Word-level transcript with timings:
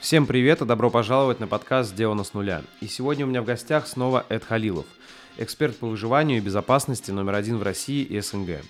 Всем 0.00 0.26
привет 0.26 0.62
и 0.62 0.64
добро 0.64 0.90
пожаловать 0.90 1.40
на 1.40 1.48
подкаст 1.48 1.90
«Сделано 1.90 2.22
с 2.22 2.32
нуля». 2.32 2.62
И 2.80 2.86
сегодня 2.86 3.26
у 3.26 3.28
меня 3.28 3.42
в 3.42 3.44
гостях 3.44 3.88
снова 3.88 4.24
Эд 4.28 4.44
Халилов, 4.44 4.86
эксперт 5.38 5.76
по 5.76 5.88
выживанию 5.88 6.38
и 6.38 6.40
безопасности 6.40 7.10
номер 7.10 7.34
один 7.34 7.58
в 7.58 7.64
России 7.64 8.04
и 8.04 8.20
СНГ. 8.20 8.62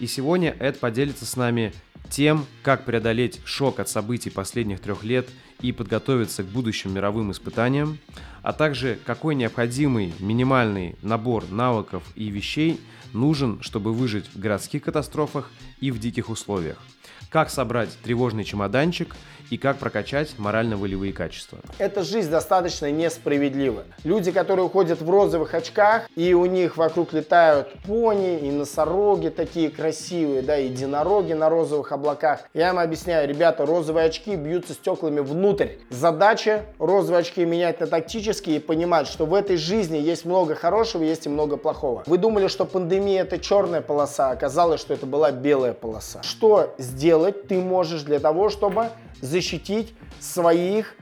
И 0.00 0.08
сегодня 0.08 0.56
Эд 0.58 0.80
поделится 0.80 1.24
с 1.24 1.36
нами 1.36 1.72
тем, 2.10 2.46
как 2.64 2.84
преодолеть 2.84 3.40
шок 3.44 3.78
от 3.78 3.88
событий 3.88 4.28
последних 4.28 4.80
трех 4.80 5.04
лет 5.04 5.28
и 5.60 5.70
подготовиться 5.70 6.42
к 6.42 6.46
будущим 6.46 6.92
мировым 6.92 7.30
испытаниям, 7.30 7.98
а 8.42 8.52
также 8.52 8.98
какой 9.06 9.36
необходимый 9.36 10.12
минимальный 10.18 10.96
набор 11.00 11.48
навыков 11.48 12.02
и 12.16 12.28
вещей 12.28 12.80
нужен, 13.12 13.62
чтобы 13.62 13.94
выжить 13.94 14.26
в 14.34 14.38
городских 14.38 14.82
катастрофах 14.82 15.48
и 15.80 15.92
в 15.92 16.00
диких 16.00 16.28
условиях– 16.28 16.78
как 17.32 17.48
собрать 17.48 17.88
тревожный 18.02 18.44
чемоданчик 18.44 19.16
и 19.50 19.58
как 19.58 19.78
прокачать 19.78 20.34
морально-волевые 20.38 21.12
качества. 21.12 21.58
Эта 21.78 22.02
жизнь 22.02 22.30
достаточно 22.30 22.90
несправедлива. 22.90 23.84
Люди, 24.04 24.32
которые 24.32 24.66
уходят 24.66 25.00
в 25.00 25.10
розовых 25.10 25.54
очках, 25.54 26.08
и 26.16 26.34
у 26.34 26.46
них 26.46 26.76
вокруг 26.76 27.12
летают 27.12 27.72
пони 27.84 28.38
и 28.38 28.50
носороги 28.50 29.28
такие 29.28 29.70
красивые, 29.70 30.42
да, 30.42 30.56
единороги 30.56 31.32
на 31.32 31.48
розовых 31.48 31.92
облаках. 31.92 32.40
Я 32.54 32.70
им 32.70 32.78
объясняю, 32.78 33.28
ребята, 33.28 33.66
розовые 33.66 34.06
очки 34.06 34.36
бьются 34.36 34.74
стеклами 34.74 35.20
внутрь. 35.20 35.68
Задача 35.90 36.64
розовые 36.78 37.20
очки 37.20 37.44
менять 37.44 37.80
на 37.80 37.86
тактические 37.86 38.56
и 38.56 38.58
понимать, 38.58 39.06
что 39.06 39.26
в 39.26 39.34
этой 39.34 39.56
жизни 39.56 39.96
есть 39.96 40.24
много 40.24 40.54
хорошего, 40.54 41.02
есть 41.02 41.26
и 41.26 41.28
много 41.28 41.56
плохого. 41.56 42.02
Вы 42.06 42.18
думали, 42.18 42.48
что 42.48 42.64
пандемия 42.64 43.22
это 43.22 43.38
черная 43.38 43.80
полоса, 43.80 44.30
оказалось, 44.30 44.80
что 44.80 44.94
это 44.94 45.06
была 45.06 45.30
белая 45.30 45.72
полоса. 45.72 46.22
Что 46.22 46.74
сделать 46.78 47.48
ты 47.48 47.60
можешь 47.60 48.02
для 48.02 48.18
того, 48.18 48.48
чтобы 48.48 48.88
защитить 49.32 49.94
своих 50.20 50.94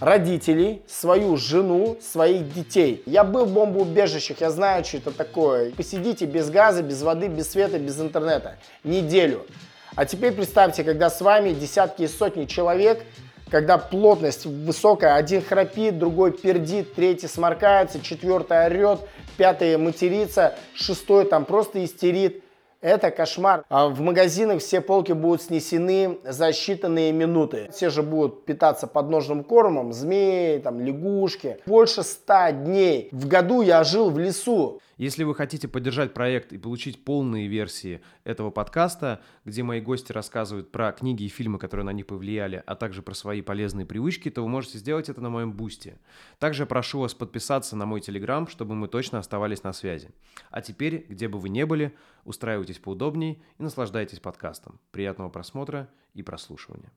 родителей, 0.00 0.82
свою 0.88 1.36
жену, 1.36 1.98
своих 2.00 2.52
детей. 2.52 3.02
Я 3.06 3.22
был 3.24 3.44
в 3.44 3.52
бомбоубежищах, 3.52 4.40
я 4.40 4.50
знаю, 4.50 4.84
что 4.84 4.96
это 4.96 5.12
такое. 5.12 5.70
Посидите 5.70 6.24
без 6.24 6.50
газа, 6.50 6.82
без 6.82 7.02
воды, 7.02 7.28
без 7.28 7.50
света, 7.50 7.78
без 7.78 8.00
интернета 8.00 8.56
неделю. 8.82 9.46
А 9.94 10.06
теперь 10.06 10.32
представьте, 10.32 10.82
когда 10.82 11.10
с 11.10 11.20
вами 11.20 11.52
десятки 11.52 12.02
и 12.02 12.08
сотни 12.08 12.46
человек, 12.46 13.04
когда 13.50 13.78
плотность 13.78 14.46
высокая, 14.46 15.14
один 15.14 15.42
храпит, 15.42 15.98
другой 15.98 16.32
пердит, 16.32 16.94
третий 16.94 17.28
сморкается, 17.28 18.00
четвертый 18.00 18.66
орет, 18.66 19.00
пятый 19.36 19.76
матерится, 19.76 20.56
шестой 20.74 21.26
там 21.26 21.44
просто 21.44 21.84
истерит. 21.84 22.43
Это 22.84 23.10
кошмар. 23.10 23.64
А 23.70 23.88
в 23.88 24.02
магазинах 24.02 24.60
все 24.60 24.82
полки 24.82 25.12
будут 25.12 25.40
снесены 25.40 26.18
за 26.22 26.50
считанные 26.50 27.12
минуты. 27.12 27.70
Все 27.72 27.88
же 27.88 28.02
будут 28.02 28.44
питаться 28.44 28.86
подножным 28.86 29.42
кормом, 29.42 29.94
змеи, 29.94 30.58
там, 30.58 30.82
лягушки. 30.82 31.56
Больше 31.64 32.02
ста 32.02 32.52
дней 32.52 33.08
в 33.10 33.26
году 33.26 33.62
я 33.62 33.84
жил 33.84 34.10
в 34.10 34.18
лесу. 34.18 34.82
Если 34.98 35.24
вы 35.24 35.34
хотите 35.34 35.66
поддержать 35.66 36.14
проект 36.14 36.52
и 36.52 36.58
получить 36.58 37.04
полные 37.04 37.48
версии 37.48 38.00
этого 38.22 38.50
подкаста, 38.50 39.22
где 39.44 39.62
мои 39.62 39.80
гости 39.80 40.12
рассказывают 40.12 40.70
про 40.70 40.92
книги 40.92 41.24
и 41.24 41.28
фильмы, 41.28 41.58
которые 41.58 41.84
на 41.84 41.92
них 41.92 42.06
повлияли, 42.06 42.62
а 42.64 42.76
также 42.76 43.02
про 43.02 43.14
свои 43.14 43.40
полезные 43.40 43.86
привычки, 43.86 44.30
то 44.30 44.42
вы 44.42 44.48
можете 44.48 44.78
сделать 44.78 45.08
это 45.08 45.20
на 45.20 45.30
моем 45.30 45.52
бусте. 45.52 45.98
Также 46.38 46.64
прошу 46.64 47.00
вас 47.00 47.12
подписаться 47.12 47.74
на 47.74 47.86
мой 47.86 48.02
телеграм, 48.02 48.46
чтобы 48.46 48.74
мы 48.76 48.86
точно 48.86 49.18
оставались 49.18 49.64
на 49.64 49.72
связи. 49.72 50.10
А 50.50 50.60
теперь, 50.60 51.06
где 51.08 51.26
бы 51.26 51.40
вы 51.40 51.48
ни 51.48 51.64
были, 51.64 51.92
устраивайтесь 52.24 52.78
поудобнее 52.78 53.42
и 53.58 53.62
наслаждайтесь 53.62 54.20
подкастом. 54.20 54.80
Приятного 54.90 55.28
просмотра 55.28 55.88
и 56.14 56.22
прослушивания. 56.22 56.92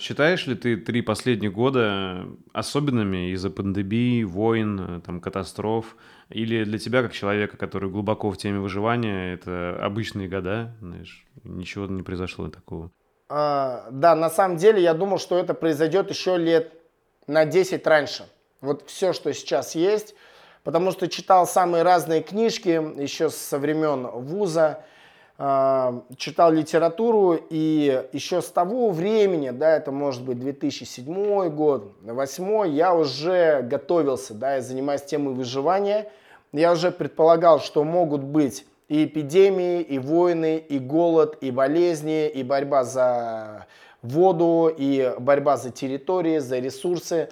Считаешь 0.00 0.46
ли 0.46 0.54
ты 0.54 0.76
три 0.76 1.02
последних 1.02 1.52
года 1.52 2.28
особенными 2.52 3.32
из-за 3.32 3.50
пандемии, 3.50 4.22
войн, 4.22 5.02
там, 5.04 5.20
катастроф? 5.20 5.96
Или 6.28 6.62
для 6.62 6.78
тебя, 6.78 7.02
как 7.02 7.12
человека, 7.12 7.56
который 7.56 7.90
глубоко 7.90 8.30
в 8.30 8.36
теме 8.36 8.60
выживания, 8.60 9.34
это 9.34 9.76
обычные 9.82 10.28
года? 10.28 10.76
Знаешь, 10.80 11.26
ничего 11.42 11.86
не 11.86 12.04
произошло 12.04 12.48
такого? 12.48 12.92
А, 13.28 13.88
да, 13.90 14.14
на 14.14 14.30
самом 14.30 14.56
деле 14.56 14.80
я 14.80 14.94
думал, 14.94 15.18
что 15.18 15.36
это 15.36 15.52
произойдет 15.52 16.10
еще 16.10 16.36
лет 16.36 16.72
на 17.26 17.44
10 17.44 17.84
раньше. 17.84 18.28
Вот 18.60 18.88
все, 18.88 19.12
что 19.12 19.32
сейчас 19.34 19.74
есть. 19.74 20.14
Потому 20.68 20.90
что 20.90 21.08
читал 21.08 21.46
самые 21.46 21.82
разные 21.82 22.20
книжки 22.20 23.00
еще 23.00 23.30
со 23.30 23.58
времен 23.58 24.06
вуза. 24.06 24.84
А, 25.38 26.02
читал 26.18 26.52
литературу, 26.52 27.40
и 27.48 28.06
еще 28.12 28.42
с 28.42 28.50
того 28.50 28.90
времени, 28.90 29.48
да, 29.48 29.78
это 29.78 29.92
может 29.92 30.22
быть 30.22 30.38
2007 30.38 31.48
год, 31.48 31.94
2008, 32.02 32.68
я 32.74 32.94
уже 32.94 33.62
готовился, 33.62 34.34
да, 34.34 34.56
я 34.56 34.60
занимаюсь 34.60 35.00
темой 35.00 35.32
выживания. 35.32 36.12
Я 36.52 36.72
уже 36.72 36.90
предполагал, 36.90 37.60
что 37.60 37.82
могут 37.82 38.22
быть 38.22 38.66
и 38.88 39.06
эпидемии, 39.06 39.80
и 39.80 39.98
войны, 39.98 40.58
и 40.58 40.78
голод, 40.78 41.38
и 41.40 41.50
болезни, 41.50 42.28
и 42.28 42.42
борьба 42.42 42.84
за 42.84 43.66
воду, 44.02 44.70
и 44.76 45.14
борьба 45.18 45.56
за 45.56 45.70
территории, 45.70 46.40
за 46.40 46.58
ресурсы. 46.58 47.30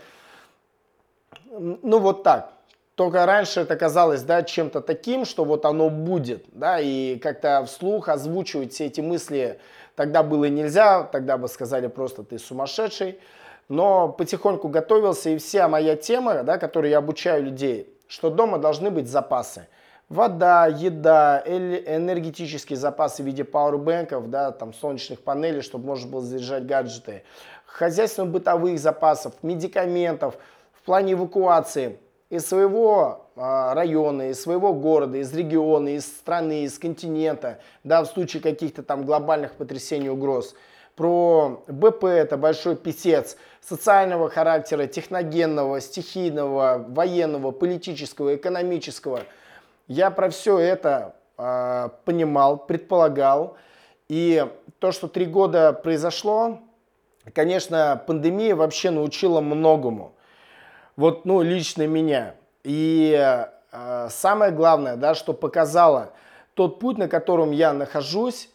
Ну 1.51 1.99
вот 1.99 2.23
так. 2.23 2.56
Только 2.97 3.27
раньше 3.27 3.61
это 3.61 3.77
казалось, 3.77 4.23
да, 4.23 4.43
чем-то 4.43 4.81
таким, 4.81 5.27
что 5.27 5.45
вот 5.45 5.67
оно 5.67 5.91
будет, 5.91 6.47
да, 6.53 6.81
и 6.81 7.19
как-то 7.19 7.63
вслух 7.67 8.09
озвучивать 8.09 8.73
все 8.73 8.87
эти 8.87 9.03
мысли 9.03 9.61
тогда 9.97 10.23
было 10.23 10.47
нельзя, 10.47 11.03
тогда 11.03 11.37
бы 11.37 11.47
сказали 11.49 11.89
просто 11.89 12.25
ты 12.25 12.39
сумасшедший. 12.39 13.21
Но 13.69 14.09
потихоньку 14.09 14.69
готовился, 14.69 15.29
и 15.29 15.37
вся 15.37 15.69
моя 15.69 15.95
тема, 15.95 16.43
да, 16.43 16.57
которую 16.57 16.91
я 16.91 16.99
обучаю 16.99 17.45
людей, 17.45 17.95
что 18.09 18.31
дома 18.31 18.59
должны 18.59 18.91
быть 18.91 19.09
запасы. 19.09 19.69
Вода, 20.09 20.67
еда, 20.67 21.43
энергетические 21.45 22.79
запасы 22.79 23.23
в 23.23 23.27
виде 23.27 23.45
пауэрбэнков, 23.45 24.31
да, 24.31 24.53
там 24.53 24.73
солнечных 24.73 25.21
панелей, 25.21 25.61
чтобы 25.61 25.85
можно 25.85 26.11
было 26.11 26.23
заряжать 26.23 26.65
гаджеты, 26.65 27.25
хозяйственно-бытовых 27.67 28.79
запасов, 28.79 29.35
медикаментов, 29.43 30.37
в 30.73 30.81
плане 30.87 31.13
эвакуации– 31.13 31.99
из 32.29 32.47
своего 32.47 33.29
а, 33.37 33.75
района, 33.75 34.31
из 34.31 34.43
своего 34.43 34.73
города, 34.73 35.19
из 35.19 35.33
региона, 35.33 35.91
из 35.91 36.07
страны, 36.07 36.65
из 36.65 36.79
континента, 36.79 37.61
да, 37.85 38.03
в 38.03 38.07
случае 38.07 38.43
каких-то 38.43 38.83
там 38.83 39.05
глобальных 39.05 39.55
потрясений, 39.55 40.11
угроз. 40.11 40.55
Про 40.97 41.63
БП, 41.69 42.05
это 42.05 42.37
большой 42.37 42.75
писец, 42.75 43.37
социального 43.61 44.31
характера, 44.31 44.87
техногенного, 44.87 45.81
стихийного, 45.81 46.85
военного, 46.89 47.51
политического, 47.51 48.35
экономического. 48.35 49.21
Я 49.87 50.11
про 50.11 50.31
все 50.31 50.59
это 50.59 51.15
э, 51.37 51.91
понимал, 52.05 52.57
предполагал. 52.57 53.57
И 54.09 54.47
то, 54.79 54.91
что 54.91 55.07
три 55.07 55.27
года 55.27 55.75
произошло, 55.75 56.61
конечно, 57.35 58.03
пандемия 58.07 58.57
вообще 58.57 58.91
научила 58.91 59.41
многому 59.41 60.16
вот, 60.97 61.25
ну, 61.25 61.43
лично 61.43 61.87
меня. 61.87 62.35
И 62.65 63.15
э, 63.73 64.09
самое 64.11 64.51
главное, 64.51 64.97
да, 64.97 65.15
что 65.15 65.33
показало, 65.33 66.13
тот 66.55 66.81
путь, 66.81 66.99
на 66.99 67.09
котором 67.09 67.51
я 67.51 67.73
нахожусь, 67.73 68.51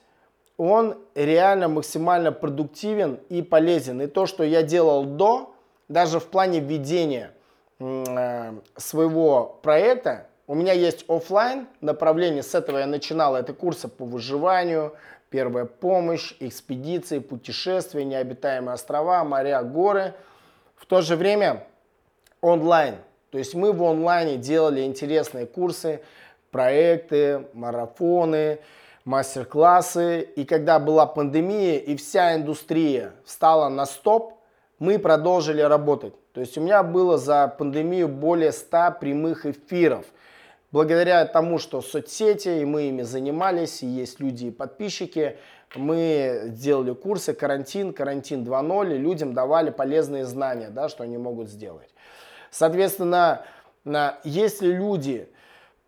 он 0.58 0.98
реально 1.16 1.68
максимально 1.68 2.32
продуктивен 2.32 3.20
и 3.30 3.42
полезен. 3.42 4.02
И 4.02 4.08
то, 4.08 4.26
что 4.26 4.44
я 4.44 4.64
делал 4.64 5.06
до, 5.06 5.54
даже 5.88 6.20
в 6.20 6.26
плане 6.28 6.60
ведения 6.60 7.32
э, 7.80 8.54
своего 8.76 9.60
проекта, 9.62 10.28
у 10.48 10.56
меня 10.56 10.74
есть 10.74 11.06
офлайн 11.08 11.68
направление, 11.80 12.44
с 12.44 12.56
этого 12.56 12.80
я 12.80 12.88
начинал, 12.88 13.36
это 13.36 13.54
курсы 13.54 13.88
по 13.88 14.04
выживанию, 14.04 14.94
первая 15.30 15.66
помощь, 15.66 16.36
экспедиции, 16.40 17.20
путешествия, 17.20 18.04
необитаемые 18.04 18.74
острова, 18.74 19.24
моря, 19.24 19.64
горы. 19.64 20.14
В 20.76 20.86
то 20.88 21.02
же 21.02 21.16
время 21.16 21.66
онлайн. 22.42 22.96
То 23.30 23.38
есть 23.38 23.56
мы 23.56 23.72
в 23.72 23.82
онлайне 23.84 24.38
делали 24.38 24.82
интересные 24.82 25.46
курсы, 25.46 26.02
проекты, 26.52 27.46
марафоны, 27.54 28.60
мастер-классы. 29.06 30.22
И 30.36 30.44
когда 30.44 30.80
была 30.80 31.06
пандемия 31.06 31.78
и 31.78 31.96
вся 31.96 32.36
индустрия 32.36 33.14
встала 33.24 33.70
на 33.70 33.86
стоп, 33.86 34.34
мы 34.80 35.00
продолжили 35.00 35.62
работать. 35.62 36.14
То 36.34 36.42
есть 36.42 36.58
у 36.58 36.62
меня 36.62 36.84
было 36.84 37.18
за 37.18 37.48
пандемию 37.48 38.08
более 38.08 38.52
100 38.52 38.98
прямых 39.00 39.46
эфиров. 39.46 40.06
Благодаря 40.72 41.26
тому, 41.26 41.60
что 41.60 41.82
соцсети, 41.82 42.62
и 42.62 42.66
мы 42.66 42.84
ими 42.84 43.02
занимались, 43.02 43.84
и 43.84 43.88
есть 43.88 44.22
люди 44.22 44.46
и 44.46 44.52
подписчики, 44.52 45.38
мы 45.76 46.46
делали 46.48 46.94
курсы 46.94 47.34
«Карантин», 47.34 47.94
«Карантин 47.94 48.44
2.0», 48.44 48.96
и 48.96 48.98
людям 48.98 49.34
давали 49.34 49.70
полезные 49.70 50.26
знания, 50.26 50.70
да, 50.70 50.88
что 50.88 51.04
они 51.04 51.18
могут 51.18 51.50
сделать. 51.50 51.90
Соответственно, 52.52 53.44
если 54.24 54.68
люди 54.68 55.28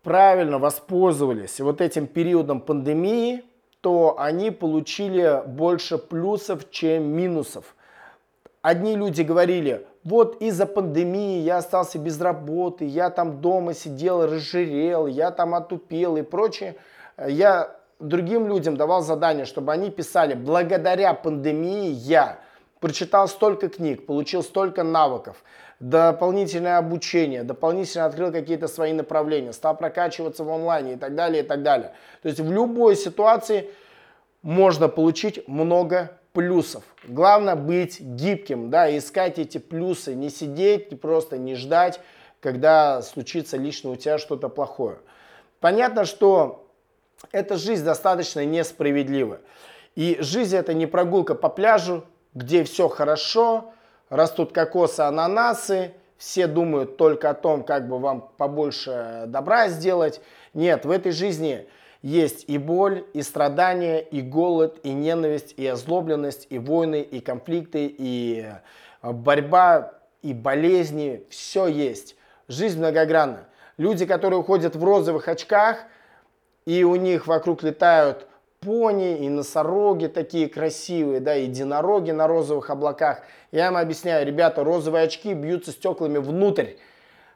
правильно 0.02 0.58
воспользовались 0.58 1.60
вот 1.60 1.80
этим 1.80 2.06
периодом 2.06 2.60
пандемии, 2.60 3.44
то 3.80 4.16
они 4.18 4.50
получили 4.50 5.42
больше 5.46 5.98
плюсов, 5.98 6.70
чем 6.70 7.04
минусов. 7.04 7.76
одни 8.62 8.96
люди 8.96 9.20
говорили, 9.20 9.86
вот 10.04 10.40
из-за 10.40 10.64
пандемии 10.64 11.40
я 11.40 11.58
остался 11.58 11.98
без 11.98 12.18
работы, 12.18 12.86
я 12.86 13.10
там 13.10 13.42
дома 13.42 13.74
сидел, 13.74 14.26
разжирел, 14.26 15.06
я 15.06 15.30
там 15.30 15.54
отупел 15.54 16.16
и 16.16 16.22
прочее. 16.22 16.76
Я 17.26 17.76
другим 18.00 18.48
людям 18.48 18.76
давал 18.76 19.02
задание, 19.02 19.44
чтобы 19.44 19.72
они 19.72 19.90
писали, 19.90 20.34
благодаря 20.34 21.12
пандемии 21.12 21.90
я 21.90 22.38
прочитал 22.80 23.28
столько 23.28 23.68
книг, 23.68 24.06
получил 24.06 24.42
столько 24.42 24.82
навыков, 24.82 25.42
дополнительное 25.80 26.78
обучение, 26.78 27.42
дополнительно 27.42 28.06
открыл 28.06 28.32
какие-то 28.32 28.68
свои 28.68 28.92
направления, 28.92 29.52
стал 29.52 29.76
прокачиваться 29.76 30.44
в 30.44 30.50
онлайне 30.50 30.94
и 30.94 30.96
так 30.96 31.14
далее, 31.14 31.42
и 31.42 31.46
так 31.46 31.62
далее. 31.62 31.92
То 32.22 32.28
есть 32.28 32.40
в 32.40 32.50
любой 32.52 32.96
ситуации 32.96 33.70
можно 34.42 34.88
получить 34.88 35.46
много 35.48 36.18
плюсов. 36.32 36.84
Главное 37.04 37.56
быть 37.56 38.00
гибким, 38.00 38.70
да, 38.70 38.96
искать 38.96 39.38
эти 39.38 39.58
плюсы, 39.58 40.14
не 40.14 40.30
сидеть, 40.30 41.00
просто 41.00 41.38
не 41.38 41.54
ждать, 41.54 42.00
когда 42.40 43.02
случится 43.02 43.56
лично 43.56 43.90
у 43.90 43.96
тебя 43.96 44.18
что-то 44.18 44.48
плохое. 44.48 44.98
Понятно, 45.60 46.04
что 46.04 46.68
эта 47.32 47.56
жизнь 47.56 47.84
достаточно 47.84 48.44
несправедлива. 48.44 49.40
И 49.94 50.18
жизнь 50.20 50.56
это 50.56 50.74
не 50.74 50.86
прогулка 50.86 51.34
по 51.34 51.48
пляжу, 51.48 52.04
где 52.34 52.64
все 52.64 52.88
хорошо, 52.88 53.72
растут 54.08 54.52
кокосы, 54.52 55.00
ананасы, 55.00 55.92
все 56.16 56.46
думают 56.46 56.96
только 56.96 57.30
о 57.30 57.34
том, 57.34 57.64
как 57.64 57.88
бы 57.88 57.98
вам 57.98 58.30
побольше 58.36 59.24
добра 59.26 59.68
сделать. 59.68 60.20
Нет, 60.54 60.84
в 60.84 60.90
этой 60.90 61.12
жизни 61.12 61.66
есть 62.02 62.44
и 62.48 62.58
боль, 62.58 63.04
и 63.14 63.22
страдания, 63.22 63.98
и 64.00 64.20
голод, 64.20 64.78
и 64.82 64.92
ненависть, 64.92 65.54
и 65.56 65.66
озлобленность, 65.66 66.46
и 66.50 66.58
войны, 66.58 67.00
и 67.00 67.20
конфликты, 67.20 67.86
и 67.86 68.46
э, 69.02 69.12
борьба, 69.12 69.94
и 70.22 70.34
болезни. 70.34 71.24
Все 71.30 71.66
есть. 71.66 72.16
Жизнь 72.46 72.78
многогранна. 72.78 73.46
Люди, 73.78 74.06
которые 74.06 74.38
уходят 74.38 74.76
в 74.76 74.84
розовых 74.84 75.28
очках, 75.28 75.78
и 76.66 76.84
у 76.84 76.96
них 76.96 77.26
вокруг 77.26 77.62
летают 77.62 78.26
пони 78.60 79.18
и 79.18 79.28
носороги 79.28 80.06
такие 80.06 80.48
красивые, 80.48 81.20
да, 81.20 81.34
единороги 81.34 82.10
на 82.10 82.26
розовых 82.26 82.70
облаках. 82.70 83.22
Я 83.54 83.68
им 83.68 83.76
объясняю, 83.76 84.26
ребята, 84.26 84.64
розовые 84.64 85.04
очки 85.04 85.32
бьются 85.32 85.70
стеклами 85.70 86.18
внутрь. 86.18 86.70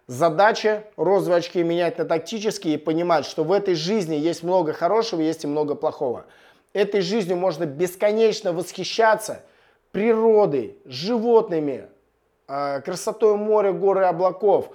Задача 0.09 0.83
розовые 0.97 1.39
очки 1.39 1.63
менять 1.63 1.97
на 1.97 2.07
тактические 2.07 2.75
и 2.75 2.77
понимать, 2.77 3.25
что 3.25 3.45
в 3.45 3.53
этой 3.53 3.77
жизни 3.77 4.17
есть 4.17 4.43
много 4.43 4.73
хорошего, 4.73 5.21
есть 5.21 5.45
и 5.45 5.47
много 5.47 5.77
плохого. 5.77 6.25
Этой 6.73 7.03
жизнью 7.03 7.37
можно 7.37 7.67
бесконечно 7.67 8.53
восхищаться 8.53 9.43
природой, 9.93 10.77
животными, 10.87 11.87
а, 12.49 12.81
красотой 12.81 13.37
моря, 13.37 13.71
горы, 13.71 14.05
облаков, 14.07 14.71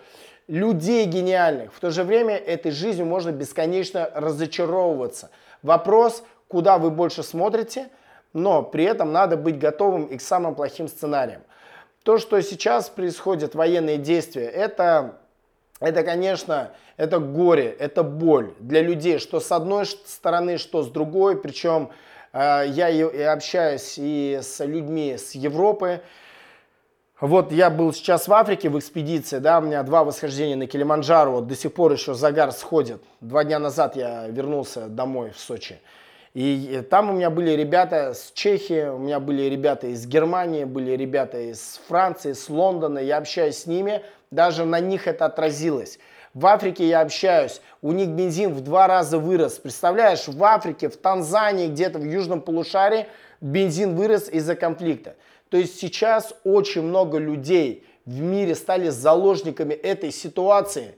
людей 0.47 1.03
гениальных. 1.03 1.73
В 1.73 1.79
то 1.81 1.91
же 1.91 2.05
время 2.05 2.37
этой 2.37 2.71
жизнью 2.71 3.05
можно 3.05 3.31
бесконечно 3.31 4.09
разочаровываться. 4.15 5.29
Вопрос, 5.61 6.23
куда 6.47 6.77
вы 6.77 6.89
больше 6.89 7.21
смотрите, 7.21 7.89
но 8.33 8.63
при 8.63 8.83
этом 8.83 9.11
надо 9.11 9.37
быть 9.37 9.59
готовым 9.59 10.05
и 10.05 10.17
к 10.17 10.21
самым 10.21 10.55
плохим 10.55 10.87
сценариям. 10.87 11.41
То, 12.03 12.17
что 12.17 12.41
сейчас 12.41 12.89
происходит, 12.89 13.55
военные 13.55 13.97
действия, 13.97 14.45
это, 14.45 15.19
это, 15.79 16.03
конечно, 16.03 16.71
это 16.97 17.19
горе, 17.19 17.69
это 17.79 18.03
боль 18.03 18.53
для 18.59 18.81
людей, 18.81 19.19
что 19.19 19.39
с 19.39 19.51
одной 19.51 19.85
стороны, 19.85 20.57
что 20.57 20.83
с 20.83 20.89
другой. 20.89 21.39
Причем 21.39 21.89
э, 22.33 22.65
я 22.67 22.89
и 22.89 23.21
общаюсь 23.21 23.95
и 23.97 24.39
с 24.41 24.63
людьми 24.65 25.15
с 25.17 25.31
Европы. 25.31 26.01
Вот 27.21 27.53
я 27.53 27.69
был 27.69 27.93
сейчас 27.93 28.27
в 28.27 28.33
Африке 28.33 28.67
в 28.67 28.77
экспедиции, 28.77 29.37
да, 29.37 29.59
у 29.59 29.61
меня 29.61 29.81
два 29.83 30.03
восхождения 30.03 30.57
на 30.57 30.67
Килиманджаро, 30.67 31.31
вот 31.31 31.47
до 31.47 31.55
сих 31.55 31.73
пор 31.73 31.93
еще 31.93 32.15
загар 32.15 32.51
сходит. 32.51 33.01
Два 33.21 33.45
дня 33.45 33.59
назад 33.59 33.95
я 33.95 34.27
вернулся 34.27 34.87
домой 34.87 35.31
в 35.31 35.39
Сочи. 35.39 35.79
И 36.33 36.81
там 36.89 37.11
у 37.11 37.13
меня 37.13 37.29
были 37.29 37.51
ребята 37.51 38.13
с 38.15 38.31
Чехии, 38.33 38.87
у 38.87 38.97
меня 38.97 39.19
были 39.19 39.43
ребята 39.43 39.87
из 39.87 40.07
Германии, 40.07 40.63
были 40.63 40.91
ребята 40.91 41.39
из 41.39 41.79
Франции, 41.87 42.33
с 42.33 42.49
Лондона. 42.49 42.97
Я 42.97 43.17
общаюсь 43.17 43.59
с 43.59 43.65
ними, 43.67 44.01
даже 44.31 44.65
на 44.65 44.79
них 44.79 45.07
это 45.07 45.25
отразилось. 45.25 45.99
В 46.33 46.47
Африке 46.47 46.87
я 46.87 47.01
общаюсь, 47.01 47.61
у 47.83 47.91
них 47.91 48.09
бензин 48.09 48.51
в 48.53 48.61
два 48.61 48.87
раза 48.87 49.19
вырос. 49.19 49.59
Представляешь, 49.59 50.27
в 50.27 50.43
Африке, 50.43 50.89
в 50.89 50.97
Танзании, 50.97 51.67
где-то 51.67 51.99
в 51.99 52.03
южном 52.03 52.41
полушарии 52.41 53.05
бензин 53.39 53.95
вырос 53.95 54.27
из-за 54.29 54.55
конфликта. 54.55 55.15
То 55.49 55.57
есть 55.57 55.79
сейчас 55.79 56.33
очень 56.43 56.81
много 56.81 57.19
людей 57.19 57.85
в 58.07 58.19
мире 58.19 58.55
стали 58.55 58.89
заложниками 58.89 59.75
этой 59.75 60.11
ситуации. 60.11 60.95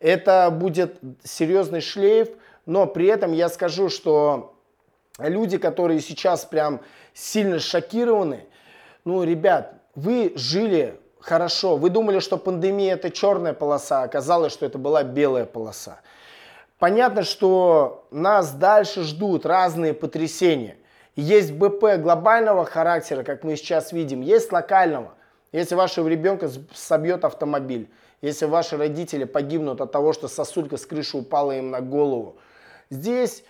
Это 0.00 0.50
будет 0.50 0.98
серьезный 1.22 1.80
шлейф, 1.80 2.30
но 2.66 2.88
при 2.88 3.06
этом 3.06 3.32
я 3.32 3.48
скажу, 3.48 3.88
что 3.88 4.51
люди, 5.18 5.58
которые 5.58 6.00
сейчас 6.00 6.44
прям 6.44 6.80
сильно 7.14 7.58
шокированы, 7.58 8.46
ну, 9.04 9.22
ребят, 9.24 9.74
вы 9.94 10.32
жили 10.36 10.98
хорошо, 11.20 11.76
вы 11.76 11.90
думали, 11.90 12.18
что 12.18 12.36
пандемия 12.36 12.94
это 12.94 13.10
черная 13.10 13.52
полоса, 13.52 14.02
оказалось, 14.02 14.52
что 14.52 14.66
это 14.66 14.78
была 14.78 15.02
белая 15.02 15.44
полоса. 15.44 16.00
Понятно, 16.78 17.22
что 17.22 18.06
нас 18.10 18.52
дальше 18.52 19.02
ждут 19.02 19.46
разные 19.46 19.94
потрясения. 19.94 20.76
Есть 21.14 21.52
БП 21.52 21.98
глобального 21.98 22.64
характера, 22.64 23.22
как 23.22 23.44
мы 23.44 23.56
сейчас 23.56 23.92
видим, 23.92 24.20
есть 24.20 24.50
локального. 24.50 25.14
Если 25.52 25.74
вашего 25.74 26.08
ребенка 26.08 26.50
собьет 26.74 27.24
автомобиль, 27.24 27.90
если 28.22 28.46
ваши 28.46 28.76
родители 28.76 29.24
погибнут 29.24 29.80
от 29.80 29.92
того, 29.92 30.12
что 30.12 30.26
сосулька 30.26 30.76
с 30.76 30.86
крыши 30.86 31.18
упала 31.18 31.52
им 31.52 31.70
на 31.70 31.80
голову. 31.80 32.38
Здесь 32.88 33.44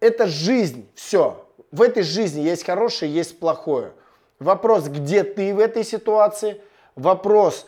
это 0.00 0.26
жизнь, 0.26 0.88
все. 0.94 1.46
В 1.70 1.82
этой 1.82 2.02
жизни 2.02 2.40
есть 2.40 2.64
хорошее, 2.64 3.12
есть 3.12 3.38
плохое. 3.38 3.92
Вопрос, 4.38 4.88
где 4.88 5.22
ты 5.22 5.54
в 5.54 5.58
этой 5.58 5.84
ситуации, 5.84 6.60
вопрос 6.96 7.66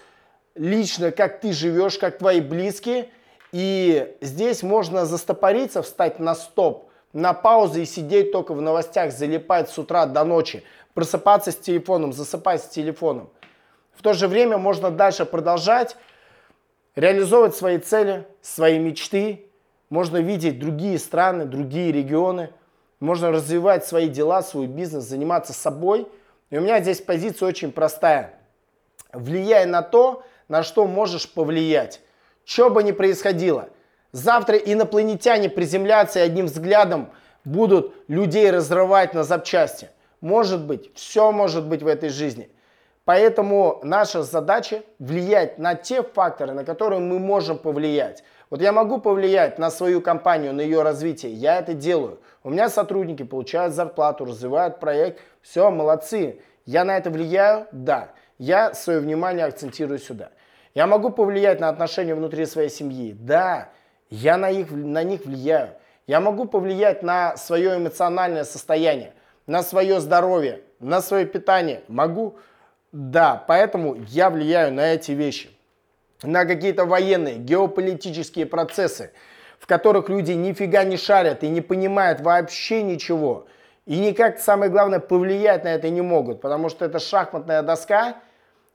лично, 0.55 1.13
как 1.13 1.41
ты 1.41 1.53
живешь, 1.53 1.99
как 1.99 2.19
твои 2.19 2.41
близкие. 2.41 3.11
И 3.53 4.17
здесь 4.23 4.63
можно 4.63 5.05
застопориться, 5.05 5.83
встать 5.83 6.19
на 6.19 6.35
стоп, 6.35 6.91
на 7.13 7.35
паузу 7.35 7.81
и 7.81 7.85
сидеть 7.85 8.33
только 8.33 8.55
в 8.55 8.63
новостях, 8.63 9.13
залипать 9.13 9.69
с 9.69 9.79
утра 9.79 10.07
до 10.07 10.25
ночи, 10.25 10.65
просыпаться 10.95 11.53
с 11.53 11.57
телефоном, 11.57 12.15
засыпать 12.15 12.63
с 12.63 12.69
телефоном. 12.69 13.31
В 13.93 14.03
то 14.03 14.15
же 14.15 14.27
время 14.27 14.57
можно 14.57 14.91
дальше 14.91 15.27
продолжать 15.27 15.97
реализовывать 16.97 17.55
свои 17.55 17.79
цели, 17.79 18.27
свои 18.41 18.79
мечты, 18.79 19.47
можно 19.93 20.17
видеть 20.17 20.59
другие 20.59 20.99
страны, 20.99 21.45
другие 21.45 21.93
регионы, 21.93 22.49
можно 22.99 23.31
развивать 23.31 23.85
свои 23.85 24.09
дела, 24.09 24.41
свой 24.41 24.67
бизнес, 24.67 25.05
заниматься 25.05 25.53
собой. 25.53 26.09
И 26.49 26.57
у 26.57 26.63
меня 26.63 26.81
здесь 26.81 27.03
позиция 27.03 27.47
очень 27.47 27.73
простая. 27.73 28.33
Влияй 29.13 29.67
на 29.67 29.83
то, 29.83 30.23
на 30.49 30.63
что 30.63 30.87
можешь 30.87 31.29
повлиять. 31.31 32.01
Что 32.47 32.71
бы 32.71 32.83
ни 32.83 32.93
происходило. 32.93 33.69
Завтра 34.13 34.57
инопланетяне 34.57 35.51
приземлятся 35.51 36.21
и 36.21 36.23
одним 36.23 36.47
взглядом 36.47 37.11
будут 37.45 37.93
людей 38.09 38.51
разрывать 38.51 39.13
на 39.13 39.25
запчасти. 39.25 39.91
Может 40.23 40.65
быть, 40.65 40.91
все 40.95 41.33
может 41.33 41.67
быть 41.67 41.83
в 41.83 41.87
этой 41.87 42.09
жизни. 42.09 42.51
Поэтому 43.05 43.79
наша 43.83 44.23
задача 44.23 44.85
влиять 44.99 45.59
на 45.59 45.75
те 45.75 46.03
факторы, 46.03 46.55
на 46.55 46.65
которые 46.65 47.01
мы 47.01 47.19
можем 47.19 47.59
повлиять. 47.59 48.25
Вот 48.53 48.61
я 48.61 48.71
могу 48.71 48.99
повлиять 48.99 49.59
на 49.59 49.71
свою 49.71 50.03
компанию, 50.03 50.53
на 50.53 50.61
ее 50.61 50.83
развитие, 50.83 51.33
я 51.33 51.59
это 51.59 51.73
делаю. 51.73 52.21
У 52.45 52.51
меня 52.51 52.69
сотрудники 52.69 53.23
получают 53.23 53.73
зарплату, 53.73 54.27
развивают 54.27 54.79
проект, 54.79 55.23
все, 55.41 55.71
молодцы. 55.71 56.43
Я 56.67 56.85
на 56.85 56.99
это 56.99 57.09
влияю? 57.09 57.67
Да. 57.73 58.11
Я 58.37 58.75
свое 58.75 59.01
внимание 59.01 59.47
акцентирую 59.47 59.99
сюда. 59.99 60.33
Я 60.75 60.87
могу 60.87 61.09
повлиять 61.09 61.61
на 61.61 61.71
отношения 61.71 62.15
внутри 62.15 62.45
своей 62.45 62.69
семьи? 62.69 63.17
Да. 63.19 63.71
Я 64.11 64.37
на, 64.37 64.51
их, 64.51 64.71
на 64.71 65.03
них 65.03 65.25
влияю. 65.25 65.71
Я 66.07 66.21
могу 66.21 66.45
повлиять 66.45 67.03
на 67.03 67.39
свое 67.39 67.79
эмоциональное 67.79 68.45
состояние, 68.45 69.15
на 69.47 69.63
свое 69.63 69.99
здоровье, 69.99 70.61
на 70.79 71.01
свое 71.01 71.25
питание? 71.25 71.85
Могу? 71.89 72.37
Да. 72.93 73.43
Поэтому 73.49 73.97
я 74.09 74.29
влияю 74.29 74.75
на 74.75 74.93
эти 74.93 75.13
вещи 75.13 75.52
на 76.23 76.45
какие-то 76.45 76.85
военные, 76.85 77.37
геополитические 77.37 78.47
процессы, 78.47 79.13
в 79.59 79.67
которых 79.67 80.09
люди 80.09 80.33
нифига 80.33 80.85
не 80.85 80.97
шарят 80.97 81.43
и 81.43 81.49
не 81.49 81.61
понимают 81.61 82.21
вообще 82.21 82.83
ничего. 82.83 83.47
И 83.87 83.99
никак, 83.99 84.39
самое 84.39 84.71
главное, 84.71 85.01
повлиять 85.01 85.65
на 85.65 85.69
это 85.69 85.89
не 85.91 86.03
могут, 86.03 86.41
потому 86.41 86.69
что 86.69 86.85
это 86.85 86.99
шахматная 86.99 87.63
доска 87.63 88.17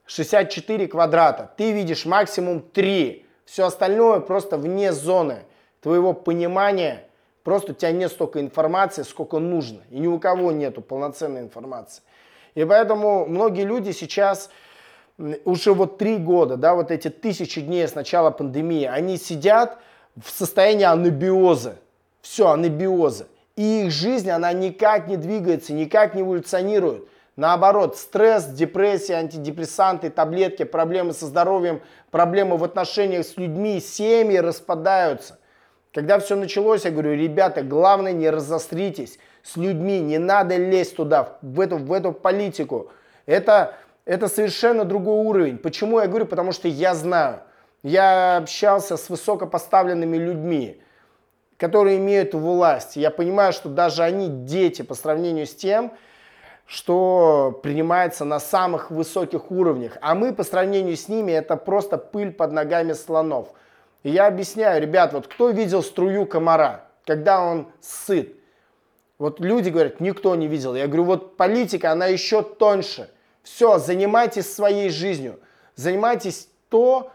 64 0.06 0.88
квадрата. 0.88 1.50
Ты 1.56 1.72
видишь 1.72 2.04
максимум 2.06 2.60
3. 2.60 3.26
Все 3.44 3.66
остальное 3.66 4.20
просто 4.20 4.56
вне 4.56 4.92
зоны 4.92 5.44
твоего 5.80 6.12
понимания. 6.12 7.04
Просто 7.42 7.72
у 7.72 7.74
тебя 7.74 7.92
нет 7.92 8.10
столько 8.10 8.40
информации, 8.40 9.02
сколько 9.02 9.38
нужно. 9.38 9.80
И 9.90 9.98
ни 9.98 10.06
у 10.06 10.18
кого 10.18 10.52
нету 10.52 10.82
полноценной 10.82 11.40
информации. 11.40 12.02
И 12.54 12.64
поэтому 12.64 13.26
многие 13.26 13.64
люди 13.64 13.92
сейчас 13.92 14.50
уже 15.44 15.74
вот 15.74 15.98
три 15.98 16.16
года, 16.16 16.56
да, 16.56 16.74
вот 16.74 16.90
эти 16.90 17.08
тысячи 17.08 17.60
дней 17.60 17.86
с 17.86 17.94
начала 17.94 18.30
пандемии, 18.30 18.84
они 18.84 19.16
сидят 19.16 19.78
в 20.16 20.30
состоянии 20.30 20.84
анабиоза. 20.84 21.76
Все, 22.22 22.48
анабиоза. 22.48 23.26
И 23.56 23.84
их 23.86 23.90
жизнь, 23.90 24.30
она 24.30 24.52
никак 24.52 25.08
не 25.08 25.16
двигается, 25.16 25.72
никак 25.72 26.14
не 26.14 26.22
эволюционирует. 26.22 27.08
Наоборот, 27.36 27.96
стресс, 27.96 28.46
депрессия, 28.46 29.14
антидепрессанты, 29.14 30.10
таблетки, 30.10 30.64
проблемы 30.64 31.12
со 31.12 31.26
здоровьем, 31.26 31.80
проблемы 32.10 32.56
в 32.56 32.64
отношениях 32.64 33.24
с 33.24 33.36
людьми, 33.36 33.80
семьи 33.80 34.38
распадаются. 34.38 35.38
Когда 35.92 36.18
все 36.18 36.36
началось, 36.36 36.84
я 36.84 36.90
говорю, 36.90 37.14
ребята, 37.14 37.62
главное 37.62 38.12
не 38.12 38.28
разостритесь 38.28 39.18
с 39.42 39.56
людьми, 39.56 40.00
не 40.00 40.18
надо 40.18 40.56
лезть 40.56 40.96
туда, 40.96 41.38
в 41.42 41.60
эту, 41.60 41.78
в 41.78 41.92
эту 41.92 42.12
политику. 42.12 42.90
Это, 43.24 43.74
это 44.08 44.28
совершенно 44.28 44.86
другой 44.86 45.22
уровень. 45.26 45.58
Почему 45.58 46.00
я 46.00 46.06
говорю? 46.06 46.24
Потому 46.24 46.52
что 46.52 46.66
я 46.66 46.94
знаю. 46.94 47.40
Я 47.82 48.38
общался 48.38 48.96
с 48.96 49.10
высокопоставленными 49.10 50.16
людьми, 50.16 50.80
которые 51.58 51.98
имеют 51.98 52.32
власть. 52.32 52.96
Я 52.96 53.10
понимаю, 53.10 53.52
что 53.52 53.68
даже 53.68 54.02
они 54.02 54.28
дети 54.28 54.80
по 54.80 54.94
сравнению 54.94 55.46
с 55.46 55.54
тем, 55.54 55.92
что 56.64 57.60
принимается 57.62 58.24
на 58.24 58.40
самых 58.40 58.90
высоких 58.90 59.50
уровнях. 59.50 59.98
А 60.00 60.14
мы 60.14 60.32
по 60.32 60.42
сравнению 60.42 60.96
с 60.96 61.08
ними 61.08 61.32
это 61.32 61.56
просто 61.56 61.98
пыль 61.98 62.32
под 62.32 62.52
ногами 62.52 62.94
слонов. 62.94 63.50
И 64.04 64.10
я 64.10 64.26
объясняю, 64.26 64.80
ребят, 64.80 65.12
вот 65.12 65.26
кто 65.26 65.50
видел 65.50 65.82
струю 65.82 66.24
комара, 66.24 66.86
когда 67.04 67.44
он 67.44 67.68
сыт? 67.82 68.34
Вот 69.18 69.38
люди 69.38 69.68
говорят, 69.68 70.00
никто 70.00 70.34
не 70.34 70.46
видел. 70.46 70.74
Я 70.74 70.86
говорю, 70.86 71.04
вот 71.04 71.36
политика, 71.36 71.92
она 71.92 72.06
еще 72.06 72.42
тоньше. 72.42 73.10
Все, 73.54 73.78
занимайтесь 73.78 74.52
своей 74.52 74.90
жизнью. 74.90 75.40
Занимайтесь 75.74 76.48
то, 76.68 77.10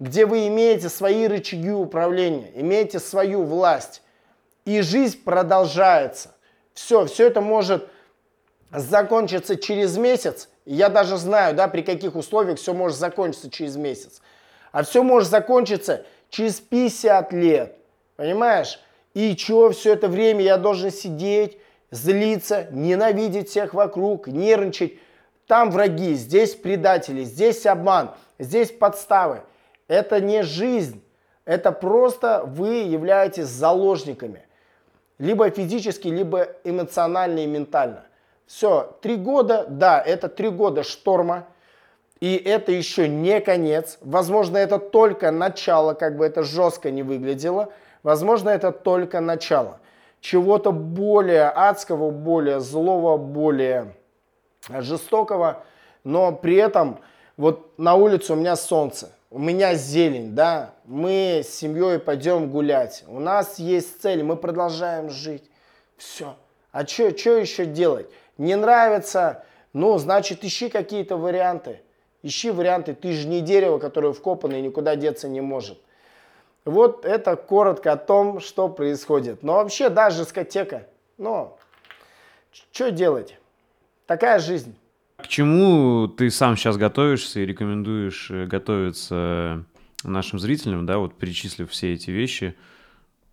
где 0.00 0.26
вы 0.26 0.48
имеете 0.48 0.88
свои 0.88 1.26
рычаги 1.28 1.70
управления, 1.70 2.50
имеете 2.56 2.98
свою 2.98 3.44
власть. 3.44 4.02
И 4.64 4.80
жизнь 4.80 5.22
продолжается. 5.22 6.34
Все, 6.74 7.06
все 7.06 7.28
это 7.28 7.40
может 7.40 7.88
закончиться 8.72 9.56
через 9.56 9.96
месяц. 9.96 10.48
Я 10.64 10.88
даже 10.88 11.16
знаю, 11.16 11.54
да, 11.54 11.68
при 11.68 11.82
каких 11.82 12.16
условиях 12.16 12.58
все 12.58 12.74
может 12.74 12.98
закончиться 12.98 13.48
через 13.48 13.76
месяц. 13.76 14.20
А 14.72 14.82
все 14.82 15.04
может 15.04 15.30
закончиться 15.30 16.04
через 16.30 16.60
50 16.60 17.32
лет. 17.32 17.76
Понимаешь? 18.16 18.80
И 19.14 19.36
что, 19.36 19.70
все 19.70 19.92
это 19.92 20.08
время 20.08 20.42
я 20.42 20.58
должен 20.58 20.90
сидеть, 20.90 21.58
злиться, 21.92 22.66
ненавидеть 22.72 23.48
всех 23.48 23.72
вокруг, 23.72 24.26
нервничать. 24.26 24.94
Там 25.46 25.70
враги, 25.70 26.14
здесь 26.14 26.54
предатели, 26.54 27.22
здесь 27.22 27.66
обман, 27.66 28.10
здесь 28.38 28.70
подставы. 28.70 29.42
Это 29.88 30.20
не 30.20 30.42
жизнь. 30.42 31.02
Это 31.44 31.70
просто 31.70 32.42
вы 32.44 32.82
являетесь 32.82 33.46
заложниками. 33.46 34.42
Либо 35.18 35.48
физически, 35.50 36.08
либо 36.08 36.48
эмоционально 36.64 37.40
и 37.40 37.46
ментально. 37.46 38.04
Все, 38.46 38.96
три 39.00 39.16
года, 39.16 39.64
да, 39.68 40.00
это 40.00 40.28
три 40.28 40.50
года 40.50 40.82
шторма. 40.82 41.46
И 42.20 42.34
это 42.36 42.72
еще 42.72 43.08
не 43.08 43.40
конец. 43.40 43.98
Возможно, 44.00 44.56
это 44.56 44.78
только 44.78 45.30
начало, 45.30 45.94
как 45.94 46.16
бы 46.16 46.24
это 46.26 46.42
жестко 46.42 46.90
не 46.90 47.02
выглядело. 47.02 47.72
Возможно, 48.02 48.50
это 48.50 48.72
только 48.72 49.20
начало 49.20 49.78
чего-то 50.20 50.72
более 50.72 51.48
адского, 51.48 52.10
более 52.10 52.60
злого, 52.60 53.16
более 53.16 53.95
жестокого. 54.68 55.64
Но 56.04 56.32
при 56.32 56.56
этом 56.56 56.98
вот 57.36 57.78
на 57.78 57.94
улице 57.94 58.32
у 58.32 58.36
меня 58.36 58.56
солнце, 58.56 59.12
у 59.30 59.38
меня 59.38 59.74
зелень, 59.74 60.34
да, 60.34 60.74
мы 60.84 61.42
с 61.44 61.48
семьей 61.48 61.98
пойдем 61.98 62.50
гулять, 62.50 63.04
у 63.08 63.18
нас 63.18 63.58
есть 63.58 64.00
цель, 64.00 64.22
мы 64.22 64.36
продолжаем 64.36 65.10
жить. 65.10 65.50
Все. 65.96 66.36
А 66.72 66.86
что 66.86 67.04
еще 67.04 67.64
делать? 67.64 68.06
Не 68.38 68.54
нравится, 68.54 69.44
ну, 69.72 69.98
значит, 69.98 70.44
ищи 70.44 70.68
какие-то 70.68 71.16
варианты. 71.16 71.80
Ищи 72.22 72.50
варианты. 72.50 72.94
Ты 72.94 73.12
же 73.12 73.28
не 73.28 73.40
дерево, 73.40 73.78
которое 73.78 74.12
вкопано 74.12 74.54
и 74.54 74.62
никуда 74.62 74.96
деться 74.96 75.28
не 75.28 75.40
может. 75.40 75.78
Вот 76.64 77.04
это 77.04 77.36
коротко 77.36 77.92
о 77.92 77.96
том, 77.96 78.40
что 78.40 78.68
происходит. 78.68 79.42
Но 79.42 79.54
вообще, 79.54 79.88
да, 79.88 80.10
дискотека. 80.10 80.86
Но 81.18 81.58
что 82.72 82.90
делать? 82.90 83.38
Такая 84.06 84.38
жизнь. 84.38 84.76
К 85.16 85.26
чему 85.26 86.08
ты 86.08 86.30
сам 86.30 86.56
сейчас 86.56 86.76
готовишься 86.76 87.40
и 87.40 87.46
рекомендуешь 87.46 88.30
э, 88.30 88.46
готовиться 88.46 89.64
нашим 90.04 90.38
зрителям, 90.38 90.86
да, 90.86 90.98
вот 90.98 91.14
перечислив 91.14 91.70
все 91.70 91.94
эти 91.94 92.10
вещи? 92.10 92.54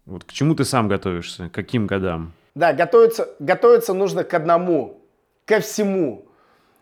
Вот 0.05 0.23
к 0.23 0.31
чему 0.31 0.55
ты 0.55 0.65
сам 0.65 0.87
готовишься? 0.87 1.49
К 1.49 1.53
каким 1.53 1.87
годам? 1.87 2.33
Да, 2.55 2.73
готовиться, 2.73 3.29
готовиться 3.39 3.93
нужно 3.93 4.23
к 4.23 4.33
одному, 4.33 5.01
ко 5.45 5.59
всему. 5.59 6.25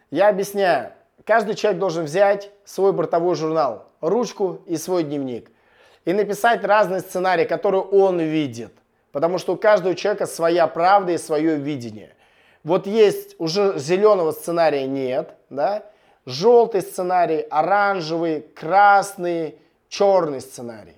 Я 0.10 0.29
объясняю. 0.29 0.93
Каждый 1.25 1.55
человек 1.55 1.79
должен 1.79 2.05
взять 2.05 2.51
свой 2.65 2.93
бортовой 2.93 3.36
журнал, 3.36 3.91
ручку 4.01 4.62
и 4.67 4.77
свой 4.77 5.03
дневник– 5.03 5.51
и 6.05 6.13
написать 6.13 6.63
разные 6.63 7.01
сценарии, 7.01 7.45
которые 7.45 7.81
он 7.81 8.19
видит. 8.19 8.71
Потому 9.12 9.38
что 9.38 9.53
у 9.53 9.57
каждого 9.57 9.95
человека 9.95 10.25
своя 10.25 10.67
правда 10.67 11.12
и 11.12 11.17
свое 11.17 11.57
видение. 11.57 12.15
Вот 12.63 12.88
есть 12.88 13.36
уже 13.39 13.77
зеленого 13.80 14.32
сценария 14.32 14.86
нет, 14.86 15.36
да? 15.50 15.84
желтый 16.25 16.82
сценарий, 16.82 17.41
оранжевый, 17.50 18.41
красный, 18.41 19.58
черный 19.89 20.41
сценарий. 20.41 20.96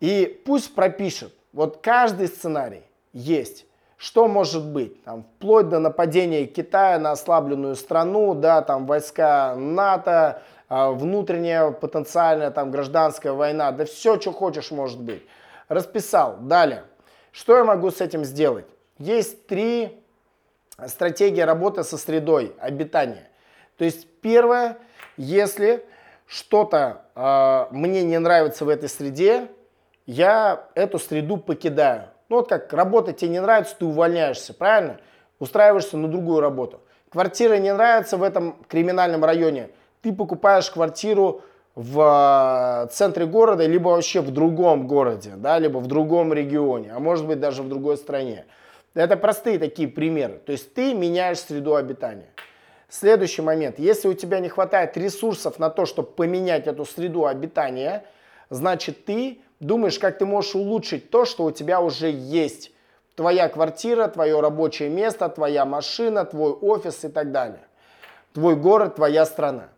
И 0.00 0.42
пусть 0.44 0.74
пропишет, 0.74 1.32
вот 1.52 1.78
каждый 1.82 2.28
сценарий 2.28 2.82
есть. 3.12 3.66
Что 3.96 4.26
может 4.26 4.66
быть? 4.66 5.02
Там, 5.04 5.22
вплоть 5.22 5.68
до 5.68 5.78
нападения 5.78 6.46
Китая 6.46 6.98
на 6.98 7.12
ослабленную 7.12 7.76
страну, 7.76 8.34
да, 8.34 8.60
там 8.60 8.86
войска 8.86 9.54
НАТО, 9.56 10.42
а, 10.68 10.90
внутренняя 10.90 11.70
потенциальная 11.70 12.50
там 12.50 12.70
гражданская 12.70 13.32
война, 13.32 13.70
да 13.70 13.84
все, 13.84 14.20
что 14.20 14.32
хочешь 14.32 14.72
может 14.72 15.00
быть. 15.00 15.22
Расписал. 15.68 16.36
Далее. 16.40 16.84
Что 17.30 17.56
я 17.56 17.64
могу 17.64 17.90
с 17.90 18.00
этим 18.00 18.24
сделать? 18.24 18.66
Есть 18.98 19.46
три 19.46 20.03
стратегии 20.86 21.40
работы 21.40 21.84
со 21.84 21.96
средой 21.98 22.54
обитания. 22.58 23.28
То 23.78 23.84
есть 23.84 24.06
первое, 24.20 24.78
если 25.16 25.84
что-то 26.26 27.02
э, 27.14 27.74
мне 27.74 28.02
не 28.02 28.18
нравится 28.18 28.64
в 28.64 28.68
этой 28.68 28.88
среде, 28.88 29.48
я 30.06 30.68
эту 30.74 30.98
среду 30.98 31.36
покидаю. 31.36 32.08
Ну 32.28 32.36
вот 32.36 32.48
как 32.48 32.72
работа 32.72 33.12
тебе 33.12 33.30
не 33.30 33.40
нравится, 33.40 33.76
ты 33.78 33.84
увольняешься, 33.84 34.54
правильно? 34.54 34.98
Устраиваешься 35.38 35.96
на 35.96 36.08
другую 36.08 36.40
работу. 36.40 36.80
Квартира 37.10 37.56
не 37.58 37.72
нравится 37.72 38.16
в 38.16 38.22
этом 38.22 38.56
криминальном 38.68 39.24
районе– 39.24 39.70
ты 40.04 40.12
покупаешь 40.12 40.70
квартиру 40.70 41.40
в 41.74 42.84
э, 42.84 42.92
центре 42.92 43.24
города, 43.24 43.66
либо 43.66 43.88
вообще 43.88 44.20
в 44.20 44.30
другом 44.30 44.86
городе, 44.86 45.32
да, 45.36 45.58
либо 45.58 45.78
в 45.78 45.86
другом 45.86 46.34
регионе, 46.34 46.92
а 46.94 47.00
может 47.00 47.26
быть 47.26 47.40
даже 47.40 47.62
в 47.62 47.68
другой 47.70 47.96
стране. 47.96 48.44
Это 48.94 49.16
простые 49.16 49.58
такие 49.58 49.88
примеры. 49.88 50.40
То 50.46 50.52
есть 50.52 50.72
ты 50.72 50.94
меняешь 50.94 51.40
среду 51.40 51.74
обитания. 51.74 52.28
Следующий 52.88 53.42
момент. 53.42 53.78
Если 53.78 54.06
у 54.06 54.14
тебя 54.14 54.38
не 54.38 54.48
хватает 54.48 54.96
ресурсов 54.96 55.58
на 55.58 55.68
то, 55.68 55.84
чтобы 55.84 56.08
поменять 56.10 56.68
эту 56.68 56.84
среду 56.84 57.26
обитания, 57.26 58.04
значит 58.50 59.04
ты 59.04 59.40
думаешь, 59.58 59.98
как 59.98 60.18
ты 60.18 60.26
можешь 60.26 60.54
улучшить 60.54 61.10
то, 61.10 61.24
что 61.24 61.44
у 61.44 61.50
тебя 61.50 61.80
уже 61.80 62.08
есть. 62.08 62.70
Твоя 63.16 63.48
квартира, 63.48 64.06
твое 64.08 64.40
рабочее 64.40 64.90
место, 64.90 65.28
твоя 65.28 65.64
машина, 65.64 66.24
твой 66.24 66.52
офис 66.52 67.04
и 67.04 67.08
так 67.08 67.32
далее. 67.32 67.62
Твой 68.32 68.54
город, 68.54 68.96
твоя 68.96 69.26
страна. 69.26 69.68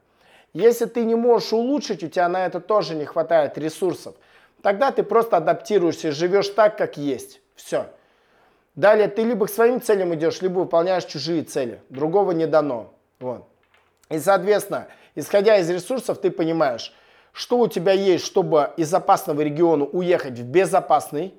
Если 0.53 0.87
ты 0.87 1.05
не 1.05 1.15
можешь 1.15 1.53
улучшить, 1.53 2.03
у 2.03 2.09
тебя 2.09 2.29
на 2.29 2.47
это 2.47 2.61
тоже 2.61 2.95
не 2.95 3.05
хватает 3.05 3.59
ресурсов, 3.59 4.15
тогда 4.63 4.91
ты 4.91 5.03
просто 5.03 5.37
адаптируешься 5.37 6.09
и 6.09 6.13
живешь 6.13 6.49
так, 6.49 6.77
как 6.77 6.97
есть. 6.97 7.41
Все. 7.55 7.87
Далее 8.77 9.09
ты 9.09 9.23
либо 9.23 9.47
к 9.47 9.51
своим 9.51 9.81
целям 9.81 10.15
идешь, 10.15 10.43
либо 10.43 10.61
выполняешь 10.61 11.07
чужие 11.07 11.43
цели. 11.43 11.81
Другого 11.89 12.33
не 12.33 12.47
дано. 12.47 12.93
Вот. 13.19 13.49
И, 14.11 14.19
соответственно, 14.19 14.89
исходя 15.15 15.57
из 15.57 15.69
ресурсов, 15.71 16.19
ты 16.19 16.31
понимаешь, 16.31 16.93
что 17.33 17.59
у 17.59 17.69
тебя 17.69 17.93
есть, 17.93 18.25
чтобы 18.25 18.71
из 18.77 18.93
опасного 18.93 19.41
региона 19.41 19.85
уехать 19.87 20.39
в 20.39 20.45
безопасный, 20.45 21.35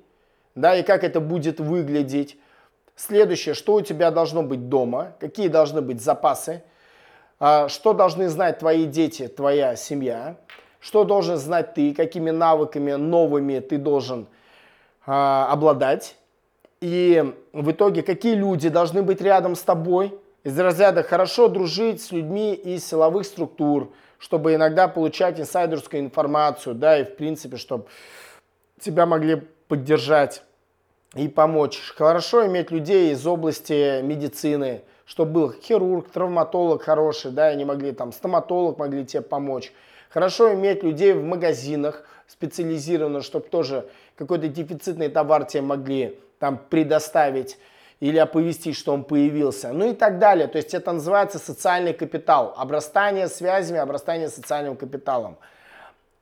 да, 0.56 0.76
и 0.76 0.82
как 0.82 1.04
это 1.04 1.20
будет 1.20 1.60
выглядеть. 1.60 2.36
Следующее, 2.96 3.54
что 3.54 3.74
у 3.74 3.80
тебя 3.80 4.10
должно 4.10 4.42
быть 4.42 4.68
дома, 4.68 5.12
какие 5.20 5.46
должны 5.46 5.80
быть 5.80 6.02
запасы, 6.02 6.64
а, 7.38 7.68
что 7.68 7.92
должны 7.92 8.28
знать 8.28 8.58
твои 8.58 8.84
дети, 8.84 9.28
твоя 9.28 9.76
семья, 9.76 10.36
что 10.80 11.04
должен 11.04 11.36
знать 11.36 11.74
ты, 11.74 11.94
какими 11.94 12.30
навыками 12.30 12.92
новыми 12.92 13.60
ты 13.60 13.78
должен 13.78 14.26
а, 15.06 15.48
обладать, 15.52 16.16
и 16.80 17.34
в 17.52 17.70
итоге 17.70 18.02
какие 18.02 18.34
люди 18.34 18.68
должны 18.68 19.02
быть 19.02 19.20
рядом 19.20 19.56
с 19.56 19.62
тобой. 19.62 20.18
из 20.44 20.58
разряда 20.58 21.02
хорошо 21.02 21.48
дружить 21.48 22.00
с 22.00 22.12
людьми 22.12 22.54
из 22.54 22.86
силовых 22.86 23.26
структур, 23.26 23.92
чтобы 24.18 24.54
иногда 24.54 24.88
получать 24.88 25.40
инсайдерскую 25.40 26.00
информацию, 26.00 26.74
да, 26.74 26.98
и 26.98 27.04
в 27.04 27.16
принципе, 27.16 27.56
чтобы 27.56 27.86
тебя 28.80 29.04
могли 29.04 29.42
поддержать 29.66 30.42
и 31.14 31.28
помочь. 31.28 31.80
Хорошо 31.96 32.46
иметь 32.46 32.70
людей 32.70 33.12
из 33.12 33.26
области 33.26 34.00
медицины, 34.02 34.82
чтобы 35.04 35.32
был 35.32 35.52
хирург, 35.52 36.08
травматолог 36.10 36.82
хороший, 36.82 37.32
да, 37.32 37.50
и 37.50 37.54
они 37.54 37.64
могли 37.64 37.92
там, 37.92 38.12
стоматолог 38.12 38.78
могли 38.78 39.04
тебе 39.04 39.22
помочь. 39.22 39.72
Хорошо 40.10 40.54
иметь 40.54 40.82
людей 40.82 41.12
в 41.12 41.22
магазинах 41.22 42.04
специализированно, 42.26 43.22
чтобы 43.22 43.48
тоже 43.48 43.88
какой-то 44.16 44.48
дефицитный 44.48 45.08
товар 45.08 45.44
тебе 45.44 45.62
могли 45.62 46.18
там 46.38 46.58
предоставить 46.70 47.58
или 48.00 48.18
оповестить, 48.18 48.76
что 48.76 48.92
он 48.92 49.04
появился, 49.04 49.72
ну 49.72 49.90
и 49.90 49.92
так 49.92 50.18
далее. 50.18 50.46
То 50.46 50.56
есть 50.56 50.72
это 50.72 50.92
называется 50.92 51.38
социальный 51.38 51.92
капитал, 51.92 52.54
обрастание 52.56 53.28
связями, 53.28 53.80
обрастание 53.80 54.28
социальным 54.28 54.76
капиталом. 54.76 55.36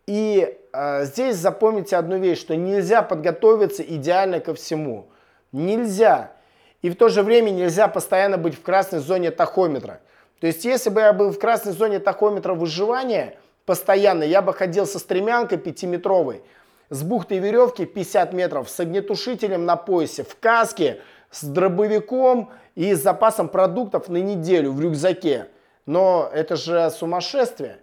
И 0.07 0.57
э, 0.73 1.05
здесь 1.05 1.37
запомните 1.37 1.97
одну 1.97 2.17
вещь, 2.19 2.41
что 2.41 2.57
нельзя 2.57 3.03
подготовиться 3.03 3.83
идеально 3.83 4.41
ко 4.41 4.55
всему. 4.55 5.09
Нельзя. 5.53 6.33
И 6.83 6.91
в 6.91 6.97
то 6.97 7.09
же 7.09 7.23
время 7.23 7.51
нельзя 7.51 7.89
постоянно 7.89 8.39
быть 8.39 8.55
в 8.55 8.63
красной 8.63 9.01
зоне 9.01 9.31
тахометра. 9.31 10.01
То 10.41 10.47
есть 10.47 10.65
если 10.65 10.91
бы 10.91 11.01
я 11.01 11.13
был 11.13 11.33
в 11.33 11.39
красной 11.39 11.73
зоне 11.73 11.99
тахометра 11.99 12.55
выживания, 12.55 13.37
постоянно 13.65 14.23
я 14.23 14.43
бы 14.43 14.55
ходил 14.55 14.87
со 14.87 14.99
стремянкой 14.99 15.59
пятиметровой, 15.59 16.43
с 16.91 17.03
бухтой 17.03 17.39
веревки 17.39 17.85
50 17.85 18.33
метров, 18.33 18.69
с 18.69 18.79
огнетушителем 18.81 19.65
на 19.65 19.77
поясе, 19.77 20.25
в 20.25 20.39
каске, 20.39 21.01
с 21.31 21.45
дробовиком 21.45 22.51
и 22.75 22.95
с 22.95 23.03
запасом 23.03 23.49
продуктов 23.49 24.09
на 24.09 24.19
неделю 24.19 24.73
в 24.73 24.81
рюкзаке. 24.81 25.49
Но 25.85 26.31
это 26.33 26.57
же 26.57 26.91
сумасшествие. 26.91 27.79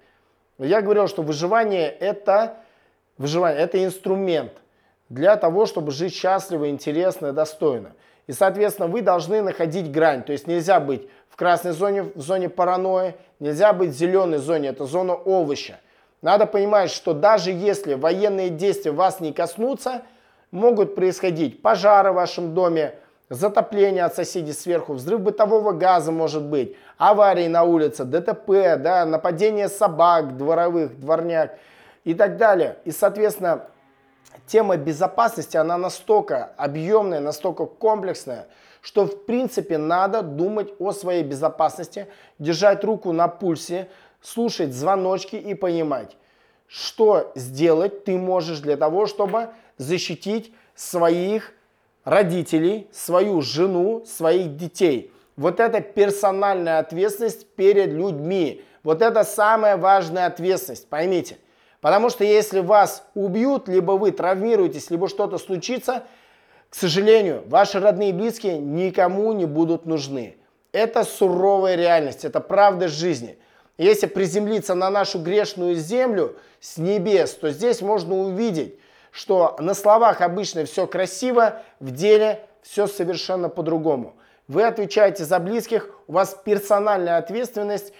Я 0.58 0.82
говорил, 0.82 1.08
что 1.08 1.22
выживание 1.22 1.90
это, 1.90 2.58
выживание 3.18 3.62
это 3.62 3.84
инструмент 3.84 4.54
для 5.10 5.36
того, 5.36 5.66
чтобы 5.66 5.92
жить 5.92 6.14
счастливо, 6.14 6.70
интересно 6.70 7.28
и 7.28 7.32
достойно. 7.32 7.94
И, 8.28 8.32
соответственно, 8.32 8.88
вы 8.88 9.02
должны 9.02 9.42
находить 9.42 9.92
грань. 9.92 10.24
То 10.24 10.32
есть 10.32 10.48
нельзя 10.48 10.80
быть 10.80 11.08
в 11.30 11.36
красной 11.36 11.72
зоне, 11.72 12.04
в 12.04 12.22
зоне 12.22 12.50
паранойи, 12.50 13.16
нельзя 13.40 13.74
быть 13.74 13.90
в 13.90 13.98
зеленой 13.98 14.38
зоне, 14.38 14.70
это 14.70 14.86
зона 14.86 15.14
овоща. 15.14 15.80
Надо 16.24 16.46
понимать, 16.46 16.90
что 16.90 17.14
даже 17.14 17.52
если 17.52 17.96
военные 17.96 18.50
действия 18.50 18.92
вас 18.92 19.20
не 19.20 19.34
коснутся, 19.34 20.04
могут 20.52 20.96
происходить 20.96 21.62
пожары 21.62 22.12
в 22.12 22.16
вашем 22.16 22.54
доме, 22.54 22.96
затопление 23.30 24.06
от 24.06 24.16
соседей 24.16 24.54
сверху, 24.54 24.94
взрыв 24.94 25.20
бытового 25.20 25.74
газа 25.74 26.14
может 26.14 26.44
быть, 26.44 26.78
аварии 26.98 27.48
на 27.50 27.64
улице, 27.64 28.06
ДТП, 28.06 28.78
да, 28.78 29.06
нападение 29.06 29.68
собак, 29.68 30.38
дворовых, 30.38 30.98
дворняк 30.98 31.58
и 32.06 32.14
так 32.14 32.38
далее. 32.38 32.78
И, 32.86 32.92
соответственно, 32.92 33.66
тема 34.48 34.78
безопасности, 34.78 35.58
она 35.58 35.78
настолько 35.78 36.54
объемная, 36.56 37.20
настолько 37.20 37.66
комплексная, 37.66 38.48
что 38.80 39.06
в 39.06 39.26
принципе 39.26 39.78
надо 39.78 40.22
думать 40.22 40.70
о 40.80 40.94
своей 40.94 41.24
безопасности, 41.24 42.08
держать 42.40 42.86
руку 42.86 43.12
на 43.12 43.28
пульсе, 43.28 43.90
слушать 44.24 44.74
звоночки 44.74 45.36
и 45.36 45.54
понимать, 45.54 46.18
что 46.68 47.32
сделать 47.36 48.06
ты 48.06 48.18
можешь 48.18 48.60
для 48.60 48.78
того, 48.78 49.06
чтобы 49.06 49.50
защитить 49.78 50.52
своих 50.74 51.54
родителей, 52.04 52.88
свою 52.92 53.42
жену, 53.42 54.04
своих 54.06 54.58
детей. 54.58 55.12
Вот 55.36 55.60
это 55.60 55.82
персональная 55.82 56.80
ответственность 56.80 57.48
перед 57.56 57.92
людьми. 57.92 58.64
Вот 58.84 59.02
это 59.02 59.24
самая 59.24 59.78
важная 59.78 60.26
ответственность, 60.26 60.88
поймите. 60.88 61.38
Потому 61.82 62.10
что 62.10 62.24
если 62.24 62.60
вас 62.60 63.06
убьют, 63.14 63.68
либо 63.68 63.94
вы 63.94 64.12
травмируетесь, 64.12 64.90
либо 64.90 65.10
что-то 65.10 65.38
случится, 65.38 66.04
к 66.70 66.76
сожалению, 66.76 67.44
ваши 67.48 67.80
родные 67.80 68.10
и 68.10 68.14
близкие 68.14 68.58
никому 68.58 69.32
не 69.34 69.46
будут 69.46 69.86
нужны. 69.86 70.38
Это 70.72 71.04
суровая 71.04 71.76
реальность, 71.76 72.26
это 72.26 72.40
правда 72.40 72.88
жизни. 72.88 73.38
Если 73.78 74.06
приземлиться 74.06 74.76
на 74.76 74.90
нашу 74.90 75.20
грешную 75.20 75.76
землю 75.76 76.36
с 76.60 76.78
небес, 76.78 77.34
то 77.34 77.50
здесь 77.52 77.82
можно 77.82 78.16
увидеть, 78.16 78.78
что 79.12 79.56
на 79.60 79.74
словах 79.74 80.22
обычно 80.22 80.66
все 80.66 80.86
красиво, 80.86 81.62
в 81.80 81.92
деле 81.92 82.46
все 82.62 82.86
совершенно 82.86 83.50
по-другому. 83.50 84.16
Вы 84.48 84.64
отвечаете 84.64 85.24
за 85.24 85.40
близких, 85.40 85.90
у 86.08 86.14
вас 86.14 86.38
персональная 86.46 87.18
ответственность, 87.18 87.94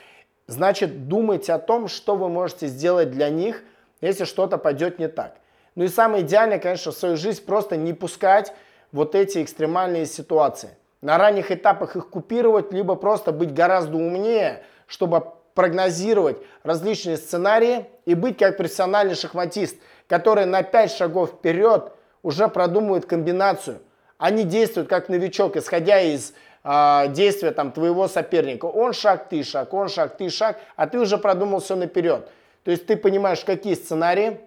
значит 0.46 1.08
думайте 1.08 1.54
о 1.54 1.60
том, 1.60 1.88
что 1.88 2.16
вы 2.16 2.30
можете 2.30 2.68
сделать 2.68 3.12
для 3.12 3.30
них, 3.30 3.64
если 4.02 4.26
что-то 4.26 4.58
пойдет 4.58 5.00
не 5.00 5.08
так. 5.08 5.38
Ну 5.76 5.86
и 5.86 5.88
самое 5.88 6.24
идеальное, 6.24 6.60
конечно, 6.60 6.92
в 6.92 6.98
свою 6.98 7.18
жизнь 7.18 7.44
просто 7.44 7.78
не 7.78 7.94
пускать 7.94 8.54
вот 8.92 9.16
эти 9.16 9.42
экстремальные 9.42 10.06
ситуации. 10.06 10.70
На 11.02 11.18
ранних 11.18 11.52
этапах 11.52 11.96
их 11.96 12.10
купировать, 12.10 12.72
либо 12.72 12.96
просто 12.96 13.32
быть 13.32 13.54
гораздо 13.54 13.98
умнее, 13.98 14.64
чтобы 14.86 15.34
прогнозировать 15.54 16.38
различные 16.64 17.18
сценарии 17.18 17.86
и 18.06 18.16
быть 18.16 18.38
как 18.38 18.58
профессиональный 18.58 19.16
шахматист– 19.16 19.78
которые 20.08 20.46
на 20.46 20.64
5 20.64 20.92
шагов 20.92 21.32
вперед 21.32 21.92
уже 22.22 22.48
продумывают 22.48 23.06
комбинацию. 23.06 23.80
Они 24.18 24.44
действуют 24.44 24.88
как 24.88 25.10
новичок, 25.10 25.58
исходя 25.58 26.00
из 26.00 26.34
э, 26.64 27.08
действия 27.10 27.52
там, 27.52 27.72
твоего 27.72 28.08
соперника. 28.08 28.66
Он 28.66 28.94
шаг, 28.94 29.28
ты 29.30 29.44
шаг, 29.44 29.74
он 29.74 29.90
шаг, 29.90 30.18
ты 30.18 30.30
шаг, 30.30 30.60
а 30.76 30.88
ты 30.88 31.00
уже 31.00 31.18
продумал 31.18 31.60
все 31.60 31.76
наперед. 31.76 32.30
То 32.64 32.72
есть 32.72 32.86
ты 32.86 32.96
понимаешь, 32.96 33.44
какие 33.44 33.74
сценарии, 33.74 34.40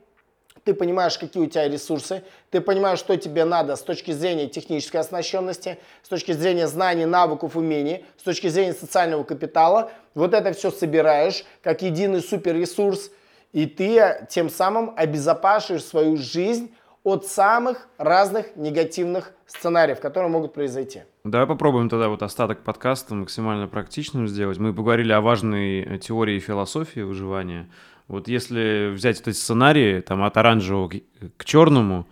ты 0.66 0.74
понимаешь, 0.74 1.16
какие 1.16 1.42
у 1.42 1.46
тебя 1.46 1.66
ресурсы, 1.66 2.22
ты 2.50 2.60
понимаешь, 2.60 2.98
что 2.98 3.16
тебе 3.16 3.46
надо 3.46 3.76
с 3.76 3.80
точки 3.80 4.10
зрения 4.10 4.48
технической 4.48 5.00
оснащенности, 5.00 5.78
с 6.02 6.08
точки 6.08 6.32
зрения 6.32 6.66
знаний, 6.66 7.06
навыков, 7.06 7.56
умений, 7.56 8.04
с 8.18 8.22
точки 8.22 8.48
зрения 8.48 8.74
социального 8.74 9.24
капитала. 9.24 9.90
Вот 10.14 10.34
это 10.34 10.52
все 10.52 10.70
собираешь 10.70 11.44
как 11.62 11.80
единый 11.80 12.20
суперресурс– 12.20 13.10
и 13.56 13.64
ты 13.64 14.26
тем 14.28 14.50
самым 14.50 14.92
обезопасишь 14.96 15.82
свою 15.82 16.18
жизнь 16.18 16.74
от 17.04 17.24
самых 17.24 17.88
разных 17.96 18.54
негативных 18.54 19.32
сценариев, 19.46 19.98
которые 19.98 20.30
могут 20.30 20.52
произойти. 20.52 21.04
Давай 21.24 21.46
попробуем 21.46 21.88
тогда 21.88 22.10
вот 22.10 22.22
остаток 22.22 22.62
подкаста 22.64 23.14
максимально 23.14 23.66
практичным 23.66 24.28
сделать. 24.28 24.58
Мы 24.58 24.74
поговорили 24.74 25.10
о 25.12 25.22
важной 25.22 25.98
теории 26.00 26.38
философии 26.38 27.00
выживания. 27.00 27.70
Вот 28.08 28.28
если 28.28 28.90
взять 28.92 29.20
эти 29.20 29.30
сценарии 29.30 30.00
там, 30.00 30.22
от 30.22 30.36
оранжевого 30.36 30.90
к 31.36 31.44
черному, 31.44 32.06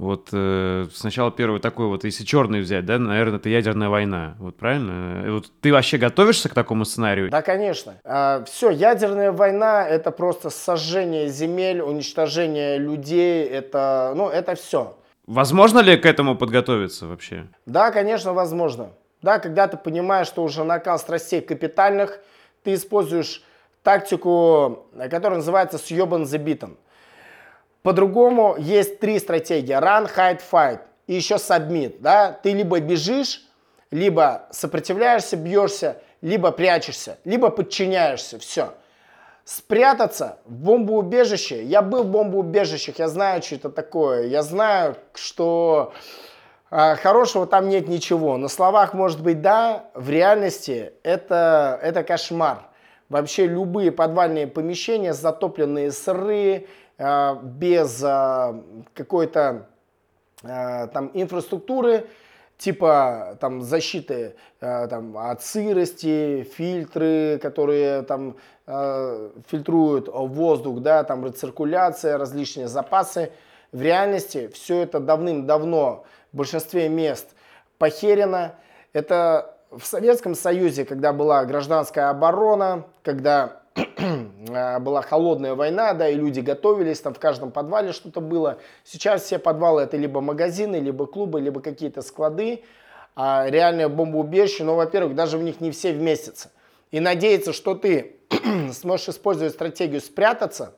вот 0.00 0.30
э, 0.32 0.86
сначала 0.94 1.30
первый 1.30 1.60
такой 1.60 1.86
вот, 1.86 2.04
если 2.04 2.24
черный 2.24 2.60
взять, 2.60 2.86
да, 2.86 2.98
наверное, 2.98 3.38
это 3.38 3.50
ядерная 3.50 3.90
война. 3.90 4.34
Вот 4.38 4.56
правильно? 4.56 5.26
И 5.26 5.30
вот 5.30 5.52
ты 5.60 5.72
вообще 5.72 5.98
готовишься 5.98 6.48
к 6.48 6.54
такому 6.54 6.86
сценарию? 6.86 7.30
Да, 7.30 7.42
конечно. 7.42 7.94
А, 8.02 8.42
все, 8.46 8.70
ядерная 8.70 9.30
война 9.30 9.86
это 9.86 10.10
просто 10.10 10.48
сожжение 10.48 11.28
земель, 11.28 11.82
уничтожение 11.82 12.78
людей, 12.78 13.44
это, 13.44 14.14
ну, 14.16 14.30
это 14.30 14.54
все. 14.54 14.96
Возможно 15.26 15.80
ли 15.80 15.98
к 15.98 16.06
этому 16.06 16.34
подготовиться 16.34 17.06
вообще? 17.06 17.46
Да, 17.66 17.90
конечно, 17.90 18.32
возможно. 18.32 18.92
Да, 19.20 19.38
когда 19.38 19.68
ты 19.68 19.76
понимаешь, 19.76 20.28
что 20.28 20.42
уже 20.42 20.64
накал 20.64 20.98
страстей 20.98 21.42
капитальных, 21.42 22.20
ты 22.64 22.72
используешь 22.72 23.42
тактику, 23.82 24.86
которая 25.10 25.38
называется 25.38 25.78
съебан 25.78 26.26
забитым. 26.26 26.78
По-другому 27.82 28.56
есть 28.58 29.00
три 29.00 29.18
стратегии. 29.18 29.74
Run, 29.74 30.10
hide, 30.14 30.40
fight. 30.50 30.80
И 31.06 31.14
еще 31.14 31.36
submit. 31.36 31.96
Да? 32.00 32.32
Ты 32.32 32.52
либо 32.52 32.78
бежишь, 32.80 33.46
либо 33.90 34.46
сопротивляешься, 34.50 35.36
бьешься, 35.36 35.96
либо 36.20 36.52
прячешься, 36.52 37.18
либо 37.24 37.50
подчиняешься. 37.50 38.38
Все. 38.38 38.74
Спрятаться 39.44 40.38
в 40.44 40.52
бомбоубежище. 40.52 41.64
Я 41.64 41.80
был 41.82 42.04
в 42.04 42.10
бомбоубежищах, 42.10 42.98
я 42.98 43.08
знаю, 43.08 43.42
что 43.42 43.54
это 43.56 43.70
такое. 43.70 44.26
Я 44.26 44.42
знаю, 44.42 44.96
что 45.14 45.94
э, 46.70 46.96
хорошего 46.96 47.46
там 47.46 47.70
нет 47.70 47.88
ничего. 47.88 48.36
На 48.36 48.48
словах 48.48 48.92
может 48.92 49.22
быть 49.22 49.40
да, 49.40 49.86
в 49.94 50.10
реальности 50.10 50.92
это, 51.02 51.80
это 51.82 52.04
кошмар. 52.04 52.69
Вообще 53.10 53.46
любые 53.46 53.92
подвальные 53.92 54.46
помещения, 54.46 55.12
затопленные 55.12 55.92
сырые, 55.92 56.66
Э, 57.00 57.34
без 57.42 58.02
э, 58.04 58.62
какой-то 58.92 59.66
э, 60.42 60.86
там 60.88 61.10
инфраструктуры, 61.14 62.06
типа 62.58 63.38
там 63.40 63.62
защиты 63.62 64.36
там, 64.58 65.16
от 65.16 65.42
сырости, 65.42 66.46
фильтры, 66.54 67.38
которые 67.40 68.02
там 68.02 68.36
фильтруют 69.46 70.08
воздух, 70.08 70.80
да, 70.80 71.02
там 71.04 71.24
рециркуляция, 71.24 72.18
различные 72.18 72.68
запасы. 72.68 73.32
В 73.72 73.80
реальности 73.80 74.50
все 74.52 74.82
это 74.82 75.00
давным-давно 75.00 76.04
в 76.32 76.36
большинстве 76.36 76.90
мест 76.90 77.34
похерено. 77.78 78.56
Это 78.92 79.56
в 79.70 79.84
Советском 79.84 80.34
Союзе, 80.34 80.84
когда 80.84 81.12
была 81.12 81.44
гражданская 81.44 82.10
оборона, 82.10 82.86
когда 83.02 83.62
была 84.80 85.02
холодная 85.02 85.54
война, 85.54 85.94
да, 85.94 86.08
и 86.08 86.16
люди 86.16 86.40
готовились, 86.40 87.00
там 87.00 87.14
в 87.14 87.20
каждом 87.20 87.52
подвале 87.52 87.92
что-то 87.92 88.20
было. 88.20 88.58
Сейчас 88.84 89.22
все 89.22 89.38
подвалы 89.38 89.82
это 89.82 89.96
либо 89.96 90.20
магазины, 90.20 90.76
либо 90.76 91.06
клубы, 91.06 91.40
либо 91.40 91.60
какие-то 91.60 92.02
склады, 92.02 92.64
а 93.14 93.46
реальное 93.48 93.88
бомбоубежище, 93.88 94.64
но, 94.64 94.74
во-первых, 94.74 95.14
даже 95.14 95.38
в 95.38 95.42
них 95.42 95.60
не 95.60 95.70
все 95.70 95.92
вместятся. 95.92 96.50
И 96.90 96.98
надеяться, 96.98 97.52
что 97.52 97.74
ты 97.76 98.16
сможешь 98.72 99.10
использовать 99.10 99.52
стратегию 99.52 100.00
спрятаться, 100.00 100.74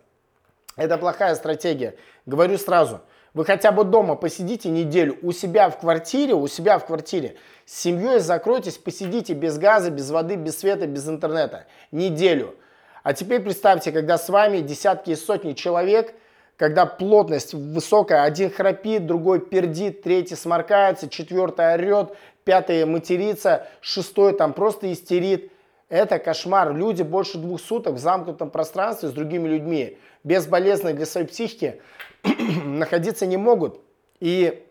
это 0.77 0.99
плохая 0.99 1.35
стратегия. 1.35 1.97
Говорю 2.27 2.59
сразу– 2.59 3.01
вы 3.35 3.45
хотя 3.45 3.73
бы 3.73 3.85
дома 3.85 4.15
посидите 4.15 4.69
неделю 4.69 5.19
у 5.23 5.33
себя 5.33 5.71
в 5.71 5.79
квартире, 5.79 6.35
у 6.35 6.47
себя 6.49 6.79
в 6.79 6.87
квартире. 6.87 7.37
С 7.65 7.81
семьей 7.81 8.19
закройтесь, 8.19 8.77
посидите 8.77 9.33
без 9.33 9.59
газа, 9.59 9.91
без 9.91 10.11
воды, 10.11 10.37
без 10.37 10.59
света, 10.59 10.87
без 10.87 11.09
интернета. 11.09 11.67
Неделю. 11.93 12.55
А 13.03 13.15
теперь 13.15 13.41
представьте, 13.41 13.91
когда 13.91 14.19
с 14.19 14.29
вами 14.29 14.59
десятки 14.59 15.11
и 15.11 15.17
сотни 15.17 15.55
человек, 15.55 16.15
когда 16.57 16.85
плотность 16.87 17.55
высокая, 17.55 18.23
один 18.23 18.51
храпит, 18.51 19.07
другой 19.07 19.41
пердит, 19.41 20.03
третий 20.03 20.37
сморкается, 20.37 21.09
четвертый 21.09 21.75
орет, 21.75 22.15
пятый 22.45 22.85
матерится, 22.85 23.67
шестой 23.81 24.35
там 24.35 24.53
просто 24.53 24.93
истерит. 24.93 25.51
Это 25.89 26.19
кошмар. 26.19 26.75
Люди 26.75 27.03
больше 27.03 27.39
двух 27.39 27.61
суток 27.61 27.95
в 27.95 27.99
замкнутом 27.99 28.51
пространстве 28.51 29.09
с 29.09 29.13
другими 29.13 29.49
людьми, 29.49 29.99
безболезненно 30.23 30.93
для 30.93 31.07
своей 31.07 31.27
психики, 31.27 31.81
находиться 32.65 33.27
не 33.27 33.37
могут. 33.37 33.81
И 34.21 34.65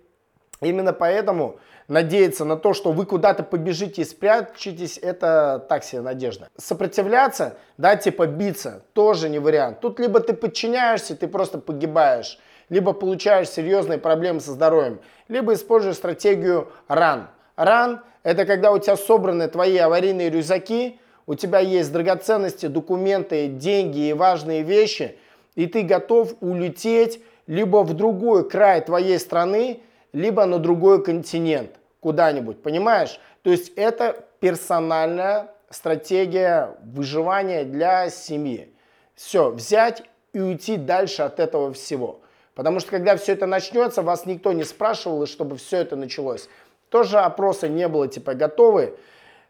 именно 0.61 0.93
поэтому 0.93 1.59
надеяться 1.87 2.45
на 2.45 2.55
то, 2.55 2.73
что 2.73 2.91
вы 2.91 3.05
куда-то 3.05 3.43
побежите 3.43 4.01
и 4.01 4.05
спрячетесь, 4.05 4.97
это 4.97 5.65
так 5.67 5.83
себе 5.83 6.01
надежда. 6.01 6.47
Сопротивляться, 6.57 7.57
да, 7.77 7.95
типа 7.97 8.27
биться, 8.27 8.85
тоже 8.93 9.27
не 9.27 9.39
вариант. 9.39 9.81
Тут 9.81 9.99
либо 9.99 10.21
ты 10.21 10.33
подчиняешься, 10.33 11.17
ты 11.17 11.27
просто 11.27 11.57
погибаешь, 11.57 12.39
либо 12.69 12.93
получаешь 12.93 13.49
серьезные 13.49 13.97
проблемы 13.97 14.39
со 14.39 14.51
здоровьем, 14.51 15.01
либо 15.27 15.53
используешь 15.53 15.97
стратегию 15.97 16.71
ран. 16.87 17.27
Ран– 17.57 18.01
это 18.23 18.45
когда 18.45 18.71
у 18.71 18.79
тебя 18.79 18.95
собраны 18.95 19.49
твои 19.49 19.77
аварийные 19.77 20.29
рюкзаки, 20.29 20.99
у 21.27 21.35
тебя 21.35 21.59
есть 21.59 21.91
драгоценности, 21.91 22.67
документы, 22.67 23.47
деньги 23.47 24.07
и 24.07 24.13
важные 24.13 24.63
вещи, 24.63 25.17
и 25.55 25.67
ты 25.67 25.81
готов 25.83 26.35
улететь 26.39 27.21
либо 27.51 27.83
в 27.83 27.93
другой 27.93 28.47
край 28.47 28.79
твоей 28.79 29.19
страны, 29.19 29.81
либо 30.13 30.45
на 30.45 30.57
другой 30.57 31.03
континент, 31.03 31.71
куда-нибудь, 31.99 32.63
понимаешь? 32.63 33.19
То 33.41 33.49
есть 33.49 33.73
это 33.75 34.23
персональная 34.39 35.49
стратегия 35.69 36.77
выживания 36.81 37.65
для 37.65 38.09
семьи. 38.09 38.73
Все, 39.15 39.49
взять 39.49 40.03
и 40.31 40.39
уйти 40.39 40.77
дальше 40.77 41.23
от 41.23 41.41
этого 41.41 41.73
всего. 41.73 42.21
Потому 42.55 42.79
что 42.79 42.91
когда 42.91 43.17
все 43.17 43.33
это 43.33 43.47
начнется, 43.47 44.01
вас 44.01 44.25
никто 44.25 44.53
не 44.53 44.63
спрашивал, 44.63 45.25
чтобы 45.25 45.57
все 45.57 45.79
это 45.79 45.97
началось. 45.97 46.47
Тоже 46.87 47.19
опроса 47.19 47.67
не 47.67 47.89
было, 47.89 48.07
типа, 48.07 48.33
готовы. 48.33 48.95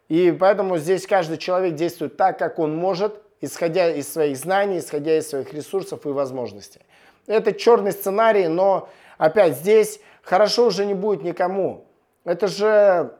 И 0.08 0.32
поэтому 0.32 0.76
здесь 0.78 1.06
каждый 1.06 1.38
человек 1.38 1.76
действует 1.76 2.16
так, 2.16 2.36
как 2.36 2.58
он 2.58 2.74
может, 2.74 3.22
исходя 3.40 3.92
из 3.92 4.12
своих 4.12 4.36
знаний, 4.36 4.80
исходя 4.80 5.16
из 5.16 5.28
своих 5.28 5.54
ресурсов 5.54 6.04
и 6.04 6.08
возможностей. 6.08 6.80
Это 7.26 7.52
черный 7.52 7.92
сценарий, 7.92 8.48
но 8.48 8.88
опять 9.18 9.56
здесь 9.56 10.00
хорошо 10.22 10.66
уже 10.66 10.86
не 10.86 10.94
будет 10.94 11.22
никому. 11.22 11.86
Это 12.24 12.48
же 12.48 13.12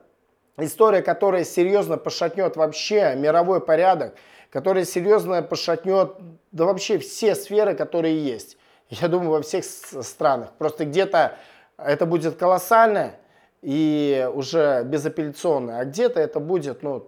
история, 0.57 1.01
которая 1.01 1.43
серьезно 1.43 1.97
пошатнет 1.97 2.55
вообще 2.55 3.15
мировой 3.15 3.61
порядок, 3.61 4.15
которая 4.49 4.85
серьезно 4.85 5.41
пошатнет 5.41 6.13
да 6.51 6.65
вообще 6.65 6.99
все 6.99 7.35
сферы, 7.35 7.75
которые 7.75 8.23
есть. 8.23 8.57
Я 8.89 9.07
думаю, 9.07 9.31
во 9.31 9.41
всех 9.41 9.65
странах. 9.65 10.51
Просто 10.57 10.85
где-то 10.85 11.37
это 11.77 12.05
будет 12.05 12.35
колоссально 12.35 13.15
и 13.61 14.29
уже 14.33 14.83
безапелляционно, 14.83 15.79
а 15.79 15.85
где-то 15.85 16.19
это 16.19 16.39
будет 16.39 16.83
ну, 16.83 17.07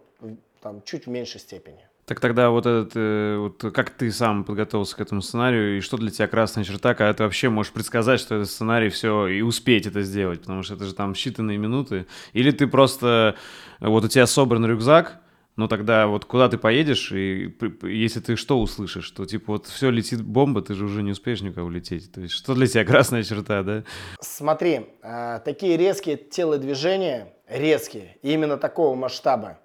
там, 0.61 0.81
чуть 0.83 1.05
в 1.05 1.09
меньшей 1.09 1.39
степени. 1.39 1.87
Так 2.05 2.19
тогда 2.19 2.51
вот 2.51 2.67
этот, 2.67 2.91
э, 2.95 3.37
вот 3.37 3.73
как 3.73 3.89
ты 3.89 4.11
сам 4.11 4.43
подготовился 4.43 4.95
к 4.95 5.01
этому 5.01 5.21
сценарию, 5.21 5.77
и 5.77 5.81
что 5.81 5.97
для 5.97 6.11
тебя 6.11 6.27
красная 6.27 6.63
черта, 6.63 6.93
когда 6.93 7.13
ты 7.13 7.23
вообще 7.23 7.49
можешь 7.49 7.73
предсказать, 7.73 8.19
что 8.19 8.35
этот 8.35 8.49
сценарий 8.49 8.89
все, 8.89 9.27
и 9.27 9.41
успеть 9.41 9.87
это 9.87 10.03
сделать, 10.03 10.41
потому 10.41 10.61
что 10.61 10.75
это 10.75 10.85
же 10.85 10.93
там 10.93 11.13
считанные 11.13 11.57
минуты. 11.57 12.05
Или 12.33 12.51
ты 12.51 12.67
просто, 12.67 13.35
вот 13.79 14.05
у 14.05 14.07
тебя 14.07 14.27
собран 14.27 14.65
рюкзак, 14.67 15.19
ну 15.55 15.67
тогда 15.67 16.05
вот 16.05 16.25
куда 16.25 16.49
ты 16.49 16.57
поедешь, 16.57 17.11
и 17.11 17.55
если 17.81 18.19
ты 18.19 18.35
что 18.35 18.59
услышишь, 18.59 19.05
что 19.05 19.25
типа 19.25 19.53
вот 19.53 19.67
все 19.67 19.89
летит 19.89 20.21
бомба, 20.21 20.61
ты 20.61 20.75
же 20.75 20.85
уже 20.85 21.01
не 21.01 21.11
успеешь 21.11 21.41
никуда 21.41 21.63
улететь. 21.63 22.11
То 22.11 22.21
есть 22.21 22.35
что 22.35 22.53
для 22.53 22.67
тебя 22.67 22.85
красная 22.85 23.23
черта, 23.23 23.63
да? 23.63 23.83
Смотри, 24.19 24.87
э, 25.01 25.39
такие 25.43 25.77
резкие 25.77 26.17
телодвижения, 26.17 27.33
резкие, 27.47 28.17
именно 28.21 28.57
такого 28.57 28.95
масштаба, 28.95 29.59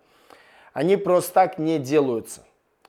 они 0.72 0.96
просто 0.96 1.33
так 1.33 1.59
не 1.59 1.78
делаются. 1.78 2.42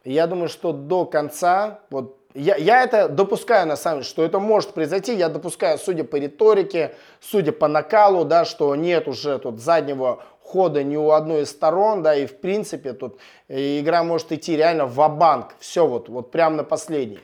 я 0.04 0.28
думаю, 0.28 0.50
что 0.50 0.72
до 0.74 1.06
конца, 1.06 1.80
вот 1.90 2.18
я, 2.34 2.56
я 2.56 2.84
это 2.84 3.10
допускаю 3.10 3.68
на 3.68 3.76
самом 3.76 4.00
деле, 4.00 4.10
что 4.10 4.24
это 4.24 4.40
может 4.40 4.74
произойти, 4.74 5.14
я 5.16 5.30
допускаю, 5.30 5.78
судя 5.78 6.04
по 6.04 6.16
риторике, 6.16 6.96
судя 7.20 7.52
по 7.52 7.68
накалу, 7.68 8.24
да, 8.26 8.46
что 8.46 8.76
нет 8.76 9.08
уже 9.08 9.38
тут 9.40 9.60
заднего 9.60 10.24
хода 10.42 10.84
ни 10.84 10.96
у 10.96 11.12
одной 11.12 11.44
из 11.44 11.52
сторон, 11.52 12.04
да, 12.04 12.16
и 12.16 12.26
в 12.26 12.38
принципе 12.40 12.94
тут 12.94 13.20
игра 13.48 14.04
может 14.04 14.32
идти 14.32 14.56
реально 14.56 14.86
в 14.86 15.08
банк 15.10 15.56
все 15.60 15.86
вот, 15.86 16.10
вот 16.10 16.32
прямо 16.32 16.58
на 16.58 16.64
последний. 16.64 17.20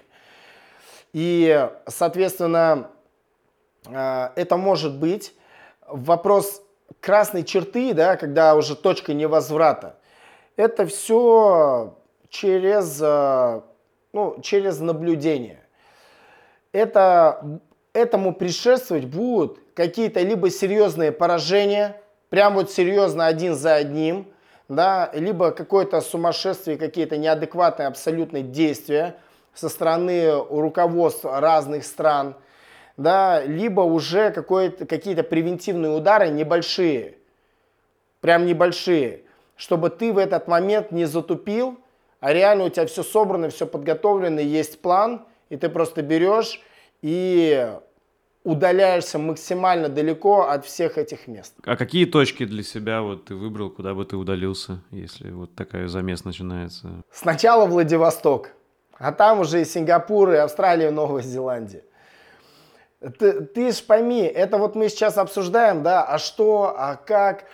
И, 1.14 1.70
соответственно, 1.88 2.90
э, 3.86 4.30
это 4.36 4.58
может 4.58 4.98
быть 4.98 5.34
вопрос 5.88 6.62
красной 7.00 7.44
черты, 7.44 7.94
да, 7.94 8.18
когда 8.18 8.56
уже 8.56 8.76
точка 8.76 9.14
невозврата 9.14 9.98
это 10.58 10.86
все 10.88 11.96
через, 12.30 13.00
э, 13.02 13.62
ну, 14.12 14.42
через 14.42 14.80
наблюдение. 14.80 15.62
Это, 16.74 17.62
этому 17.94 18.34
предшествовать 18.34 19.06
будут 19.06 19.60
какие-то 19.74 20.22
либо 20.22 20.50
серьезные 20.50 21.12
поражения, 21.12 22.02
прям 22.30 22.56
вот 22.56 22.72
серьезно 22.72 23.28
один 23.28 23.56
за 23.56 23.76
одним, 23.76 24.28
да, 24.68 25.10
либо 25.14 25.52
какое-то 25.52 26.02
сумасшествие, 26.02 26.78
какие-то 26.78 27.16
неадекватные 27.16 27.88
абсолютные 27.88 28.44
действия 28.44 29.16
со 29.54 29.70
стороны 29.70 30.32
руководств 30.50 31.24
разных 31.24 31.86
стран, 31.86 32.36
да, 32.98 33.42
либо 33.44 33.82
уже 33.82 34.32
какие-то 34.32 35.24
превентивные 35.24 35.92
удары 35.92 36.30
небольшие, 36.30 37.16
прям 38.20 38.46
небольшие, 38.46 39.22
чтобы 39.58 39.90
ты 39.90 40.14
в 40.14 40.18
этот 40.18 40.48
момент 40.48 40.92
не 40.92 41.06
затупил, 41.06 41.78
а 42.20 42.32
реально 42.32 42.66
у 42.66 42.70
тебя 42.70 42.86
все 42.86 43.04
собрано, 43.04 43.50
все 43.50 43.68
подготовлено, 43.68 44.40
есть 44.40 44.82
план, 44.82 45.26
и 45.50 45.58
ты 45.58 45.70
просто 45.70 46.02
берешь 46.02 46.62
и 47.02 47.70
удаляешься 48.44 49.20
максимально 49.20 49.90
далеко 49.90 50.44
от 50.44 50.66
всех 50.66 50.98
этих 50.98 51.28
мест. 51.28 51.54
А 51.66 51.76
какие 51.76 52.06
точки 52.06 52.46
для 52.46 52.64
себя 52.64 53.02
вот 53.02 53.26
ты 53.26 53.36
выбрал, 53.36 53.70
куда 53.70 53.94
бы 53.94 54.06
ты 54.06 54.16
удалился, 54.16 54.82
если 54.92 55.32
вот 55.32 55.54
такая 55.54 55.90
замес 55.90 56.24
начинается? 56.24 57.04
Сначала 57.12 57.66
Владивосток, 57.66 58.52
а 58.98 59.12
там 59.12 59.42
уже 59.42 59.62
и 59.62 59.66
Сингапур, 59.66 60.32
и 60.32 60.38
Австралия, 60.38 60.88
и 60.88 60.92
Новая 60.92 61.24
Зеландия. 61.24 61.84
Ты, 63.20 63.42
ты 63.42 63.72
ж 63.72 63.84
пойми, 63.84 64.22
это 64.22 64.58
вот 64.58 64.76
мы 64.76 64.90
сейчас 64.90 65.18
обсуждаем, 65.18 65.84
да, 65.84 66.04
а 66.04 66.18
что, 66.18 66.74
а 66.76 66.96
как, 66.96 67.46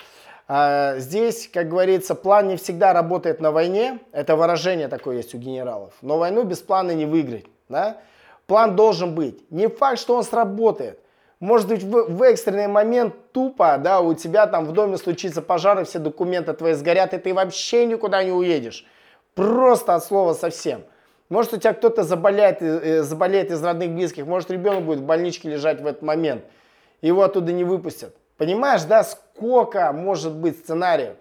здесь, 0.48 1.50
как 1.52 1.70
говорится, 1.70 2.16
план 2.16 2.48
не 2.48 2.58
всегда 2.58 2.94
работает 2.94 3.40
на 3.40 3.52
войне. 3.52 4.00
Это 4.12 4.36
выражение 4.36 4.88
такое 4.88 5.18
есть 5.18 5.34
у 5.34 5.38
генералов. 5.38 5.94
Но 6.02 6.18
войну 6.18 6.44
без 6.44 6.60
плана 6.60 6.92
не 6.92 7.06
выиграть. 7.06 7.46
Да? 7.70 7.98
План 8.46 8.76
должен 8.76 9.16
быть. 9.16 9.50
Не 9.52 9.68
факт, 9.68 10.00
что 10.00 10.16
он 10.16 10.24
сработает. 10.24 11.00
Может 11.40 11.68
быть, 11.68 11.84
в, 11.84 12.06
в 12.08 12.22
экстренный 12.24 12.68
момент 12.68 13.16
тупо, 13.34 13.78
да, 13.78 14.00
у 14.00 14.14
тебя 14.14 14.48
там 14.48 14.66
в 14.66 14.72
доме 14.72 14.98
случится 14.98 15.42
пожар, 15.42 15.82
и 15.82 15.84
все 15.84 16.00
документы 16.00 16.54
твои 16.54 16.72
сгорят, 16.74 17.14
и 17.14 17.18
ты 17.18 17.34
вообще 17.34 17.86
никуда 17.86 18.24
не 18.24 18.32
уедешь. 18.32 18.86
Просто 19.36 19.96
от 19.96 20.06
слова 20.06 20.34
совсем. 20.34 20.84
Может, 21.28 21.54
у 21.54 21.58
тебя 21.58 21.74
кто-то 21.74 22.04
заболеет, 22.04 22.62
э, 22.62 23.04
заболеет 23.04 23.52
из 23.52 23.62
родных 23.62 23.92
близких, 23.92 24.26
может, 24.26 24.52
ребенок 24.52 24.86
будет 24.86 25.00
в 25.00 25.04
больничке 25.04 25.50
лежать 25.50 25.82
в 25.82 25.86
этот 25.86 26.02
момент. 26.02 26.46
Его 27.02 27.24
оттуда 27.24 27.52
не 27.52 27.66
выпустят. 27.66 28.16
Понимаешь, 28.38 28.84
да, 28.84 29.04
сколько 29.04 29.92
может 29.92 30.34
быть 30.34 30.58
сценариев? 30.60 31.16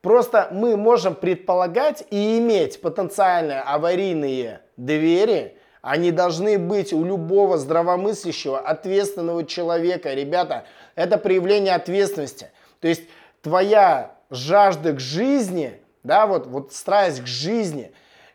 Просто 0.00 0.48
мы 0.50 0.76
можем 0.76 1.14
предполагать 1.14 2.04
и 2.10 2.38
иметь 2.38 2.80
потенциальные 2.80 3.60
аварийные 3.60 4.62
двери, 4.76 5.58
они 5.82 6.10
должны 6.10 6.58
быть 6.58 6.92
у 6.92 7.04
любого 7.04 7.56
здравомыслящего, 7.56 8.58
ответственного 8.58 9.44
человека. 9.44 10.12
Ребята, 10.12 10.64
это 10.94 11.18
проявление 11.18 11.74
ответственности. 11.74 12.50
То 12.80 12.88
есть 12.88 13.02
твоя 13.42 14.14
жажда 14.30 14.92
к 14.92 15.00
жизни, 15.00 15.80
да, 16.02 16.26
вот, 16.26 16.46
вот 16.46 16.72
страсть 16.72 17.22
к 17.22 17.26
жизни, 17.26 17.92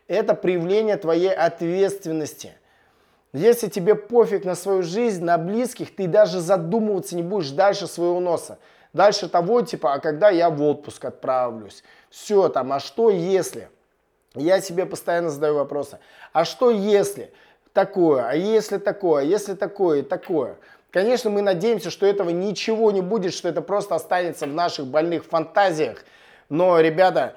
это 0.08 0.34
проявление 0.34 0.96
твоей 0.96 1.34
ответственности. 1.34 2.54
Если 3.36 3.68
тебе 3.68 3.94
пофиг 3.94 4.46
на 4.46 4.54
свою 4.54 4.82
жизнь, 4.82 5.22
на 5.22 5.36
близких, 5.36 5.94
ты 5.94 6.06
даже 6.06 6.40
задумываться 6.40 7.14
не 7.14 7.22
будешь 7.22 7.50
дальше 7.50 7.86
своего 7.86 8.18
носа. 8.18 8.58
Дальше 8.94 9.28
того, 9.28 9.60
типа, 9.60 9.92
а 9.92 9.98
когда 9.98 10.30
я 10.30 10.48
в 10.48 10.62
отпуск 10.62 11.04
отправлюсь? 11.04 11.84
Все 12.08 12.48
там, 12.48 12.72
а 12.72 12.80
что 12.80 13.10
если? 13.10 13.68
Я 14.34 14.62
себе 14.62 14.86
постоянно 14.86 15.28
задаю 15.28 15.56
вопросы. 15.56 15.98
А 16.32 16.46
что 16.46 16.70
если 16.70 17.30
такое? 17.74 18.26
А 18.26 18.34
если 18.34 18.78
такое? 18.78 19.20
А 19.20 19.24
если 19.26 19.52
такое 19.52 20.02
такое? 20.02 20.56
Конечно, 20.90 21.28
мы 21.28 21.42
надеемся, 21.42 21.90
что 21.90 22.06
этого 22.06 22.30
ничего 22.30 22.90
не 22.90 23.02
будет, 23.02 23.34
что 23.34 23.50
это 23.50 23.60
просто 23.60 23.94
останется 23.94 24.46
в 24.46 24.54
наших 24.54 24.86
больных 24.86 25.26
фантазиях. 25.26 26.06
Но, 26.48 26.80
ребята, 26.80 27.36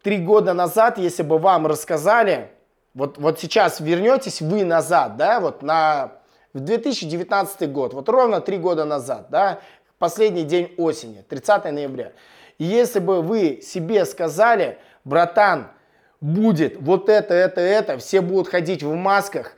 три 0.00 0.18
года 0.18 0.54
назад, 0.54 0.96
если 0.96 1.24
бы 1.24 1.38
вам 1.38 1.66
рассказали, 1.66 2.52
вот, 2.94 3.18
вот 3.18 3.40
сейчас 3.40 3.80
вернетесь 3.80 4.40
вы 4.40 4.64
назад, 4.64 5.16
да, 5.16 5.40
вот 5.40 5.62
на, 5.62 6.12
в 6.52 6.60
2019 6.60 7.70
год, 7.72 7.94
вот 7.94 8.08
ровно 8.08 8.40
три 8.40 8.58
года 8.58 8.84
назад, 8.84 9.26
да, 9.30 9.60
последний 9.98 10.44
день 10.44 10.74
осени, 10.76 11.24
30 11.28 11.64
ноября. 11.72 12.12
И 12.58 12.64
если 12.64 12.98
бы 12.98 13.22
вы 13.22 13.60
себе 13.62 14.04
сказали, 14.04 14.78
братан, 15.04 15.68
будет 16.20 16.80
вот 16.80 17.08
это, 17.08 17.34
это, 17.34 17.60
это, 17.60 17.98
все 17.98 18.20
будут 18.20 18.48
ходить 18.48 18.82
в 18.82 18.94
масках, 18.94 19.54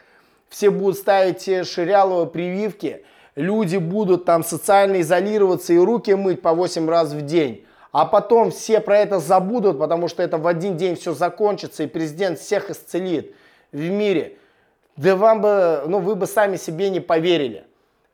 все 0.49 0.71
будут 0.71 0.97
ставить 0.97 1.45
ширяловые 1.67 2.29
прививки, 2.29 3.05
люди 3.35 3.77
будут 3.77 4.25
там 4.25 4.45
социально 4.45 5.01
изолироваться 5.01 5.73
и 5.73 5.79
руки 5.79 6.13
мыть 6.15 6.41
по 6.41 6.55
8 6.55 6.89
раз 6.89 7.13
в 7.13 7.23
день 7.23 7.67
а 7.95 8.07
потом 8.07 8.51
все 8.51 8.81
про 8.81 8.99
это 8.99 9.21
забудут, 9.21 9.79
потому 9.79 10.09
что 10.09 10.21
это 10.25 10.37
в 10.37 10.49
один 10.49 10.77
день 10.77 10.97
все 10.97 11.15
закончится, 11.15 11.85
и 11.85 11.87
президент 11.87 12.41
всех 12.41 12.69
исцелит 12.69 13.37
в 13.71 13.89
мире. 13.89 14.37
Да 14.97 15.15
вам 15.15 15.41
бы, 15.41 15.85
ну 15.87 16.01
вы 16.01 16.17
бы 16.17 16.27
сами 16.27 16.57
себе 16.57 16.91
не 16.91 16.99
поверили. 16.99 17.65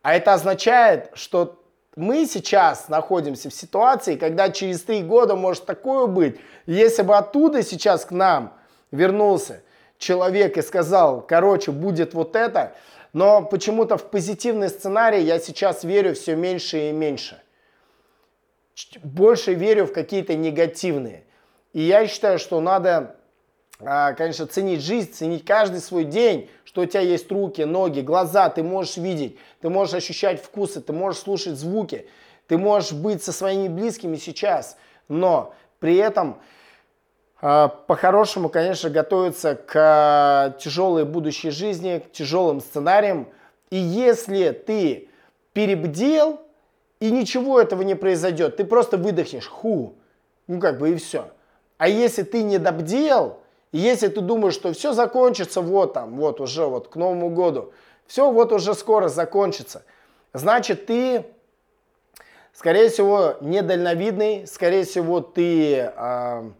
А 0.02 0.14
это 0.14 0.34
означает, 0.34 1.08
что 1.14 1.58
мы 1.96 2.26
сейчас 2.26 2.90
находимся 2.90 3.48
в 3.48 3.54
ситуации, 3.54 4.16
когда 4.16 4.50
через 4.50 4.82
три 4.82 5.02
года 5.02 5.34
может 5.34 5.64
такое 5.64 6.06
быть. 6.06 6.38
Если 6.66 7.00
бы 7.00 7.16
оттуда 7.16 7.62
сейчас 7.62 8.04
к 8.04 8.10
нам 8.10 8.52
вернулся 8.90 9.62
человек 9.96 10.58
и 10.58 10.62
сказал, 10.62 11.22
короче, 11.22 11.70
будет 11.70 12.12
вот 12.12 12.36
это, 12.36 12.74
но 13.14 13.40
почему-то 13.40 13.96
в 13.96 14.10
позитивный 14.10 14.68
сценарий 14.68 15.22
я 15.22 15.38
сейчас 15.38 15.84
верю 15.84 16.14
все 16.14 16.36
меньше 16.36 16.90
и 16.90 16.92
меньше 16.92 17.39
больше 19.02 19.54
верю 19.54 19.86
в 19.86 19.92
какие-то 19.92 20.34
негативные. 20.34 21.24
И 21.72 21.82
я 21.82 22.06
считаю, 22.06 22.38
что 22.38 22.60
надо, 22.60 23.16
а, 23.80 24.12
конечно, 24.12 24.46
ценить 24.46 24.82
жизнь, 24.82 25.12
ценить 25.12 25.44
каждый 25.44 25.80
свой 25.80 26.04
день, 26.04 26.50
что 26.64 26.82
у 26.82 26.86
тебя 26.86 27.00
есть 27.00 27.30
руки, 27.30 27.62
ноги, 27.62 28.00
глаза, 28.00 28.48
ты 28.48 28.62
можешь 28.62 28.96
видеть, 28.96 29.38
ты 29.60 29.68
можешь 29.68 29.94
ощущать 29.94 30.42
вкусы, 30.42 30.80
ты 30.80 30.92
можешь 30.92 31.22
слушать 31.22 31.56
звуки, 31.56 32.08
ты 32.48 32.58
можешь 32.58 32.92
быть 32.92 33.22
со 33.22 33.32
своими 33.32 33.68
близкими 33.68 34.16
сейчас, 34.16 34.76
но 35.08 35.54
при 35.78 35.96
этом 35.96 36.40
а, 37.42 37.68
по-хорошему, 37.68 38.48
конечно, 38.48 38.90
готовиться 38.90 39.54
к 39.54 40.56
тяжелой 40.60 41.04
будущей 41.04 41.50
жизни, 41.50 41.98
к 41.98 42.12
тяжелым 42.12 42.60
сценариям. 42.60 43.28
И 43.70 43.76
если 43.76 44.50
ты 44.50 45.08
перебдел, 45.52 46.40
и 47.00 47.10
ничего 47.10 47.60
этого 47.60 47.82
не 47.82 47.94
произойдет. 47.94 48.56
Ты 48.56 48.64
просто 48.64 48.96
выдохнешь, 48.98 49.48
ху, 49.48 49.94
ну 50.46 50.60
как 50.60 50.78
бы 50.78 50.90
и 50.90 50.96
все. 50.96 51.30
А 51.78 51.88
если 51.88 52.22
ты 52.22 52.42
не 52.42 52.58
добдел, 52.58 53.40
если 53.72 54.08
ты 54.08 54.20
думаешь, 54.20 54.54
что 54.54 54.72
все 54.72 54.92
закончится 54.92 55.62
вот 55.62 55.94
там, 55.94 56.16
вот 56.16 56.40
уже 56.40 56.66
вот 56.66 56.88
к 56.88 56.96
Новому 56.96 57.30
году, 57.30 57.72
все 58.06 58.30
вот 58.30 58.52
уже 58.52 58.74
скоро 58.74 59.08
закончится, 59.08 59.84
значит 60.34 60.86
ты, 60.86 61.24
скорее 62.52 62.90
всего, 62.90 63.36
недальновидный, 63.40 64.46
скорее 64.46 64.84
всего, 64.84 65.20
ты 65.20 65.76
э, 65.76 66.50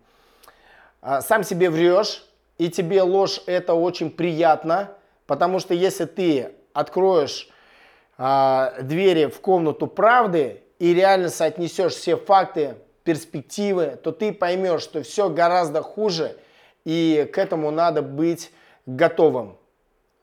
э, 1.03 1.21
сам 1.21 1.45
себе 1.45 1.69
врешь, 1.69 2.25
и 2.57 2.71
тебе 2.71 3.03
ложь 3.03 3.43
это 3.47 3.75
очень 3.75 4.11
приятно, 4.11 4.91
потому 5.27 5.59
что 5.59 5.75
если 5.75 6.05
ты 6.05 6.53
откроешь 6.73 7.51
а, 8.23 8.75
двери 8.83 9.27
в 9.31 9.41
комнату 9.41 9.87
правды 9.87 10.61
и 10.79 10.93
реально 10.93 11.31
соотнесешь 11.31 11.95
все 11.95 12.19
факты, 12.19 12.75
перспективы, 13.03 13.99
то 14.03 14.13
ты 14.13 14.31
поймешь, 14.35 14.83
что 14.83 15.03
все 15.03 15.31
гораздо 15.31 15.81
хуже, 15.81 16.37
и 16.85 17.27
к 17.33 17.39
этому 17.39 17.71
надо 17.71 18.03
быть 18.03 18.53
готовым. 18.85 19.57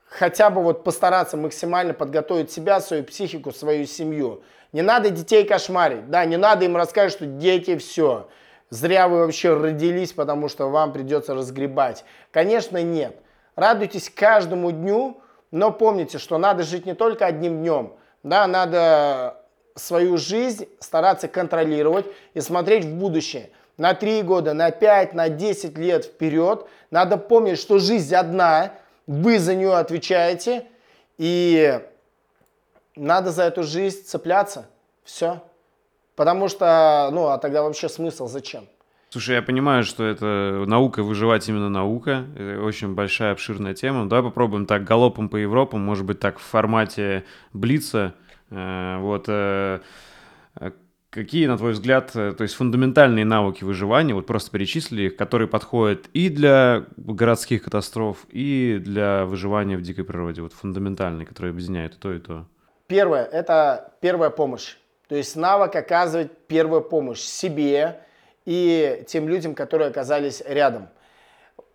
Хотя 0.05 0.51
бы 0.51 0.61
вот 0.61 0.83
постараться 0.83 1.37
максимально 1.37 1.95
подготовить 1.95 2.51
себя, 2.51 2.81
свою 2.81 3.03
психику, 3.03 3.51
свою 3.51 3.87
семью. 3.87 4.43
Не 4.73 4.83
надо 4.83 5.09
детей 5.09 5.43
кошмарить, 5.43 6.07
да, 6.11 6.23
не 6.23 6.37
надо 6.37 6.65
им 6.65 6.77
рассказывать, 6.77 7.13
что 7.13 7.25
дети 7.25 7.77
все. 7.77 8.29
Зря 8.69 9.07
вы 9.07 9.21
вообще 9.21 9.55
родились, 9.55 10.13
потому 10.13 10.49
что 10.49 10.67
вам 10.67 10.93
придется 10.93 11.33
разгребать. 11.33 12.05
Конечно, 12.29 12.79
нет. 12.83 13.17
Радуйтесь 13.55 14.11
каждому 14.11 14.71
дню, 14.71 15.19
но 15.51 15.71
помните, 15.71 16.17
что 16.17 16.37
надо 16.37 16.63
жить 16.63 16.85
не 16.85 16.93
только 16.93 17.25
одним 17.25 17.59
днем, 17.59 17.93
да, 18.23 18.47
надо 18.47 19.37
свою 19.75 20.17
жизнь 20.17 20.67
стараться 20.79 21.27
контролировать 21.27 22.05
и 22.33 22.41
смотреть 22.41 22.85
в 22.85 22.95
будущее. 22.95 23.51
На 23.77 23.93
3 23.93 24.23
года, 24.23 24.53
на 24.53 24.71
5, 24.71 25.13
на 25.13 25.29
10 25.29 25.77
лет 25.77 26.05
вперед. 26.05 26.65
Надо 26.89 27.17
помнить, 27.17 27.59
что 27.59 27.77
жизнь 27.77 28.15
одна, 28.15 28.73
вы 29.05 29.39
за 29.39 29.55
нее 29.55 29.75
отвечаете, 29.75 30.65
и 31.17 31.79
надо 32.95 33.31
за 33.31 33.43
эту 33.43 33.63
жизнь 33.63 34.03
цепляться. 34.03 34.65
Все. 35.03 35.41
Потому 36.15 36.47
что, 36.47 37.09
ну, 37.11 37.27
а 37.27 37.37
тогда 37.37 37.61
вообще 37.61 37.87
смысл 37.87 38.27
зачем? 38.27 38.67
Слушай, 39.09 39.35
я 39.35 39.41
понимаю, 39.41 39.83
что 39.83 40.03
это 40.03 40.65
наука, 40.67 41.01
выживать 41.01 41.47
именно 41.47 41.69
наука. 41.69 42.25
Это 42.35 42.61
очень 42.61 42.93
большая, 42.93 43.31
обширная 43.31 43.73
тема. 43.73 44.07
Давай 44.07 44.23
попробуем 44.23 44.65
так 44.65 44.83
галопом 44.83 45.29
по 45.29 45.37
Европам, 45.37 45.81
может 45.81 46.05
быть, 46.05 46.19
так 46.19 46.39
в 46.39 46.41
формате 46.43 47.23
Блица. 47.53 48.15
Э, 48.49 48.97
вот 48.99 49.25
э, 49.27 49.79
какие, 51.09 51.47
на 51.47 51.57
твой 51.57 51.71
взгляд, 51.71 52.11
э, 52.15 52.33
то 52.33 52.43
есть 52.43 52.55
фундаментальные 52.55 53.25
навыки 53.25 53.63
выживания, 53.63 54.13
вот 54.13 54.27
просто 54.27 54.51
перечислили 54.51 55.03
их, 55.03 55.15
которые 55.15 55.47
подходят 55.47 56.07
и 56.13 56.29
для 56.29 56.85
городских 56.97 57.63
катастроф, 57.63 58.25
и 58.29 58.77
для 58.79 59.25
выживания 59.25 59.77
в 59.77 59.81
дикой 59.81 60.03
природе, 60.03 60.41
вот 60.41 60.53
фундаментальные, 60.53 61.25
которые 61.25 61.51
объединяют 61.51 61.95
и 61.95 61.97
то, 61.97 62.13
и 62.13 62.19
то. 62.19 62.45
Первое– 62.87 63.23
это 63.31 63.93
первая 64.01 64.29
помощь. 64.29 64.75
То 65.07 65.15
есть 65.15 65.35
навык 65.35 65.75
оказывать 65.75 66.31
первую 66.47 66.81
помощь 66.81 67.21
себе, 67.21 68.01
и 68.47 69.03
тем 69.07 69.27
людям, 69.27 69.53
которые 69.55 69.89
оказались 69.89 70.41
рядом. 70.45 70.87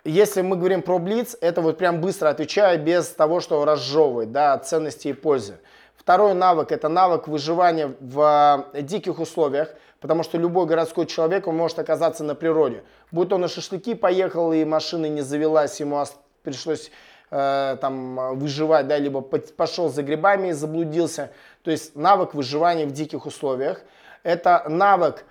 Если 0.05 0.41
мы 0.41 0.57
говорим 0.57 0.81
про 0.81 0.99
Блиц, 0.99 1.37
это 1.43 1.61
вот 1.61 1.77
прям 1.77 2.01
быстро 2.01 2.31
отвечаю, 2.31 2.83
без 2.83 3.09
того, 3.11 3.41
что 3.41 3.63
разжевывать, 3.67 4.33
да, 4.33 4.57
ценности 4.57 5.09
и 5.09 5.13
пользы. 5.13 5.59
Второй 5.97 6.33
навык– 6.33 6.67
это 6.73 6.89
навык 6.89 7.29
выживания 7.29 7.95
в 8.01 8.71
э, 8.73 8.81
диких 8.81 9.21
условиях, 9.21 9.69
потому 10.01 10.23
что 10.23 10.39
любой 10.39 10.65
городской 10.65 11.05
человек 11.05 11.47
он 11.47 11.57
может 11.57 11.79
оказаться 11.79 12.25
на 12.25 12.35
природе. 12.35 12.85
Будь 13.11 13.31
он 13.33 13.43
на 13.43 13.49
шашлыки 13.49 13.95
поехал 13.95 14.51
и 14.55 14.65
машина 14.65 15.07
не 15.07 15.21
завелась, 15.21 15.79
ему 15.79 16.03
пришлось 16.43 16.91
э, 17.31 17.77
там 17.83 18.39
выживать, 18.39 18.89
да, 18.89 18.97
либо 18.97 19.21
пошел 19.21 19.91
за 19.91 20.03
грибами 20.03 20.49
и 20.49 20.53
заблудился. 20.53 21.33
То 21.65 21.71
есть 21.71 21.95
навык 21.95 22.33
выживания 22.33 22.87
в 22.87 22.93
диких 22.93 23.27
условиях. 23.27 23.83
Это 24.23 24.65
навык 24.69 25.27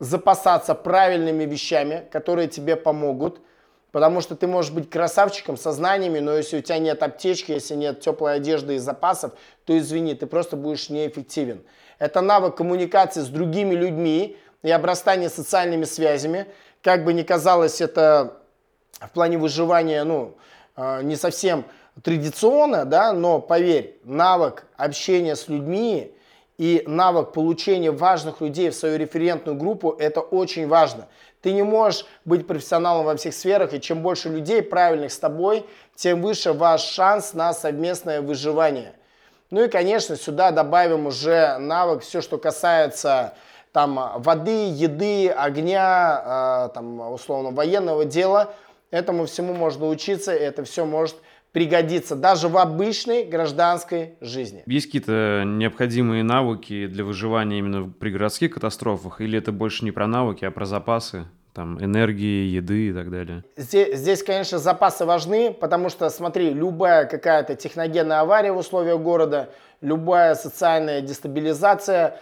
запасаться 0.00 0.74
правильными 0.74 1.44
вещами, 1.44 2.08
которые 2.10 2.48
тебе 2.48 2.74
помогут. 2.74 3.40
Потому 3.92 4.20
что 4.20 4.36
ты 4.36 4.46
можешь 4.46 4.70
быть 4.70 4.88
красавчиком 4.88 5.56
со 5.56 5.72
знаниями, 5.72 6.20
но 6.20 6.36
если 6.36 6.58
у 6.58 6.62
тебя 6.62 6.78
нет 6.78 7.02
аптечки, 7.02 7.52
если 7.52 7.74
нет 7.74 8.00
теплой 8.00 8.36
одежды 8.36 8.76
и 8.76 8.78
запасов, 8.78 9.32
то 9.64 9.76
извини, 9.76 10.14
ты 10.14 10.26
просто 10.26 10.56
будешь 10.56 10.90
неэффективен. 10.90 11.62
Это 11.98 12.20
навык 12.20 12.56
коммуникации 12.56 13.20
с 13.20 13.28
другими 13.28 13.74
людьми 13.74 14.36
и 14.62 14.70
обрастания 14.70 15.28
социальными 15.28 15.84
связями. 15.84 16.46
Как 16.82 17.04
бы 17.04 17.12
ни 17.12 17.22
казалось 17.22 17.80
это 17.80 18.38
в 19.00 19.10
плане 19.10 19.38
выживания, 19.38 20.04
ну, 20.04 20.36
а, 20.76 21.02
не 21.02 21.16
совсем 21.16 21.64
традиционно, 22.02 22.84
да, 22.84 23.12
но 23.12 23.40
поверь, 23.40 23.98
навык 24.04 24.66
общения 24.76 25.34
с 25.34 25.48
людьми 25.48 26.14
и 26.60 26.82
навык 26.86 27.32
получения 27.32 27.90
важных 27.90 28.42
людей 28.42 28.68
в 28.68 28.74
свою 28.74 28.98
референтную 28.98 29.56
группу, 29.56 29.96
это 29.98 30.20
очень 30.20 30.68
важно. 30.68 31.08
Ты 31.40 31.52
не 31.54 31.62
можешь 31.62 32.04
быть 32.26 32.46
профессионалом 32.46 33.06
во 33.06 33.16
всех 33.16 33.32
сферах, 33.32 33.72
и 33.72 33.80
чем 33.80 34.02
больше 34.02 34.28
людей 34.28 34.60
правильных 34.60 35.10
с 35.10 35.18
тобой, 35.18 35.64
тем 35.96 36.20
выше 36.20 36.52
ваш 36.52 36.82
шанс 36.82 37.32
на 37.32 37.54
совместное 37.54 38.20
выживание. 38.20 38.92
Ну 39.48 39.64
и, 39.64 39.68
конечно, 39.68 40.16
сюда 40.16 40.50
добавим 40.50 41.06
уже 41.06 41.56
навык, 41.56 42.02
все, 42.02 42.20
что 42.20 42.36
касается 42.36 43.32
там 43.72 44.20
воды, 44.20 44.68
еды, 44.68 45.30
огня, 45.30 46.66
э, 46.66 46.74
там 46.74 47.10
условно 47.10 47.52
военного 47.52 48.04
дела. 48.04 48.52
Этому 48.90 49.24
всему 49.24 49.54
можно 49.54 49.88
учиться, 49.88 50.30
это 50.30 50.64
все 50.64 50.84
может 50.84 51.16
пригодиться 51.52 52.16
даже 52.16 52.48
в 52.48 52.56
обычной 52.56 53.24
гражданской 53.24 54.14
жизни. 54.20 54.62
Есть 54.66 54.86
какие-то 54.86 55.42
необходимые 55.46 56.22
навыки 56.22 56.86
для 56.86 57.04
выживания 57.04 57.58
именно 57.58 57.88
при 57.88 58.10
городских 58.10 58.54
катастрофах, 58.54 59.20
или 59.20 59.38
это 59.38 59.52
больше 59.52 59.84
не 59.84 59.90
про 59.90 60.06
навыки, 60.06 60.44
а 60.44 60.50
про 60.50 60.66
запасы? 60.66 61.26
там, 61.52 61.82
энергии, 61.82 62.46
еды 62.46 62.90
и 62.90 62.92
так 62.92 63.10
далее? 63.10 63.42
Здесь, 63.56 63.98
здесь, 63.98 64.22
конечно, 64.22 64.58
запасы 64.58 65.04
важны, 65.04 65.52
потому 65.52 65.88
что, 65.88 66.08
смотри, 66.08 66.54
любая 66.54 67.06
какая-то 67.06 67.56
техногенная 67.56 68.20
авария 68.20 68.52
в 68.52 68.56
условиях 68.56 69.00
города, 69.00 69.50
любая 69.80 70.36
социальная 70.36 71.00
дестабилизация, 71.00 72.20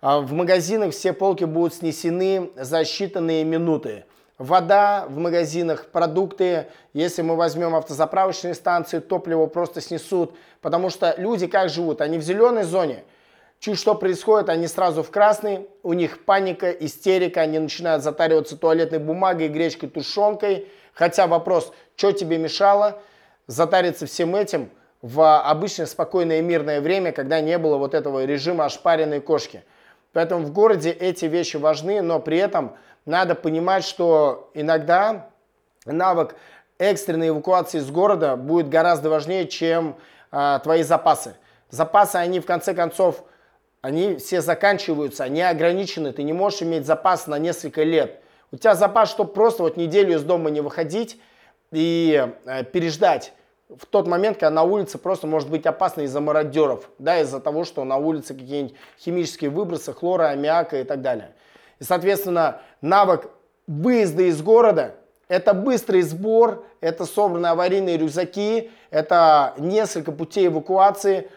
а, 0.00 0.20
в 0.20 0.32
магазинах 0.32 0.92
все 0.92 1.12
полки 1.12 1.44
будут 1.44 1.74
снесены 1.74 2.50
за 2.54 2.82
считанные 2.82 3.44
минуты 3.44 4.04
вода 4.38 5.06
в 5.08 5.18
магазинах, 5.18 5.86
продукты. 5.86 6.68
Если 6.92 7.22
мы 7.22 7.36
возьмем 7.36 7.74
автозаправочные 7.74 8.54
станции, 8.54 9.00
топливо 9.00 9.46
просто 9.46 9.80
снесут. 9.80 10.34
Потому 10.60 10.90
что 10.90 11.14
люди 11.18 11.46
как 11.46 11.68
живут? 11.68 12.00
Они 12.00 12.18
в 12.18 12.22
зеленой 12.22 12.62
зоне. 12.62 13.04
Чуть 13.60 13.78
что 13.78 13.96
происходит, 13.96 14.48
они 14.48 14.68
сразу 14.68 15.02
в 15.02 15.10
красный. 15.10 15.68
У 15.82 15.92
них 15.92 16.24
паника, 16.24 16.70
истерика. 16.70 17.40
Они 17.40 17.58
начинают 17.58 18.04
затариваться 18.04 18.56
туалетной 18.56 19.00
бумагой, 19.00 19.48
гречкой, 19.48 19.88
тушенкой. 19.88 20.68
Хотя 20.94 21.26
вопрос, 21.26 21.72
что 21.96 22.12
тебе 22.12 22.38
мешало 22.38 23.00
затариться 23.46 24.06
всем 24.06 24.36
этим 24.36 24.70
в 25.02 25.40
обычное 25.40 25.86
спокойное 25.86 26.42
мирное 26.42 26.80
время, 26.80 27.12
когда 27.12 27.40
не 27.40 27.56
было 27.58 27.76
вот 27.76 27.94
этого 27.94 28.24
режима 28.24 28.64
ошпаренной 28.64 29.20
кошки. 29.20 29.64
Поэтому 30.12 30.44
в 30.44 30.52
городе 30.52 30.90
эти 30.90 31.26
вещи 31.26 31.56
важны, 31.56 32.02
но 32.02 32.18
при 32.18 32.38
этом 32.38 32.76
надо 33.08 33.34
понимать, 33.34 33.84
что 33.84 34.50
иногда 34.52 35.30
навык 35.86 36.36
экстренной 36.78 37.30
эвакуации 37.30 37.78
из 37.78 37.90
города 37.90 38.36
будет 38.36 38.68
гораздо 38.68 39.08
важнее, 39.08 39.48
чем 39.48 39.96
а, 40.30 40.58
твои 40.58 40.82
запасы. 40.82 41.34
Запасы, 41.70 42.16
они 42.16 42.38
в 42.38 42.46
конце 42.46 42.74
концов, 42.74 43.24
они 43.80 44.16
все 44.16 44.42
заканчиваются, 44.42 45.24
они 45.24 45.40
ограничены. 45.40 46.12
Ты 46.12 46.22
не 46.22 46.34
можешь 46.34 46.62
иметь 46.62 46.84
запас 46.84 47.26
на 47.26 47.38
несколько 47.38 47.82
лет. 47.82 48.22
У 48.52 48.56
тебя 48.56 48.74
запас, 48.74 49.08
чтобы 49.10 49.32
просто 49.32 49.62
вот 49.62 49.78
неделю 49.78 50.14
из 50.14 50.22
дома 50.22 50.50
не 50.50 50.60
выходить 50.60 51.18
и 51.72 52.28
э, 52.44 52.64
переждать 52.64 53.32
в 53.68 53.86
тот 53.86 54.06
момент, 54.06 54.36
когда 54.36 54.50
на 54.50 54.62
улице 54.64 54.98
просто 54.98 55.26
может 55.26 55.48
быть 55.48 55.64
опасно 55.66 56.02
из-за 56.02 56.20
мародеров, 56.20 56.90
да, 56.98 57.20
из-за 57.20 57.40
того, 57.40 57.64
что 57.64 57.84
на 57.84 57.96
улице 57.96 58.34
какие-нибудь 58.34 58.76
химические 58.98 59.50
выбросы, 59.50 59.94
хлора, 59.94 60.28
аммиака 60.28 60.80
и 60.80 60.84
так 60.84 61.00
далее. 61.00 61.34
И, 61.80 61.84
соответственно, 61.84 62.60
навык 62.80 63.30
выезда 63.66 64.22
из 64.22 64.40
города– 64.42 64.94
это 65.28 65.54
быстрый 65.54 66.02
сбор, 66.02 66.64
это 66.80 67.04
собранные 67.04 67.50
аварийные 67.50 67.98
рюкзаки, 67.98 68.70
это 68.90 69.54
несколько 69.58 70.10
путей 70.10 70.46
эвакуации, 70.46 71.30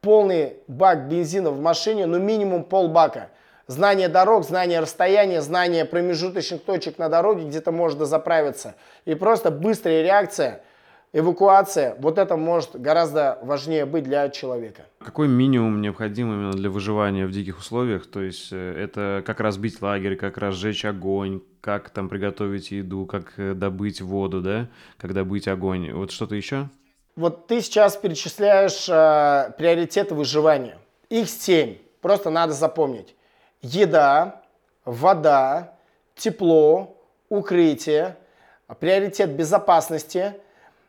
полный 0.00 0.56
бак 0.66 1.08
бензина 1.08 1.50
в 1.50 1.60
машине, 1.60 2.06
ну 2.06 2.18
минимум 2.18 2.64
полбака. 2.64 3.28
Знание 3.68 4.08
дорог, 4.08 4.44
знание 4.44 4.80
расстояния, 4.80 5.40
знание 5.40 5.84
промежуточных 5.84 6.62
точек 6.62 6.98
на 6.98 7.08
дороге, 7.08 7.46
где 7.46 7.60
то 7.60 7.72
можно 7.72 8.04
заправиться. 8.04 8.74
И 9.04 9.14
просто 9.14 9.50
быстрая 9.50 10.02
реакция– 10.02 10.62
эвакуация, 11.12 11.96
вот 11.98 12.18
это 12.18 12.36
может 12.36 12.78
гораздо 12.80 13.38
важнее 13.42 13.86
быть 13.86 14.04
для 14.04 14.28
человека. 14.28 14.82
Какой 14.98 15.28
минимум 15.28 15.80
необходим 15.80 16.32
именно 16.32 16.52
для 16.52 16.70
выживания 16.70 17.26
в 17.26 17.30
диких 17.30 17.58
условиях? 17.58 18.06
То 18.06 18.20
есть 18.20 18.52
э, 18.52 18.74
это 18.78 19.22
как 19.24 19.40
разбить 19.40 19.80
лагерь, 19.80 20.16
как 20.16 20.36
разжечь 20.38 20.84
огонь, 20.84 21.40
как 21.60 21.90
там 21.90 22.08
приготовить 22.08 22.70
еду, 22.70 23.06
как 23.06 23.32
э, 23.38 23.54
добыть 23.54 24.00
воду, 24.00 24.40
да, 24.42 24.68
как 24.98 25.14
добыть 25.14 25.48
огонь. 25.48 25.92
Вот 25.92 26.10
что-то 26.10 26.34
еще? 26.34 26.68
Вот 27.14 27.46
ты 27.46 27.62
сейчас 27.62 27.96
перечисляешь 27.96 28.88
э, 28.88 29.52
приоритеты 29.56 30.14
выживания. 30.14 30.78
Их 31.08 31.30
семь. 31.30 31.76
Просто 32.02 32.30
надо 32.30 32.52
запомнить. 32.52 33.14
Еда, 33.62 34.42
вода, 34.84 35.72
тепло, 36.14 37.02
укрытие, 37.28 38.16
приоритет 38.80 39.30
безопасности– 39.30 40.34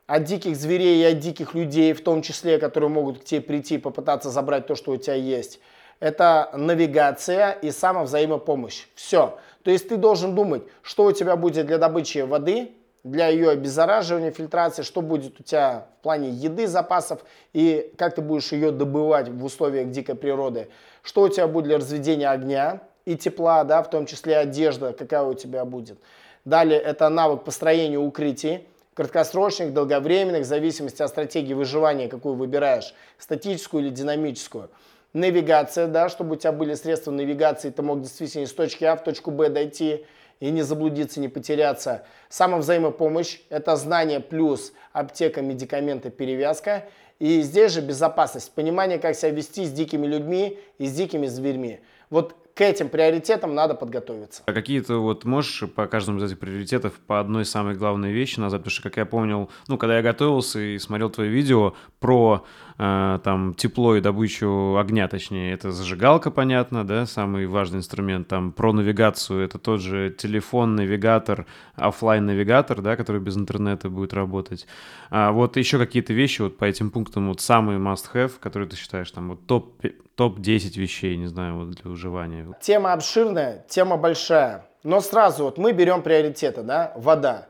от 0.07 0.23
диких 0.23 0.55
зверей 0.55 1.01
и 1.01 1.11
от 1.11 1.19
диких 1.19 1.53
людей, 1.53 1.93
в 1.93 2.01
том 2.01 2.21
числе, 2.21 2.57
которые 2.57 2.89
могут 2.89 3.19
к 3.19 3.23
тебе 3.25 3.41
прийти 3.41 3.75
и 3.75 3.77
попытаться 3.77 4.29
забрать 4.29 4.65
то, 4.65 4.75
что 4.75 4.91
у 4.91 4.97
тебя 4.97 5.15
есть. 5.15 5.59
Это 5.99 6.49
навигация 6.53 7.51
и 7.51 7.71
самовзаимопомощь. 7.71 8.85
Все. 8.95 9.37
То 9.63 9.71
есть 9.71 9.89
ты 9.89 9.97
должен 9.97 10.33
думать, 10.33 10.63
что 10.81 11.05
у 11.05 11.11
тебя 11.11 11.35
будет 11.35 11.65
для 11.67 11.77
добычи 11.77 12.19
воды, 12.19 12.71
для 13.03 13.27
ее 13.27 13.49
обеззараживания, 13.49 14.31
фильтрации, 14.31 14.83
что 14.83 15.01
будет 15.01 15.39
у 15.39 15.43
тебя 15.43 15.87
в 15.99 16.03
плане 16.03 16.29
еды, 16.29 16.67
запасов 16.67 17.21
и 17.53 17.93
как 17.97 18.15
ты 18.15 18.21
будешь 18.21 18.51
ее 18.51 18.71
добывать 18.71 19.29
в 19.29 19.43
условиях 19.43 19.89
дикой 19.89 20.15
природы, 20.15 20.69
что 21.03 21.21
у 21.21 21.29
тебя 21.29 21.47
будет 21.47 21.65
для 21.65 21.77
разведения 21.77 22.29
огня 22.29 22.81
и 23.05 23.15
тепла, 23.15 23.63
да, 23.63 23.81
в 23.83 23.89
том 23.89 24.05
числе 24.05 24.37
одежда, 24.37 24.93
какая 24.93 25.23
у 25.23 25.33
тебя 25.33 25.65
будет. 25.65 25.99
Далее 26.43 26.79
это 26.79 27.09
навык 27.09 27.43
построения 27.43 27.97
укрытий, 27.97 28.67
краткосрочных, 28.97 29.73
долговременных, 29.73 30.41
в 30.41 30.47
зависимости 30.47 31.03
от 31.03 31.09
стратегии 31.09 31.53
выживания, 31.53 32.07
какую 32.07 32.33
выбираешь, 32.33 32.95
статическую 33.19 33.83
или 33.83 33.91
динамическую. 33.91 34.71
Навигация, 35.13 35.85
да, 35.85 36.09
чтобы 36.09 36.33
у 36.33 36.35
тебя 36.35 36.51
были 36.51 36.73
средства 36.73 37.11
навигации, 37.11 37.69
ты 37.69 37.83
мог 37.83 38.01
действительно 38.01 38.45
из 38.45 38.53
точки 38.53 38.85
А 38.85 38.95
в 38.95 39.03
точку 39.03 39.29
Б 39.29 39.49
дойти 39.49 40.03
и 40.39 40.49
не 40.49 40.63
заблудиться, 40.63 41.19
не 41.19 41.27
потеряться. 41.27 42.05
Самовзаимопомощь– 42.29 43.39
это 43.49 43.75
знание 43.75 44.19
плюс 44.19 44.73
аптека, 44.93 45.43
медикаменты, 45.43 46.09
перевязка. 46.09 46.85
И 47.19 47.41
здесь 47.41 47.73
же 47.73 47.81
безопасность, 47.81 48.51
понимание, 48.51 48.97
как 48.97 49.15
себя 49.15 49.29
вести 49.29 49.65
с 49.65 49.71
дикими 49.71 50.07
людьми 50.07 50.59
и 50.79 50.87
с 50.87 50.93
дикими 50.93 51.27
зверьми. 51.27 51.81
Вот 52.09 52.35
к 52.57 52.61
этим 52.61 52.89
приоритетам 52.89 53.53
надо 53.53 53.75
подготовиться. 53.75 54.41
А 54.47 54.51
какие-то 54.51 54.97
вот 54.97 55.25
можешь 55.25 55.69
по 55.69 55.85
каждому 55.85 56.17
из 56.17 56.23
этих 56.23 56.39
приоритетов 56.39 56.93
по 57.05 57.19
одной 57.19 57.45
самой 57.45 57.75
главной 57.75 58.11
вещи 58.11 58.39
назвать? 58.39 58.61
Потому 58.61 58.71
что, 58.71 58.81
как 58.81 58.97
я 58.97 59.05
помнил, 59.05 59.51
ну, 59.67 59.77
когда 59.77 59.97
я 59.97 60.01
готовился 60.01 60.59
и 60.59 60.79
смотрел 60.79 61.11
твои 61.11 61.29
видео 61.29 61.75
про 61.99 62.45
э, 62.79 63.19
там 63.23 63.53
тепло 63.53 63.95
и 63.95 64.01
добычу 64.01 64.75
огня, 64.77 65.07
точнее, 65.07 65.53
это 65.53 65.71
зажигалка, 65.71 66.31
понятно, 66.31 66.83
да, 66.83 67.05
самый 67.05 67.45
важный 67.45 67.77
инструмент. 67.77 68.27
Там 68.27 68.51
про 68.51 68.73
навигацию, 68.73 69.43
это 69.43 69.59
тот 69.59 69.79
же 69.79 70.09
телефон, 70.17 70.75
навигатор, 70.75 71.45
офлайн 71.75 72.25
навигатор 72.25 72.81
да, 72.81 72.95
который 72.95 73.21
без 73.21 73.37
интернета 73.37 73.89
будет 73.89 74.13
работать. 74.13 74.65
А 75.11 75.31
вот 75.31 75.57
еще 75.57 75.77
какие-то 75.77 76.13
вещи 76.13 76.41
вот 76.41 76.57
по 76.57 76.65
этим 76.65 76.89
пунктам, 76.89 77.27
вот 77.27 77.39
самые 77.39 77.77
must-have, 77.77 78.31
которые 78.39 78.67
ты 78.67 78.75
считаешь, 78.75 79.11
там, 79.11 79.29
вот 79.29 79.45
топ 79.45 79.73
топ-10 80.17 80.79
вещей, 80.79 81.15
не 81.15 81.27
знаю, 81.27 81.57
вот 81.57 81.69
для 81.69 81.89
выживания? 81.89 82.47
Тема 82.59 82.93
обширная, 82.93 83.63
тема 83.69 83.97
большая. 83.97 84.65
Но 84.83 84.99
сразу 84.99 85.43
вот 85.43 85.57
мы 85.57 85.73
берем 85.73 86.01
приоритеты, 86.01 86.63
да, 86.63 86.91
вода. 86.95 87.47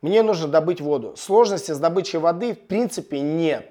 Мне 0.00 0.22
нужно 0.22 0.48
добыть 0.48 0.80
воду. 0.80 1.14
Сложности 1.16 1.72
с 1.72 1.78
добычей 1.78 2.18
воды 2.18 2.54
в 2.54 2.60
принципе 2.60 3.20
нет. 3.20 3.70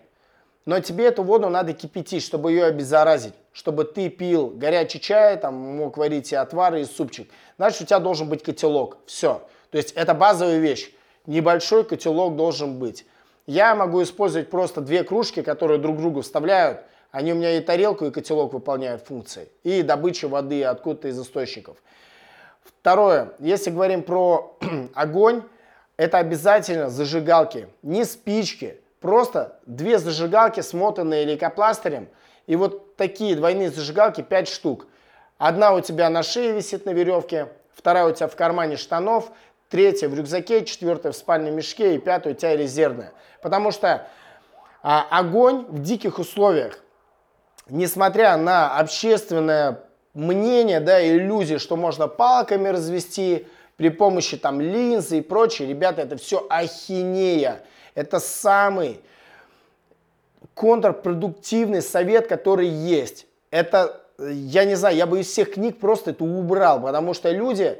Но 0.66 0.80
тебе 0.82 1.06
эту 1.06 1.24
воду 1.24 1.50
надо 1.50 1.74
кипятить, 1.74 2.24
чтобы 2.24 2.52
ее 2.52 2.66
обеззаразить. 2.66 3.34
Чтобы 3.54 3.86
ты 3.86 4.10
пил 4.10 4.52
горячий 4.54 5.00
чай, 5.00 5.38
там 5.38 5.56
мог 5.56 5.98
варить 5.98 6.32
и 6.32 6.36
отвары, 6.36 6.82
и 6.82 6.86
супчик. 6.86 7.32
Значит, 7.58 7.82
у 7.82 7.86
тебя 7.86 8.00
должен 8.00 8.30
быть 8.30 8.44
котелок. 8.44 8.98
Все. 9.08 9.42
То 9.72 9.78
есть 9.78 9.94
это 9.94 10.14
базовая 10.14 10.60
вещь. 10.60 10.92
Небольшой 11.26 11.86
котелок 11.86 12.36
должен 12.36 12.78
быть. 12.78 13.06
Я 13.48 13.74
могу 13.74 14.04
использовать 14.04 14.50
просто 14.50 14.82
две 14.82 15.04
кружки, 15.04 15.42
которые 15.42 15.80
друг 15.80 15.98
другу 15.98 16.22
вставляют– 16.22 16.82
они 17.18 17.34
у 17.34 17.36
меня 17.36 17.58
и 17.58 17.62
тарелку, 17.62 18.06
и 18.06 18.12
котелок 18.12 18.54
выполняют 18.54 19.02
функции. 19.02 19.50
И 19.64 19.82
добыча 19.82 20.28
воды 20.28 20.64
откуда-то 20.64 21.08
из 21.08 21.20
источников. 21.20 21.78
Второе. 22.64 23.34
Если 23.40 23.72
говорим 23.72 24.04
про 24.04 24.56
огонь, 24.94 25.42
это 25.96 26.20
обязательно 26.20 26.92
зажигалки. 26.92 27.70
Не 27.82 28.06
спички. 28.06 28.80
Просто 29.00 29.58
две 29.66 29.98
зажигалки, 29.98 30.60
смотанные 30.60 31.26
лейкопластырем. 31.26 32.08
И 32.46 32.56
вот 32.56 32.96
такие 32.98 33.36
двойные 33.36 33.72
зажигалки 33.72 34.22
5 34.22 34.48
штук. 34.48 34.86
Одна 35.40 35.74
у 35.74 35.82
тебя 35.82 36.12
на 36.12 36.22
шее 36.22 36.52
висит 36.52 36.86
на 36.86 36.92
веревке, 36.92 37.48
вторая 37.74 38.06
у 38.06 38.12
тебя 38.12 38.28
в 38.28 38.36
кармане 38.36 38.78
штанов, 38.78 39.32
третья 39.70 40.08
в 40.08 40.14
рюкзаке, 40.14 40.66
четвертая 40.66 41.14
в 41.14 41.16
спальном 41.16 41.56
мешке 41.56 41.96
и 41.96 41.98
пятая 41.98 42.36
у 42.36 42.38
тебя 42.38 42.56
резервная. 42.56 43.12
Потому 43.42 43.72
что 43.72 44.08
а, 44.84 45.08
огонь 45.10 45.66
в 45.68 45.82
диких 45.82 46.20
условиях 46.20 46.84
несмотря 47.70 48.38
на 48.38 48.78
общественное 48.78 49.84
мнение, 50.14 50.80
да, 50.80 51.06
иллюзии, 51.06 51.58
что 51.58 51.76
можно 51.76 52.08
палками 52.08 52.70
развести 52.70 53.48
при 53.76 53.90
помощи 53.90 54.38
там 54.38 54.60
линзы 54.60 55.20
и 55.20 55.22
прочее, 55.22 55.68
ребята, 55.68 56.02
это 56.02 56.18
все 56.18 56.46
ахинея. 56.50 57.62
Это 57.94 58.20
самый 58.20 59.00
контрпродуктивный 60.54 61.82
совет, 61.82 62.28
который 62.28 62.68
есть. 62.68 63.28
Это 63.52 64.02
я 64.20 64.66
не 64.66 64.76
знаю, 64.76 64.96
я 64.96 65.06
бы 65.06 65.20
из 65.20 65.28
всех 65.28 65.54
книг 65.54 65.80
просто 65.80 66.12
это 66.12 66.24
убрал, 66.24 66.82
потому 66.82 67.14
что 67.14 67.32
люди 67.32 67.80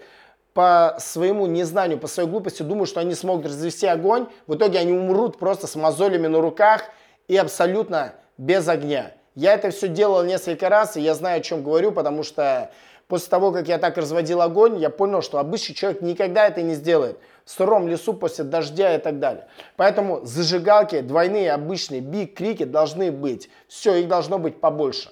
по 0.54 0.96
своему 1.00 1.46
незнанию, 1.46 2.00
по 2.00 2.08
своей 2.08 2.30
глупости 2.30 2.64
думают, 2.64 2.90
что 2.90 3.00
они 3.00 3.14
смогут 3.14 3.46
развести 3.46 3.86
огонь, 3.88 4.28
в 4.48 4.56
итоге 4.56 4.80
они 4.80 4.92
умрут 4.92 5.38
просто 5.38 5.68
с 5.68 5.76
мозолями 5.76 6.28
на 6.28 6.42
руках 6.42 6.84
и 7.28 7.38
абсолютно 7.38 8.14
без 8.38 8.68
огня. 8.68 9.12
Я 9.38 9.54
это 9.54 9.70
все 9.70 9.88
делал 9.88 10.24
несколько 10.24 10.68
раз, 10.68 10.98
и 10.98 11.02
я 11.02 11.14
знаю, 11.14 11.38
о 11.38 11.44
чем 11.44 11.62
говорю, 11.62 11.92
потому 11.92 12.24
что 12.24 12.72
после 13.08 13.30
того, 13.30 13.52
как 13.52 13.68
я 13.68 13.78
так 13.78 13.96
разводил 13.96 14.42
огонь, 14.42 14.80
я 14.80 14.90
понял, 14.90 15.22
что 15.22 15.38
обычный 15.38 15.76
человек 15.76 16.02
никогда 16.02 16.48
это 16.48 16.64
не 16.64 16.74
сделает. 16.74 17.20
В 17.46 17.52
сыром 17.52 17.88
лесу 17.88 18.16
после 18.16 18.46
дождя 18.46 18.96
и 18.96 18.98
так 18.98 19.20
далее. 19.20 19.46
Поэтому 19.76 20.26
зажигалки 20.26 21.02
двойные, 21.02 21.52
обычные, 21.52 22.02
биг, 22.02 22.34
крики 22.34 22.64
должны 22.64 23.12
быть. 23.12 23.48
Все, 23.68 23.94
их 23.98 24.08
должно 24.08 24.40
быть 24.40 24.60
побольше. 24.60 25.12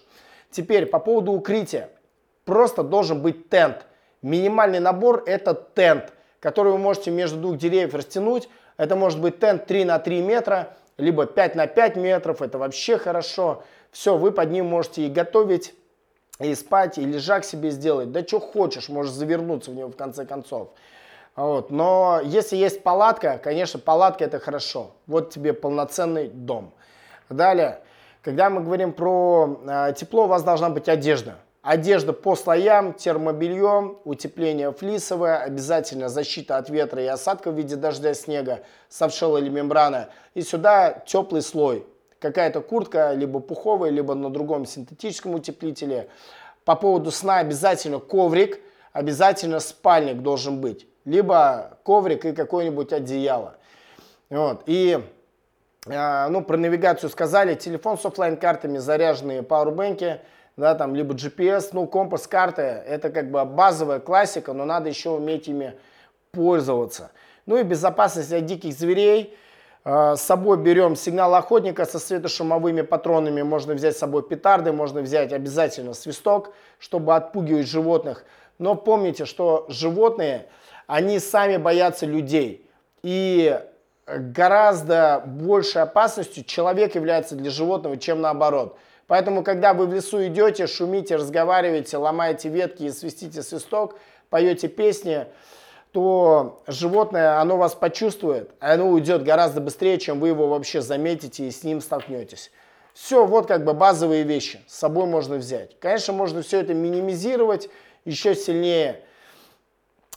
Теперь 0.50 0.88
по 0.88 0.98
поводу 0.98 1.32
укрытия. 1.32 1.92
Просто 2.46 2.82
должен 2.82 3.22
быть 3.22 3.50
тент. 3.50 3.86
Минимальный 4.24 4.80
набор 4.80 5.22
это 5.28 5.54
тент, 5.76 6.14
который 6.40 6.72
вы 6.72 6.80
можете 6.80 7.12
между 7.12 7.40
двух 7.40 7.58
деревьев 7.58 7.94
растянуть. 7.94 8.50
Это 8.78 8.96
может 8.96 9.22
быть 9.22 9.40
тент 9.40 9.68
3 9.68 9.86
на 9.86 10.00
3 10.00 10.22
метра, 10.24 10.76
либо 10.98 11.28
5 11.28 11.54
на 11.54 11.68
5 11.68 11.96
метров. 11.98 12.42
Это 12.42 12.58
вообще 12.58 12.98
хорошо. 12.98 13.62
Все, 13.96 14.18
вы 14.18 14.34
под 14.34 14.52
ним 14.52 14.66
можете 14.66 15.06
и 15.06 15.10
готовить, 15.10 15.74
и 16.40 16.54
спать, 16.54 16.98
и 16.98 17.06
лежак 17.06 17.46
себе 17.46 17.70
сделать. 17.70 18.12
Да 18.12 18.28
что 18.28 18.42
хочешь, 18.42 18.90
можешь 18.90 19.14
завернуться 19.14 19.72
в 19.72 19.76
него 19.76 19.88
в 19.88 19.96
конце 19.96 20.26
концов. 20.26 20.72
Вот. 21.38 21.72
Но 21.72 22.20
если 22.22 22.58
есть 22.58 22.84
палатка, 22.84 23.40
конечно, 23.42 23.80
палатка 23.80 24.26
это 24.26 24.38
хорошо. 24.38 24.92
Вот 25.08 25.30
тебе 25.30 25.54
полноценный 25.54 26.28
дом. 26.28 26.74
Далее, 27.30 27.84
когда 28.22 28.50
мы 28.50 28.62
говорим 28.62 28.92
про 28.92 29.62
э, 29.66 29.94
тепло, 29.96 30.26
у 30.26 30.28
вас 30.28 30.44
должна 30.44 30.70
быть 30.70 30.90
одежда. 30.90 31.38
Одежда 31.62 32.12
по 32.12 32.36
слоям, 32.36 32.92
термобелье, 32.92 33.96
утепление 34.04 34.74
флисовое, 34.74 35.38
обязательно 35.38 36.10
защита 36.10 36.58
от 36.58 36.70
ветра 36.70 37.02
и 37.02 37.06
осадка 37.08 37.50
в 37.50 37.56
виде 37.56 37.78
дождя, 37.78 38.14
снега, 38.14 38.60
совшела 38.90 39.38
или 39.38 39.48
мембрана. 39.48 40.10
И 40.34 40.42
сюда 40.42 41.02
теплый 41.08 41.42
слой. 41.42 41.88
Какая-то 42.20 42.62
куртка, 42.62 43.14
либо 43.14 43.40
пуховая, 43.40 43.90
либо 43.90 44.14
на 44.16 44.30
другом 44.30 44.66
синтетическом 44.66 45.36
утеплителе. 45.36 46.10
По 46.64 46.76
поводу 46.76 47.12
сна 47.12 47.38
обязательно 47.38 48.00
коврик, 48.00 48.60
обязательно 48.94 49.60
спальник 49.60 50.22
должен 50.22 50.62
быть. 50.62 50.88
Либо 51.06 51.78
коврик 51.84 52.26
и 52.26 52.34
какое-нибудь 52.34 52.94
одеяло. 52.94 53.58
Вот. 54.30 54.64
И 54.66 55.00
э, 55.86 56.28
ну, 56.30 56.42
про 56.44 56.58
навигацию 56.58 57.10
сказали. 57.10 57.54
Телефон 57.56 57.98
с 57.98 58.06
офлайн 58.06 58.38
картами 58.38 58.78
заряженные 58.78 59.44
пауэрбэнки– 59.44 60.20
да, 60.58 60.74
там, 60.74 60.96
либо 60.96 61.14
GPS, 61.14 61.70
ну, 61.74 61.86
компас, 61.86 62.28
карты, 62.28 62.62
это 62.62 63.10
как 63.10 63.30
бы 63.30 63.44
базовая 63.44 64.00
классика, 64.00 64.54
но 64.54 64.64
надо 64.66 64.88
еще 64.88 65.10
уметь 65.10 65.48
ими 65.48 65.74
пользоваться. 66.32 67.12
Ну 67.46 67.58
и 67.58 67.64
безопасность 67.64 68.32
от 68.32 68.46
диких 68.46 68.74
зверей. 68.74 69.38
А, 69.88 70.16
с 70.16 70.24
собой 70.24 70.58
берем 70.58 70.96
сигнал 70.96 71.36
охотника 71.36 71.86
со 71.86 72.00
светошумовыми 72.00 72.82
патронами, 72.82 73.44
можно 73.44 73.76
взять 73.76 73.96
с 73.96 74.00
собой 74.00 74.24
петарды, 74.24 74.72
можно 74.72 75.02
взять 75.02 75.32
обязательно 75.32 75.94
свисток, 75.94 76.54
чтобы 76.80 77.16
отпугивать 77.16 77.68
животных. 77.68 78.26
Но 78.58 78.74
помните, 78.74 79.26
что 79.26 79.68
животные, 79.70 80.48
они 80.88 81.20
сами 81.20 81.58
боятся 81.58 82.08
людей. 82.08 82.68
И 83.04 83.62
гораздо 84.08 85.22
большей 85.24 85.84
опасностью 85.84 86.44
человек 86.44 86.96
является 86.96 87.36
для 87.36 87.52
животного, 87.52 87.98
чем 87.98 88.22
наоборот. 88.22 88.80
Поэтому, 89.06 89.44
когда 89.44 89.76
вы 89.76 89.86
в 89.86 89.94
лесу 89.94 90.26
идете, 90.26 90.66
шумите, 90.66 91.16
разговариваете, 91.16 91.98
ломаете 91.98 92.50
ветки 92.50 92.84
и 92.84 92.92
свистите 92.92 93.44
свисток, 93.44 94.00
поете 94.32 94.68
песни, 94.68 95.28
то 95.96 96.62
животное, 96.68 97.40
оно 97.40 97.56
вас 97.56 97.74
почувствует, 97.74 98.52
оно 98.60 98.90
уйдет 98.90 99.24
гораздо 99.24 99.62
быстрее, 99.62 99.98
чем 99.98 100.20
вы 100.20 100.28
его 100.28 100.50
вообще 100.50 100.82
заметите 100.82 101.48
и 101.48 101.52
с 101.52 101.64
ним 101.64 101.80
столкнетесь. 101.80 102.52
Все, 102.94 103.26
вот 103.26 103.46
как 103.48 103.64
бы 103.64 103.74
базовые 103.74 104.24
вещи 104.24 104.60
с 104.68 104.76
собой 104.76 105.06
можно 105.06 105.38
взять. 105.38 105.80
Конечно, 105.80 106.12
можно 106.12 106.42
все 106.42 106.60
это 106.60 106.74
минимизировать 106.74 107.70
еще 108.04 108.36
сильнее– 108.36 109.04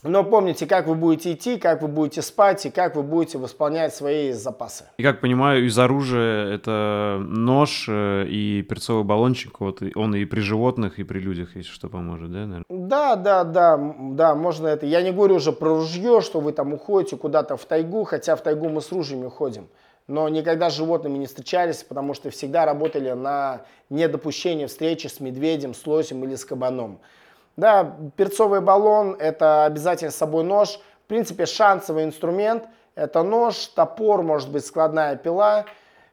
но 0.03 0.23
помните, 0.23 0.67
как 0.67 0.87
вы 0.87 0.95
будете 0.95 1.33
идти, 1.33 1.59
как 1.59 1.83
вы 1.83 1.89
будете 1.89 2.23
спать 2.23 2.65
и 2.67 2.71
как 2.71 2.95
вы 2.95 3.03
будете 3.03 3.39
восполнять 3.39 3.95
свои 3.95 4.33
запасы. 4.33 4.85
И 4.97 5.03
как 5.03 5.21
понимаю, 5.21 5.67
из 5.67 5.79
оружия 5.79 6.55
это 6.55 7.19
нож 7.21 7.87
э, 7.89 8.27
и 8.29 8.63
перцовый 8.63 9.05
баллончик, 9.05 9.61
вот 9.61 9.83
он 9.97 10.15
и 10.15 10.25
при 10.25 10.41
животных, 10.41 10.99
и 10.99 11.05
при 11.05 11.19
людях, 11.19 11.57
если 11.57 11.71
что, 11.71 11.89
поможет, 11.89 12.31
да, 12.31 12.39
наверное? 12.39 12.65
Да, 12.69 13.17
да, 13.17 13.45
да, 13.45 13.95
да, 13.99 14.35
можно 14.35 14.69
это. 14.69 14.87
Я 14.87 15.03
не 15.03 15.11
говорю 15.11 15.37
уже 15.37 15.53
про 15.53 15.71
ружье, 15.71 16.21
что 16.21 16.41
вы 16.41 16.53
там 16.53 16.73
уходите 16.73 17.17
куда-то 17.17 17.57
в 17.57 17.65
тайгу, 17.65 18.05
хотя 18.05 18.37
в 18.37 18.43
тайгу 18.43 18.69
мы 18.69 18.81
с 18.81 18.93
ружьями 18.93 19.27
уходим. 19.27 19.69
Но 20.07 20.29
никогда 20.29 20.71
с 20.71 20.77
животными 20.77 21.19
не 21.19 21.27
встречались, 21.27 21.83
потому 21.83 22.15
что 22.15 22.31
всегда 22.31 22.65
работали 22.65 23.11
на 23.11 23.63
недопущение 23.91 24.67
встречи 24.67 25.07
с 25.07 25.21
медведем, 25.21 25.75
с 25.75 25.87
лосем 25.87 26.25
или 26.25 26.35
с 26.35 26.45
кабаном. 26.45 27.01
Да, 27.59 27.97
перцовый 28.17 28.61
баллон– 28.61 29.17
это 29.19 29.65
обязательно 29.65 30.13
с 30.13 30.15
собой 30.15 30.45
нож. 30.45 30.79
В 31.05 31.09
принципе, 31.09 31.45
шансовый 31.45 32.05
инструмент– 32.05 32.69
это 32.95 33.25
нож, 33.25 33.57
топор, 33.75 34.23
может 34.23 34.53
быть, 34.53 34.65
складная 34.65 35.17
пила. 35.17 35.65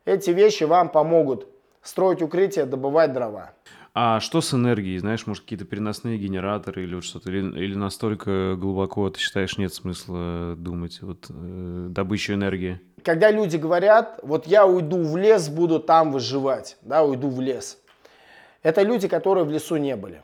Эти 0.05 0.31
вещи 0.31 0.63
вам 0.63 0.89
помогут 0.89 1.47
строить 1.83 2.23
укрытие, 2.23 2.65
добывать 2.65 3.13
дрова. 3.13 3.51
А 3.93 4.19
что 4.21 4.41
с 4.41 4.55
энергией? 4.55 4.97
Знаешь, 4.97 5.27
может, 5.27 5.43
какие-то 5.43 5.65
переносные 5.65 6.17
генераторы 6.17 6.81
или 6.81 6.95
вот 6.95 7.03
что-то? 7.03 7.29
Или, 7.29 7.63
или 7.63 7.75
настолько 7.75 8.55
глубоко 8.55 9.07
ты 9.11 9.19
считаешь, 9.19 9.59
нет 9.59 9.71
смысла 9.71 10.55
думать 10.57 11.03
вот 11.03 11.27
э, 11.29 11.87
добычу 11.91 12.33
энергии? 12.33 12.81
Когда 13.03 13.29
люди 13.29 13.57
говорят, 13.57 14.19
вот 14.23 14.47
я 14.47 14.65
уйду 14.65 15.03
в 15.03 15.15
лес, 15.15 15.47
буду 15.49 15.79
там 15.79 16.11
выживать, 16.11 16.77
да, 16.81 17.03
уйду 17.03 17.29
в 17.29 17.39
лес. 17.39 17.77
Это 18.63 18.81
люди, 18.81 19.07
которые 19.07 19.45
в 19.45 19.51
лесу 19.51 19.77
не 19.77 19.95
были. 19.95 20.23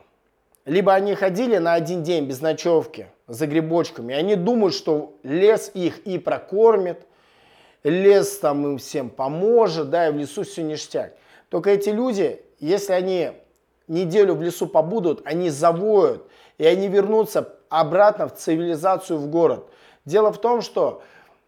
Либо 0.64 0.94
они 0.94 1.14
ходили 1.14 1.58
на 1.58 1.74
один 1.74 2.02
день 2.02 2.26
без 2.26 2.40
ночевки 2.40 3.08
за 3.26 3.46
грибочками, 3.46 4.12
и 4.12 4.16
они 4.16 4.36
думают, 4.36 4.74
что 4.74 5.16
лес 5.24 5.70
их 5.74 5.98
и 6.06 6.18
прокормит, 6.18 7.06
лес 7.82 8.38
там 8.38 8.64
им 8.66 8.78
всем 8.78 9.10
поможет, 9.10 9.90
да, 9.90 10.08
и 10.08 10.12
в 10.12 10.16
лесу 10.16 10.44
все 10.44 10.62
ништяк. 10.62 11.14
Только 11.48 11.70
эти 11.70 11.88
люди, 11.88 12.40
если 12.60 12.92
они 12.92 13.32
неделю 13.88 14.34
в 14.34 14.42
лесу 14.42 14.68
побудут, 14.68 15.22
они 15.24 15.50
завоют, 15.50 16.28
и 16.58 16.66
они 16.66 16.86
вернутся 16.86 17.54
обратно 17.68 18.28
в 18.28 18.36
цивилизацию, 18.36 19.18
в 19.18 19.28
город. 19.28 19.68
Дело 20.04 20.32
в 20.32 20.40
том, 20.40 20.62
что 20.62 21.02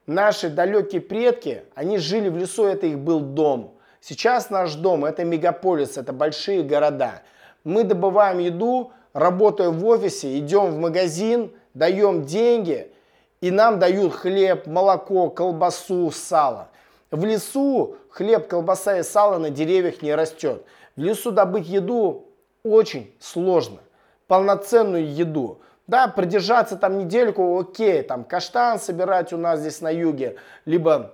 наши 0.06 0.48
далекие 0.48 1.00
предки, 1.00 1.62
они 1.76 1.98
жили 1.98 2.28
в 2.28 2.36
лесу, 2.36 2.64
это 2.64 2.86
их 2.86 2.98
был 2.98 3.20
дом. 3.20 3.74
Сейчас 4.00 4.50
наш 4.50 4.74
дом– 4.74 5.04
это 5.06 5.24
мегаполис, 5.24 5.96
это 5.96 6.12
большие 6.12 6.62
города. 6.62 7.22
Мы 7.62 7.84
добываем 7.84 8.38
еду, 8.38 8.92
работая 9.14 9.70
в 9.70 9.86
офисе, 9.86 10.38
идем 10.38 10.72
в 10.72 10.78
магазин, 10.78 11.52
даем 11.72 12.24
деньги, 12.24 12.92
и 13.40 13.50
нам 13.50 13.78
дают 13.78 14.12
хлеб, 14.12 14.66
молоко, 14.66 15.30
колбасу, 15.30 16.10
сало. 16.10 16.68
В 17.10 17.24
лесу 17.24 17.96
хлеб, 18.10 18.48
колбаса 18.48 18.98
и 18.98 19.02
сало 19.02 19.38
на 19.38 19.50
деревьях 19.50 20.02
не 20.02 20.14
растет. 20.14 20.64
В 20.96 21.00
лесу 21.00 21.30
добыть 21.30 21.66
еду 21.66 22.26
очень 22.62 23.14
сложно. 23.20 23.78
Полноценную 24.26 25.12
еду. 25.14 25.60
Да, 25.86 26.08
продержаться 26.08 26.76
там 26.76 26.98
недельку, 26.98 27.58
окей, 27.58 28.02
там 28.02 28.24
каштан 28.24 28.80
собирать 28.80 29.32
у 29.32 29.36
нас 29.36 29.60
здесь 29.60 29.82
на 29.82 29.90
юге, 29.90 30.36
либо 30.64 31.12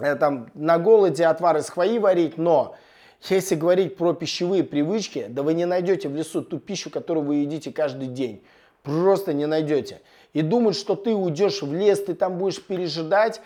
э, 0.00 0.16
там 0.16 0.50
на 0.54 0.78
голоде 0.78 1.26
отвар 1.26 1.58
из 1.58 1.70
хвои 1.70 1.98
варить, 1.98 2.36
но 2.36 2.74
если 3.28 3.54
говорить 3.54 3.96
про 3.96 4.14
пищевые 4.14 4.64
привычки, 4.64 5.26
да 5.28 5.42
вы 5.42 5.54
не 5.54 5.66
найдете 5.66 6.08
в 6.08 6.16
лесу 6.16 6.42
ту 6.42 6.58
пищу, 6.58 6.90
которую 6.90 7.26
вы 7.26 7.36
едите 7.36 7.70
каждый 7.70 8.08
день. 8.08 8.42
Просто 8.82 9.34
не 9.34 9.46
найдете. 9.46 10.00
И 10.32 10.40
думать, 10.42 10.74
что 10.74 10.94
ты 10.94 11.14
уйдешь 11.14 11.62
в 11.62 11.72
лес, 11.72 12.02
ты 12.02 12.14
там 12.14 12.38
будешь 12.38 12.62
пережидать, 12.62 13.42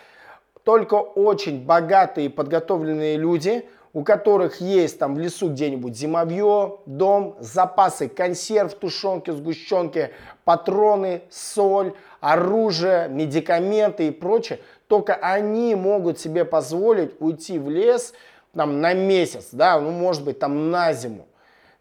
только 0.63 0.95
очень 0.95 1.65
богатые 1.65 2.29
подготовленные 2.29 3.17
люди, 3.17 3.67
у 3.91 4.03
которых 4.03 4.61
есть 4.61 4.97
там 4.97 5.15
в 5.15 5.19
лесу 5.19 5.49
где-нибудь 5.49 5.95
зимовье, 5.95 6.79
дом, 6.85 7.35
запасы 7.39 8.07
консерв, 8.07 8.73
тушенки, 8.75 9.31
сгущенки, 9.31 10.11
патроны, 10.43 11.23
соль, 11.29 11.93
оружие, 12.19 13.07
медикаменты 13.09 14.07
и 14.07 14.11
прочее, 14.11 14.59
только 14.87 15.15
они 15.15 15.75
могут 15.75 16.19
себе 16.19 16.45
позволить 16.45 17.11
уйти 17.19 17.59
в 17.59 17.69
лес– 17.69 18.13
там, 18.55 18.81
на 18.81 18.93
месяц, 18.93 19.49
да, 19.51 19.79
ну, 19.79 19.91
может 19.91 20.23
быть, 20.23 20.39
там 20.39 20.71
на 20.71 20.93
зиму, 20.93 21.27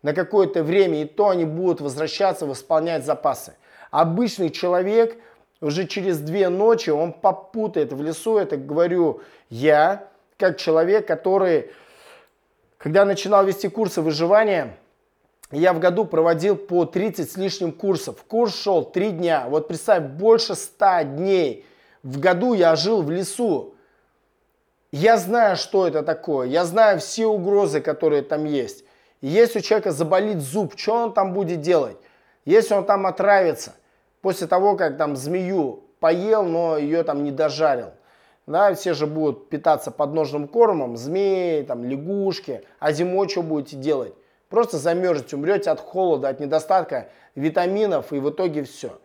на 0.02 0.12
какое-то 0.12 0.62
время, 0.62 1.02
и 1.02 1.04
то 1.04 1.28
они 1.28 1.44
будут 1.44 1.80
возвращаться, 1.80 2.46
восполнять 2.46 3.04
запасы. 3.04 3.54
Обычный 3.90 4.50
человек 4.50 5.16
уже 5.60 5.86
через 5.86 6.18
две 6.18 6.48
ночи, 6.48 6.90
он 6.90 7.12
попутает 7.12 7.92
в 7.92 8.02
лесу, 8.02 8.36
это 8.36 8.56
говорю 8.56 9.22
я, 9.48 10.08
как 10.36 10.58
человек, 10.58 11.06
который, 11.06 11.70
когда 12.76 13.04
начинал 13.04 13.44
вести 13.44 13.68
курсы 13.68 14.02
выживания, 14.02 14.76
я 15.50 15.72
в 15.72 15.78
году 15.78 16.04
проводил 16.04 16.56
по 16.56 16.84
30 16.84 17.30
с 17.30 17.36
лишним 17.36 17.70
курсов. 17.70 18.24
Курс 18.26 18.60
шел 18.60 18.84
3 18.84 19.12
дня. 19.12 19.46
Вот 19.48 19.68
представь, 19.68 20.02
больше 20.02 20.54
100 20.54 21.02
дней 21.02 21.64
в 22.02 22.18
году 22.18 22.54
я 22.54 22.74
жил 22.74 23.02
в 23.02 23.10
лесу. 23.10 23.74
Я 24.96 25.16
знаю, 25.16 25.56
что 25.56 25.88
это 25.88 26.04
такое. 26.04 26.46
Я 26.46 26.64
знаю 26.64 27.00
все 27.00 27.26
угрозы, 27.26 27.80
которые 27.80 28.22
там 28.22 28.44
есть. 28.44 28.84
Если 29.20 29.58
у 29.58 29.60
человека 29.62 29.90
заболит 29.90 30.38
зуб, 30.38 30.74
что 30.76 30.94
он 30.94 31.12
там 31.12 31.32
будет 31.32 31.62
делать? 31.62 31.96
Если 32.44 32.74
он 32.74 32.84
там 32.84 33.04
отравится, 33.04 33.72
после 34.20 34.46
того, 34.46 34.76
как 34.76 34.96
там 34.96 35.16
змею 35.16 35.82
поел, 35.98 36.44
но 36.44 36.78
ее 36.78 37.02
там 37.02 37.24
не 37.24 37.32
дожарил. 37.32 37.90
Да, 38.46 38.72
все 38.74 38.94
же 38.94 39.08
будут 39.08 39.48
питаться 39.48 39.90
подножным 39.90 40.46
кормом, 40.46 40.96
змеи, 40.96 41.64
там, 41.64 41.82
лягушки. 41.84 42.62
А 42.78 42.92
зимой 42.92 43.28
что 43.28 43.42
будете 43.42 43.74
делать? 43.74 44.14
Просто 44.48 44.78
замерзнете, 44.78 45.34
умрете 45.34 45.70
от 45.72 45.80
холода, 45.80 46.28
от 46.28 46.38
недостатка 46.38 47.08
витаминов 47.34 48.12
и 48.12 48.20
в 48.20 48.30
итоге 48.30 48.62
все. 48.62 48.96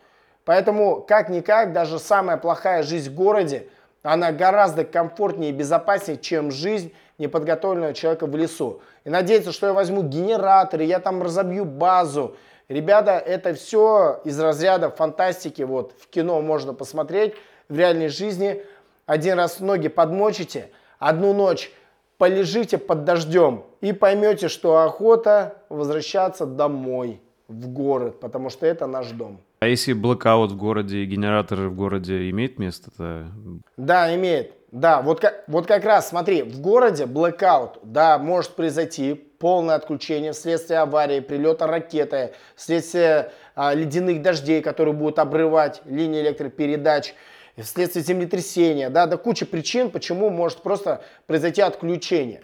Поэтому, 0.45 1.01
как-никак, 1.01 1.73
даже 1.73 1.97
самая 1.97 2.37
плохая 2.37 2.83
жизнь 2.83 3.09
в 3.09 3.15
городе, 3.15 3.69
она 4.03 4.31
гораздо 4.31 4.85
комфортнее 4.85 5.51
и 5.51 5.53
безопаснее, 5.53 6.17
чем 6.17 6.51
жизнь 6.51 6.93
неподготовленного 7.17 7.93
человека 7.93 8.27
в 8.27 8.35
лесу. 8.35 8.81
И 9.03 9.09
надеяться, 9.09 9.51
что 9.51 9.67
я 9.67 9.73
возьму 9.73 10.03
генераторы, 10.03 10.83
я 10.83 10.99
там 10.99 11.21
разобью 11.21 11.65
базу. 11.65 12.35
Ребята, 12.67 13.11
это 13.17 13.53
все 13.53 14.21
из 14.23 14.39
разряда 14.39 14.89
фантастики. 14.89 15.63
Вот 15.63 15.93
в 15.99 16.07
кино 16.07 16.41
можно 16.41 16.73
посмотреть, 16.73 17.35
в 17.67 17.77
реальной 17.77 18.09
жизни. 18.09 18.63
Один 19.05 19.37
раз 19.37 19.59
ноги 19.59 19.87
подмочите, 19.87 20.69
одну 20.99 21.33
ночь 21.33 21.71
полежите 22.17 22.77
под 22.77 23.05
дождем 23.05 23.63
и 23.81 23.93
поймете, 23.93 24.49
что 24.49 24.79
охота 24.83 25.55
возвращаться 25.69 26.45
домой, 26.45 27.21
в 27.47 27.67
город, 27.69 28.19
потому 28.19 28.49
что 28.49 28.67
это 28.67 28.85
наш 28.85 29.09
дом. 29.09 29.41
А 29.59 29.67
если 29.67 29.91
блэкаут 29.91 30.51
в 30.51 30.57
городе 30.57 31.03
генераторы 31.03 31.69
в 31.69 31.75
городе 31.75 32.29
имеет 32.29 32.59
место-то? 32.59 33.27
Да, 33.75 34.15
имеет. 34.15 34.53
Да, 34.71 35.01
вот 35.01 35.19
как, 35.19 35.43
вот 35.47 35.65
как 35.65 35.83
раз, 35.83 36.09
смотри, 36.09 36.43
в 36.43 36.61
городе 36.61 37.05
блэкаут, 37.07 37.79
да, 37.83 38.17
может 38.19 38.51
произойти 38.51 39.15
полное 39.15 39.75
отключение 39.75 40.31
вследствие 40.31 40.79
аварии, 40.79 41.21
прилета 41.21 41.65
ракеты, 41.65 42.33
вследствие 42.55 43.31
а, 43.55 43.73
ледяных 43.73 44.21
дождей, 44.21 44.61
которые 44.61 44.93
будут 44.93 45.17
обрывать 45.17 45.81
линии 45.85 46.21
электропередач, 46.21 47.15
вследствие 47.57 48.03
землетрясения, 48.03 48.89
да, 48.89 49.07
да 49.07 49.17
куча 49.17 49.45
причин, 49.45 49.89
почему 49.89 50.29
может 50.29 50.61
просто 50.61 51.01
произойти 51.25 51.61
отключение. 51.61 52.41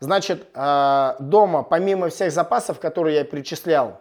Значит, 0.00 0.46
э, 0.54 1.14
дома, 1.18 1.64
помимо 1.64 2.08
всех 2.08 2.30
запасов, 2.30 2.78
которые 2.78 3.16
я 3.16 3.24
перечислял, 3.24 4.00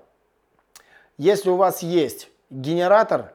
если 1.18 1.49
у 1.49 1.55
вас 1.55 1.82
есть 1.82 2.30
генератор 2.49 3.34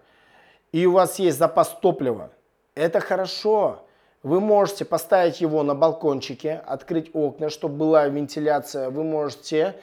и 0.70 0.86
у 0.86 0.92
вас 0.92 1.18
есть 1.18 1.38
запас 1.38 1.68
топлива, 1.80 2.30
это 2.74 3.00
хорошо. 3.00 3.86
Вы 4.22 4.40
можете 4.40 4.84
поставить 4.84 5.40
его 5.40 5.62
на 5.64 5.74
балкончике, 5.74 6.62
открыть 6.64 7.10
окна, 7.12 7.50
чтобы 7.50 7.76
была 7.76 8.06
вентиляция. 8.06 8.88
Вы 8.88 9.02
можете 9.02 9.74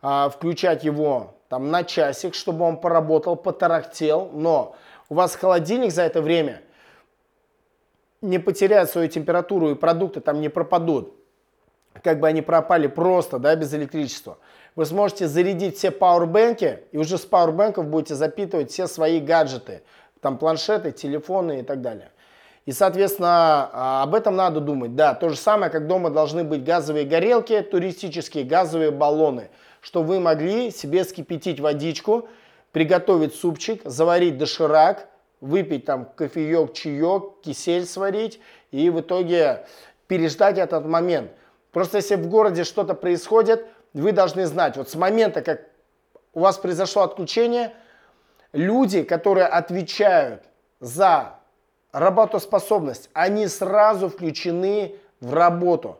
э, 0.00 0.30
включать 0.30 0.82
его 0.82 1.34
там, 1.48 1.70
на 1.70 1.84
часик, 1.84 2.34
чтобы 2.34 2.64
он 2.64 2.78
поработал, 2.78 3.36
потарахтел. 3.36 4.30
Но 4.32 4.74
у 5.10 5.14
вас 5.14 5.36
холодильник 5.36 5.92
за 5.92 6.02
это 6.02 6.22
время 6.22 6.62
не 8.22 8.38
потеряет 8.38 8.88
свою 8.88 9.08
температуру 9.08 9.70
и 9.70 9.74
продукты 9.74 10.20
там 10.20 10.40
не 10.40 10.48
пропадут. 10.48 11.14
Как 12.02 12.18
бы 12.20 12.28
они 12.28 12.40
пропали 12.40 12.86
просто, 12.86 13.38
да, 13.38 13.54
без 13.54 13.74
электричества. 13.74 14.38
Вы 14.74 14.86
сможете 14.86 15.28
зарядить 15.28 15.76
все 15.76 15.90
пауэрбэнки 15.90 16.80
и 16.92 16.98
уже 16.98 17.18
с 17.18 17.22
пауэрбэнков 17.22 17.86
будете 17.86 18.14
запитывать 18.14 18.70
все 18.70 18.86
свои 18.86 19.20
гаджеты. 19.20 19.82
Там 20.20 20.38
планшеты, 20.38 20.92
телефоны 20.92 21.60
и 21.60 21.62
так 21.62 21.82
далее. 21.82 22.10
И, 22.64 22.72
соответственно, 22.72 23.70
а, 23.72 24.02
об 24.04 24.14
этом 24.14 24.36
надо 24.36 24.60
думать. 24.60 24.94
Да, 24.94 25.14
то 25.14 25.28
же 25.28 25.36
самое, 25.36 25.70
как 25.70 25.88
дома 25.88 26.10
должны 26.10 26.44
быть 26.44 26.64
газовые 26.64 27.04
горелки, 27.04 27.60
туристические 27.60 28.44
газовые 28.44 28.92
баллоны, 28.92 29.50
что 29.80 30.02
вы 30.02 30.20
могли 30.20 30.70
себе 30.70 31.04
скипятить 31.04 31.58
водичку, 31.58 32.28
приготовить 32.70 33.34
супчик, 33.34 33.82
заварить 33.84 34.38
доширак, 34.38 35.08
выпить 35.40 35.84
там 35.84 36.06
кофеек, 36.14 36.72
чаек, 36.72 37.40
кисель 37.42 37.84
сварить 37.84 38.40
и 38.70 38.88
в 38.90 39.00
итоге 39.00 39.66
переждать 40.06 40.56
этот 40.56 40.86
момент. 40.86 41.32
Просто 41.72 41.96
если 41.96 42.14
в 42.14 42.28
городе 42.28 42.62
что-то 42.62 42.94
происходит, 42.94 43.66
вы 44.00 44.12
должны 44.12 44.46
знать, 44.46 44.76
вот 44.76 44.88
с 44.88 44.94
момента, 44.94 45.42
как 45.42 45.62
у 46.32 46.40
вас 46.40 46.58
произошло 46.58 47.02
отключение, 47.02 47.72
люди, 48.52 49.02
которые 49.02 49.46
отвечают 49.46 50.44
за 50.80 51.34
работоспособность, 51.92 53.10
они 53.12 53.46
сразу 53.46 54.08
включены 54.08 54.96
в 55.20 55.34
работу. 55.34 55.98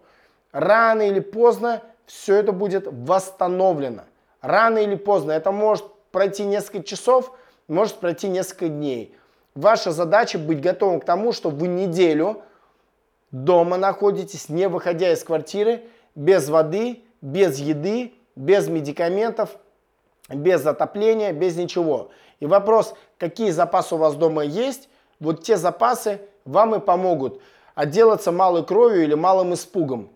Рано 0.53 1.03
или 1.03 1.21
поздно 1.21 1.83
все 2.07 2.37
это 2.37 2.53
будет 2.53 2.87
восстановлено. 2.87 4.03
Рано 4.41 4.79
или 4.79 4.97
поздно. 4.97 5.33
Это 5.33 5.53
может 5.53 5.85
пройти 6.11 6.45
несколько 6.45 6.83
часов, 6.83 7.33
может 7.69 7.97
пройти 7.97 8.29
несколько 8.29 8.69
дней. 8.69 9.17
Ваша 9.55 9.93
задача 9.93 10.39
быть 10.39 10.61
готовым 10.61 11.01
к 11.01 11.05
тому, 11.05 11.33
что 11.33 11.51
вы 11.51 11.69
неделю 11.69 12.43
дома 13.31 13.77
находитесь, 13.77 14.49
не 14.49 14.69
выходя 14.69 15.13
из 15.13 15.23
квартиры, 15.25 15.85
без 16.15 16.49
воды, 16.49 17.05
без 17.23 17.59
еды, 17.59 18.13
без 18.37 18.69
медикаментов, 18.69 19.57
без 20.29 20.67
отопления, 20.67 21.33
без 21.33 21.57
ничего. 21.57 22.11
И 22.41 22.47
вопрос, 22.47 22.95
какие 23.17 23.51
запасы 23.51 23.95
у 23.95 23.99
вас 23.99 24.15
дома 24.15 24.45
есть, 24.45 24.89
вот 25.21 25.43
те 25.43 25.57
запасы 25.57 26.21
вам 26.45 26.75
и 26.75 26.81
помогут 26.81 27.41
отделаться 27.75 28.33
малой 28.33 28.65
кровью 28.65 29.05
или 29.05 29.15
малым 29.15 29.55
испугом. 29.55 30.11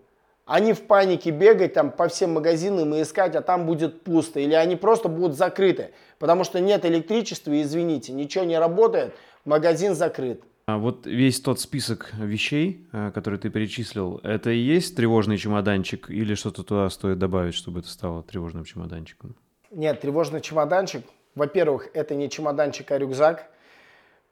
Они 0.45 0.73
в 0.73 0.83
панике 0.83 1.31
бегать 1.31 1.73
там 1.73 1.91
по 1.91 2.07
всем 2.07 2.33
магазинам 2.33 2.93
и 2.95 3.01
искать, 3.01 3.35
а 3.35 3.41
там 3.41 3.65
будет 3.65 4.03
пусто. 4.03 4.39
Или 4.39 4.53
они 4.53 4.75
просто 4.75 5.09
будут 5.09 5.35
закрыты, 5.35 5.91
потому 6.19 6.43
что 6.43 6.59
нет 6.59 6.85
электричества, 6.85 7.59
извините, 7.61 8.13
ничего 8.13 8.45
не 8.45 8.57
работает, 8.57 9.13
магазин 9.43 9.93
закрыт. 9.93 10.41
А 10.67 10.77
вот 10.77 11.05
весь 11.05 11.39
тот 11.39 11.61
список 11.61 12.11
вещей, 12.15 12.85
э, 12.91 13.11
который 13.13 13.39
ты 13.39 13.49
перечислил, 13.49 14.19
это 14.21 14.49
и 14.49 14.57
есть 14.57 14.97
тревожный 14.97 15.37
чемоданчик 15.37 16.09
или 16.09 16.35
что-то 16.35 16.61
туда 16.63 16.89
стоит 16.89 17.17
добавить, 17.17 17.53
чтобы 17.53 17.79
это 17.79 17.87
стало 17.87 18.21
тревожным 18.21 18.65
чемоданчиком? 18.65 19.37
Нет, 19.71 20.01
тревожный 20.01 20.41
чемоданчик, 20.41 21.05
во-первых, 21.35 21.87
это 21.93 22.15
не 22.15 22.29
чемоданчик, 22.29 22.91
а 22.91 22.97
рюкзак, 22.97 23.49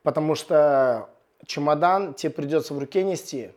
потому 0.04 0.36
что 0.36 1.10
чемодан 1.46 2.14
тебе 2.14 2.34
придется 2.34 2.74
в 2.74 2.80
руке 2.80 3.04
нести, 3.04 3.52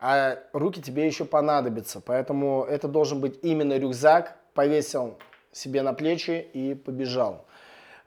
а 0.00 0.40
руки 0.52 0.82
тебе 0.82 1.06
еще 1.06 1.26
понадобятся. 1.26 2.00
Поэтому 2.00 2.64
это 2.64 2.88
должен 2.88 3.20
быть 3.20 3.38
именно 3.42 3.78
рюкзак, 3.78 4.36
повесил 4.52 5.16
себе 5.52 5.82
на 5.82 5.92
плечи 5.92 6.44
и 6.52 6.74
побежал. 6.74 7.46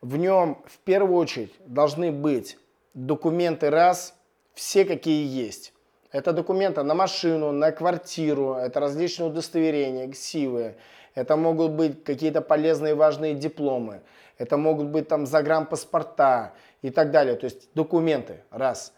В 0.01 0.17
нем 0.17 0.61
в 0.65 0.78
первую 0.80 1.15
очередь 1.15 1.53
должны 1.65 2.11
быть 2.11 2.57
документы 2.94 3.70
раз, 3.70 4.16
все 4.54 4.86
какие 4.86 5.28
есть. 5.28 5.74
Это 6.12 6.34
документы 6.34 6.84
на 6.84 6.96
машину, 6.96 7.52
на 7.52 7.72
квартиру, 7.72 8.54
это 8.54 8.80
различные 8.80 9.30
удостоверения, 9.30 10.10
ксивы, 10.10 10.76
это 11.14 11.36
могут 11.36 11.72
быть 11.72 12.04
какие-то 12.04 12.42
полезные 12.42 12.96
важные 12.96 13.36
дипломы, 13.36 14.02
это 14.38 14.58
могут 14.58 14.88
быть 14.88 15.08
там 15.08 15.26
загранпаспорта 15.26 16.54
и 16.82 16.90
так 16.90 17.12
далее. 17.12 17.36
То 17.36 17.46
есть 17.46 17.70
документы, 17.76 18.42
раз. 18.50 18.94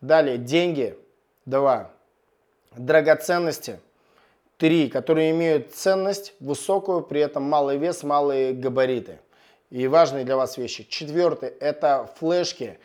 Далее 0.00 0.38
деньги, 0.38 0.96
два 1.44 1.90
драгоценности, 2.78 3.80
три, 4.56 4.88
которые 4.88 5.30
имеют 5.30 5.74
ценность 5.74 6.34
высокую, 6.40 7.02
при 7.02 7.20
этом 7.20 7.42
малый 7.42 7.76
вес, 7.78 8.02
малые 8.02 8.52
габариты. 8.52 9.18
И 9.70 9.86
важные 9.86 10.24
для 10.24 10.36
вас 10.36 10.56
вещи. 10.56 10.84
Четвертый– 10.88 11.48
это 11.60 12.10
флешки, 12.18 12.78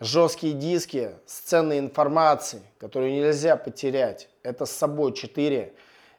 жесткие 0.00 0.54
диски 0.54 1.10
с 1.26 1.40
ценной 1.40 1.78
информацией, 1.78 2.62
которую 2.78 3.12
нельзя 3.12 3.56
потерять. 3.56 4.28
Это 4.42 4.66
с 4.66 4.72
собой 4.72 5.12
четыре. 5.12 5.74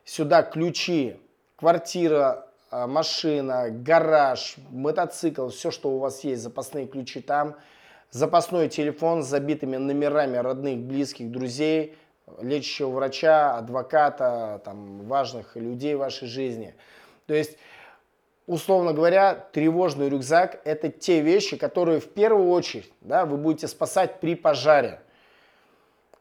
Сюда 0.06 0.44
ключи, 0.44 1.18
квартира, 1.56 2.48
а, 2.70 2.88
машина, 2.88 3.70
гараж, 3.70 4.56
мотоцикл, 4.70 5.50
все, 5.50 5.72
что 5.72 5.90
у 5.90 6.00
вас 6.00 6.24
есть, 6.24 6.42
запасные 6.42 6.88
ключи 6.88 7.22
там. 7.22 7.56
Запасной 8.12 8.70
телефон 8.70 9.24
с 9.24 9.28
забитыми 9.28 9.78
номерами 9.78 10.38
родных, 10.38 10.80
близких, 10.80 11.32
друзей– 11.32 11.98
лечащего 12.40 12.90
врача, 12.90 13.58
адвоката, 13.58 14.62
там, 14.64 15.06
важных 15.08 15.56
людей 15.56 15.96
в 15.96 16.00
вашей 16.00 16.28
жизни. 16.28 16.76
То 17.26 17.34
есть, 17.34 17.58
условно 18.52 18.92
говоря, 18.92 19.48
тревожный 19.54 20.10
рюкзак– 20.10 20.60
это 20.66 20.90
те 20.90 21.22
вещи, 21.22 21.56
которые 21.56 22.02
в 22.02 22.10
первую 22.10 22.50
очередь 22.50 22.92
да, 23.00 23.26
вы 23.26 23.38
будете 23.38 23.70
спасать 23.70 24.20
при 24.20 24.36
пожаре. 24.36 25.00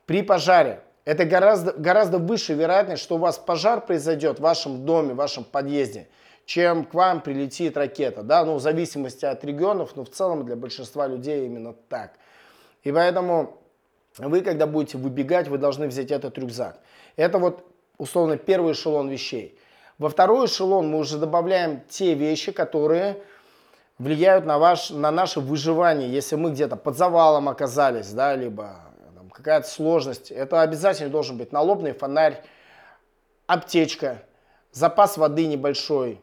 При 0.07 0.23
пожаре. 0.23 0.81
Это 1.05 1.25
гораздо, 1.25 1.73
гораздо 1.73 2.19
выше 2.19 2.55
вероятность, 2.55 3.03
что 3.03 3.17
у 3.17 3.19
вас 3.19 3.37
пожар 3.37 3.85
произойдет 3.85 4.39
в 4.39 4.43
вашем 4.43 4.87
доме, 4.87 5.13
в 5.13 5.17
вашем 5.17 5.43
подъезде, 5.43 6.09
чем 6.45 6.85
к 6.85 6.95
вам 6.95 7.21
прилетит 7.21 7.77
ракета, 7.77 8.23
да, 8.23 8.45
ну, 8.45 8.55
в 8.55 8.61
зависимости 8.61 9.25
от 9.25 9.45
регионов, 9.45 9.97
но 9.97 10.05
в 10.05 10.11
целом 10.11 10.47
для 10.47 10.55
большинства 10.55 11.09
людей 11.09 11.47
именно 11.47 11.75
так. 11.89 12.13
И 12.85 12.93
поэтому 12.93 13.59
вы, 14.19 14.43
когда 14.43 14.69
будете 14.69 14.99
выбегать, 14.99 15.49
вы 15.49 15.59
должны 15.59 15.89
взять 15.89 16.13
этот 16.13 16.39
рюкзак. 16.39 16.79
Это 17.17 17.39
вот, 17.39 17.65
условно, 17.99 18.37
первый 18.37 18.75
эшелон 18.75 19.09
вещей. 19.09 19.59
Во 20.01 20.09
второй 20.09 20.47
эшелон 20.47 20.89
мы 20.89 20.99
уже 20.99 21.19
добавляем 21.19 21.83
те 21.91 22.15
вещи, 22.15 22.53
которые 22.53 23.23
влияют 23.99 24.47
на, 24.47 24.59
ваш, 24.59 24.89
на 24.89 25.11
наше 25.11 25.41
выживание. 25.41 26.11
Если 26.11 26.37
мы 26.37 26.53
где-то 26.53 26.77
под 26.77 26.97
завалом 26.97 27.51
оказались, 27.51 28.11
да, 28.11 28.35
либо 28.35 28.81
какая-то 29.31 29.69
сложность, 29.69 30.31
это 30.31 30.63
обязательно 30.63 31.11
должен 31.11 31.37
быть 31.37 31.53
налобный 31.53 31.93
фонарь, 31.93 32.43
аптечка, 33.47 34.23
запас 34.73 35.19
воды 35.19 35.45
небольшой, 35.47 36.19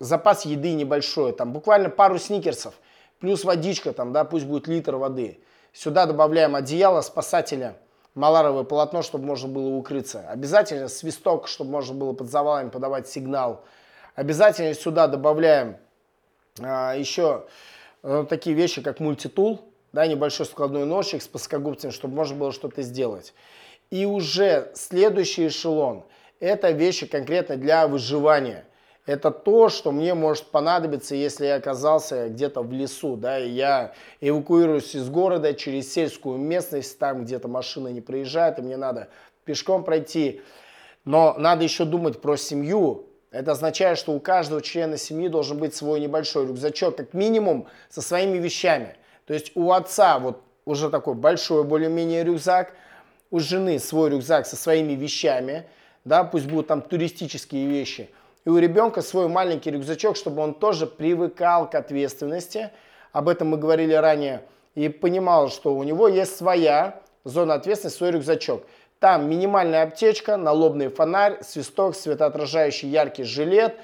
запас 0.00 0.44
еды 0.44 0.74
небольшой, 0.74 1.30
там 1.30 1.52
буквально 1.52 1.90
пару 1.90 2.18
сникерсов, 2.18 2.74
плюс 3.20 3.44
водичка, 3.44 3.92
там, 3.92 4.12
да, 4.12 4.24
пусть 4.24 4.44
будет 4.44 4.66
литр 4.66 4.96
воды. 4.96 5.38
Сюда 5.72 6.06
добавляем 6.06 6.56
одеяло 6.56 7.00
спасателя, 7.00 7.76
маларовое 8.14 8.64
полотно, 8.64 9.02
чтобы 9.02 9.26
можно 9.26 9.48
было 9.48 9.68
укрыться. 9.74 10.28
Обязательно 10.28 10.88
свисток, 10.88 11.48
чтобы 11.48 11.70
можно 11.70 11.94
было 11.94 12.12
под 12.12 12.30
завалами 12.30 12.70
подавать 12.70 13.08
сигнал. 13.08 13.64
Обязательно 14.14 14.74
сюда 14.74 15.06
добавляем 15.08 15.76
а, 16.60 16.94
еще 16.94 17.46
а, 18.02 18.24
такие 18.24 18.54
вещи, 18.54 18.82
как 18.82 19.00
мультитул, 19.00 19.62
да, 19.92 20.06
небольшой 20.06 20.46
складной 20.46 20.84
ножик 20.84 21.22
с 21.22 21.28
плоскогубцем, 21.28 21.90
чтобы 21.90 22.14
можно 22.14 22.36
было 22.36 22.52
что-то 22.52 22.82
сделать. 22.82 23.34
И 23.90 24.06
уже 24.06 24.70
следующий 24.74 25.48
эшелон– 25.48 26.04
это 26.40 26.70
вещи 26.70 27.06
конкретно 27.06 27.56
для 27.56 27.86
выживания– 27.86 28.64
это 29.06 29.30
то, 29.30 29.68
что 29.68 29.92
мне 29.92 30.14
может 30.14 30.46
понадобиться, 30.46 31.14
если 31.14 31.46
я 31.46 31.56
оказался 31.56 32.28
где-то 32.28 32.62
в 32.62 32.72
лесу, 32.72 33.16
да, 33.16 33.38
и 33.38 33.50
я 33.50 33.92
эвакуируюсь 34.20 34.94
из 34.94 35.10
города 35.10 35.52
через 35.52 35.92
сельскую 35.92 36.38
местность, 36.38 36.98
там 36.98 37.24
где-то 37.24 37.46
машина 37.46 37.88
не 37.88 38.00
проезжает, 38.00 38.58
и 38.58 38.62
мне 38.62 38.78
надо 38.78 39.08
пешком 39.44 39.84
пройти. 39.84 40.40
Но 41.04 41.34
надо 41.36 41.64
еще 41.64 41.84
думать 41.84 42.22
про 42.22 42.36
семью. 42.36 43.06
Это 43.30 43.52
означает, 43.52 43.98
что 43.98 44.12
у 44.12 44.20
каждого 44.20 44.62
члена 44.62 44.96
семьи 44.96 45.28
должен 45.28 45.58
быть 45.58 45.74
свой 45.74 46.00
небольшой 46.00 46.46
рюкзачок, 46.46 46.96
как 46.96 47.12
минимум 47.12 47.66
со 47.90 48.00
своими 48.00 48.38
вещами. 48.38 48.96
То 49.26 49.34
есть 49.34 49.52
у 49.54 49.70
отца 49.72 50.18
вот 50.18 50.40
уже 50.64 50.88
такой 50.88 51.14
большой 51.14 51.64
более-менее 51.64 52.24
рюкзак, 52.24 52.72
у 53.30 53.38
жены 53.38 53.78
свой 53.80 54.10
рюкзак 54.10 54.46
со 54.46 54.56
своими 54.56 54.92
вещами, 54.92 55.66
да, 56.06 56.24
пусть 56.24 56.46
будут 56.46 56.68
там 56.68 56.80
туристические 56.80 57.66
вещи– 57.66 58.08
и 58.44 58.50
у 58.50 58.58
ребенка 58.58 59.00
свой 59.02 59.28
маленький 59.28 59.70
рюкзачок, 59.70 60.16
чтобы 60.16 60.42
он 60.42 60.54
тоже 60.54 60.86
привыкал 60.86 61.68
к 61.68 61.74
ответственности. 61.74 62.70
Об 63.12 63.28
этом 63.28 63.48
мы 63.48 63.56
говорили 63.56 63.94
ранее. 63.94 64.42
И 64.74 64.88
понимал, 64.88 65.50
что 65.50 65.74
у 65.74 65.82
него 65.82 66.08
есть 66.08 66.36
своя 66.36 67.00
зона 67.24 67.54
ответственности, 67.54 67.98
свой 67.98 68.10
рюкзачок. 68.10 68.64
Там 68.98 69.28
минимальная 69.28 69.84
аптечка, 69.84 70.36
налобный 70.36 70.88
фонарь, 70.88 71.42
свисток, 71.42 71.94
светоотражающий 71.94 72.88
яркий 72.88 73.24
жилет, 73.24 73.76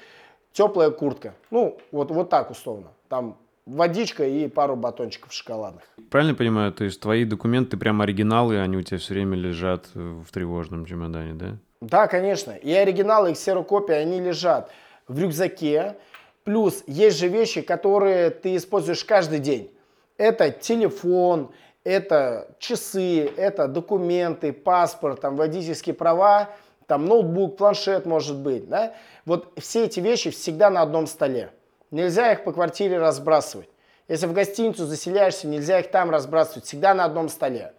теплая 0.51 0.91
куртка. 0.91 1.33
Ну, 1.49 1.77
вот, 1.91 2.11
вот 2.11 2.29
так 2.29 2.51
условно. 2.51 2.89
Там 3.07 3.37
водичка 3.65 4.27
и 4.27 4.47
пару 4.47 4.75
батончиков 4.75 5.31
шоколадных. 5.31 5.83
Правильно 6.09 6.35
понимаю, 6.35 6.73
то 6.73 6.83
есть 6.83 6.99
твои 6.99 7.25
документы 7.25 7.77
прям 7.77 8.01
оригиналы, 8.01 8.59
они 8.59 8.77
у 8.77 8.81
тебя 8.81 8.97
все 8.97 9.13
время 9.13 9.37
лежат 9.37 9.89
в 9.93 10.25
тревожном 10.31 10.85
чемодане, 10.85 11.33
да? 11.33 11.57
Да, 11.81 12.07
конечно. 12.07 12.51
И 12.51 12.71
оригиналы, 12.71 13.31
и 13.31 13.33
ксерокопии, 13.33 13.95
они 13.95 14.21
лежат 14.21 14.71
в 15.07 15.19
рюкзаке. 15.19 15.97
Плюс 16.43 16.83
есть 16.87 17.17
же 17.17 17.27
вещи, 17.27 17.61
которые 17.61 18.29
ты 18.29 18.55
используешь 18.55 19.03
каждый 19.03 19.39
день. 19.39 19.75
Это 20.17 20.51
телефон, 20.51 21.51
это 21.83 22.55
часы, 22.59 23.25
это 23.25 23.67
документы, 23.67 24.53
паспорт, 24.53 25.21
там, 25.21 25.35
водительские 25.35 25.95
права, 25.95 26.49
там, 26.85 27.05
ноутбук, 27.05 27.57
планшет 27.57 28.05
может 28.05 28.37
быть. 28.37 28.69
Да? 28.69 28.93
Вот 29.25 29.51
все 29.57 29.85
эти 29.85 29.99
вещи 29.99 30.29
всегда 30.29 30.69
на 30.69 30.81
одном 30.81 31.07
столе. 31.07 31.51
Нельзя 31.89 32.31
их 32.31 32.43
по 32.43 32.53
квартире 32.53 32.99
разбрасывать. 32.99 33.69
Если 34.07 34.27
в 34.27 34.33
гостиницу 34.33 34.85
заселяешься, 34.85 35.47
нельзя 35.47 35.79
их 35.79 35.89
там 35.89 36.11
разбрасывать. 36.11 36.65
Всегда 36.65 36.93
на 36.93 37.05
одном 37.05 37.29
столе. 37.29 37.73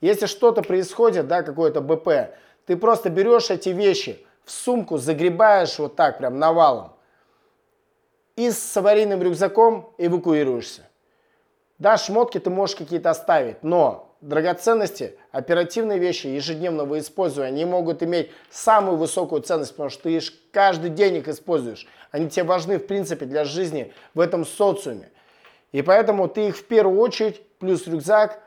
Если 0.00 0.26
что-то 0.26 0.62
происходит, 0.62 1.28
да, 1.28 1.42
какое-то 1.42 1.80
БП, 1.80 2.34
ты 2.66 2.76
просто 2.76 3.10
берешь 3.10 3.50
эти 3.50 3.70
вещи 3.70 4.24
в 4.44 4.50
сумку, 4.50 4.98
загребаешь 4.98 5.78
вот 5.78 5.96
так 5.96 6.18
прям 6.18 6.38
навалом 6.38 6.92
и 8.36 8.50
с 8.50 8.76
аварийным 8.76 9.22
рюкзаком 9.22 9.94
эвакуируешься. 9.98 10.88
Да, 11.78 11.96
шмотки 11.96 12.38
ты 12.38 12.50
можешь 12.50 12.76
какие-то 12.76 13.10
оставить, 13.10 13.62
но 13.62 14.14
драгоценности, 14.20 15.18
оперативные 15.32 15.98
вещи 15.98 16.28
ежедневного 16.28 16.98
использования, 16.98 17.48
они 17.48 17.64
могут 17.64 18.02
иметь 18.02 18.30
самую 18.50 18.96
высокую 18.96 19.42
ценность, 19.42 19.72
потому 19.72 19.90
что 19.90 20.04
ты 20.04 20.20
каждый 20.50 20.90
день 20.90 21.16
их 21.16 21.28
используешь. 21.28 21.86
Они 22.10 22.28
тебе 22.28 22.44
важны, 22.44 22.78
в 22.78 22.86
принципе, 22.86 23.26
для 23.26 23.44
жизни 23.44 23.92
в 24.14 24.20
этом 24.20 24.44
социуме. 24.44 25.10
И 25.72 25.82
поэтому 25.82 26.28
ты 26.28 26.48
их 26.48 26.56
в 26.56 26.64
первую 26.64 27.00
очередь, 27.00 27.42
плюс 27.58 27.86
рюкзак, 27.86 28.40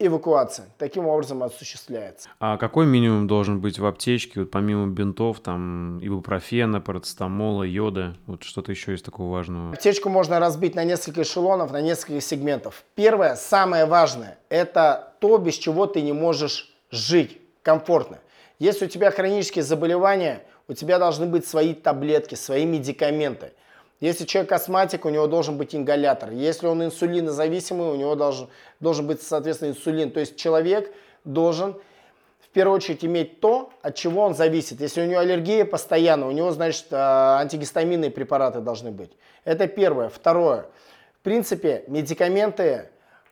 эвакуация 0.00 0.66
таким 0.78 1.06
образом 1.06 1.42
осуществляется. 1.42 2.28
А 2.40 2.56
какой 2.56 2.86
минимум 2.86 3.26
должен 3.26 3.60
быть 3.60 3.78
в 3.78 3.86
аптечке, 3.86 4.40
вот 4.40 4.50
помимо 4.50 4.86
бинтов, 4.88 5.40
там, 5.40 5.98
ибупрофена, 5.98 6.80
парацетамола, 6.80 7.62
йода, 7.62 8.16
вот 8.26 8.42
что-то 8.42 8.72
еще 8.72 8.92
есть 8.92 9.04
такого 9.04 9.30
важного? 9.30 9.72
Аптечку 9.72 10.08
можно 10.08 10.40
разбить 10.40 10.74
на 10.74 10.84
несколько 10.84 11.22
эшелонов, 11.22 11.70
на 11.70 11.80
несколько 11.80 12.20
сегментов. 12.20 12.84
Первое, 12.94 13.36
самое 13.36 13.84
важное, 13.84 14.38
это 14.48 15.14
то, 15.20 15.36
без 15.38 15.54
чего 15.54 15.86
ты 15.86 16.00
не 16.00 16.12
можешь 16.12 16.74
жить 16.90 17.38
комфортно. 17.62 18.18
Если 18.58 18.86
у 18.86 18.88
тебя 18.88 19.10
хронические 19.10 19.62
заболевания, 19.62 20.42
у 20.66 20.72
тебя 20.72 20.98
должны 20.98 21.26
быть 21.26 21.46
свои 21.46 21.74
таблетки, 21.74 22.34
свои 22.34 22.64
медикаменты– 22.64 23.52
если 24.00 24.24
человек 24.24 24.50
астматик, 24.52 25.04
у 25.04 25.10
него 25.10 25.26
должен 25.26 25.58
быть 25.58 25.74
ингалятор. 25.74 26.30
Если 26.30 26.66
он 26.66 26.82
инсулинозависимый, 26.82 27.88
у 27.88 27.96
него 27.96 28.14
должен, 28.14 28.48
должен 28.80 29.06
быть, 29.06 29.20
соответственно, 29.20 29.70
инсулин. 29.70 30.10
То 30.10 30.20
есть 30.20 30.36
человек 30.36 30.90
должен 31.24 31.74
в 32.40 32.48
первую 32.48 32.76
очередь 32.76 33.04
иметь 33.04 33.40
то, 33.40 33.70
от 33.82 33.94
чего 33.94 34.22
он 34.22 34.34
зависит. 34.34 34.80
Если 34.80 35.02
у 35.02 35.04
него 35.04 35.20
аллергия 35.20 35.66
постоянно, 35.66 36.28
у 36.28 36.30
него, 36.30 36.50
значит, 36.50 36.86
а, 36.90 37.38
антигистаминные 37.40 38.10
препараты 38.10 38.60
должны 38.60 38.90
быть. 38.90 39.12
Это 39.44 39.66
первое. 39.66 40.08
Второе. 40.08 40.66
В 41.20 41.22
принципе, 41.22 41.84
медикаменты 41.86 42.88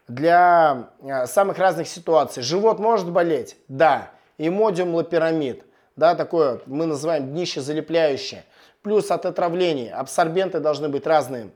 для 0.06 0.90
а, 1.02 1.26
самых 1.26 1.58
разных 1.58 1.88
ситуаций. 1.88 2.42
Живот 2.42 2.78
может 2.78 3.10
болеть? 3.10 3.56
Да. 3.68 4.10
Имодиум 4.36 4.94
лапирамид. 4.94 5.64
Да, 5.96 6.14
такое 6.14 6.60
мы 6.66 6.84
называем 6.84 7.30
днище 7.30 7.62
залепляющее 7.62 8.44
плюс 8.88 9.10
от 9.10 9.26
отравлений. 9.26 9.90
Абсорбенты 9.90 10.60
должны 10.60 10.88
быть 10.88 11.06
разные. 11.06 11.50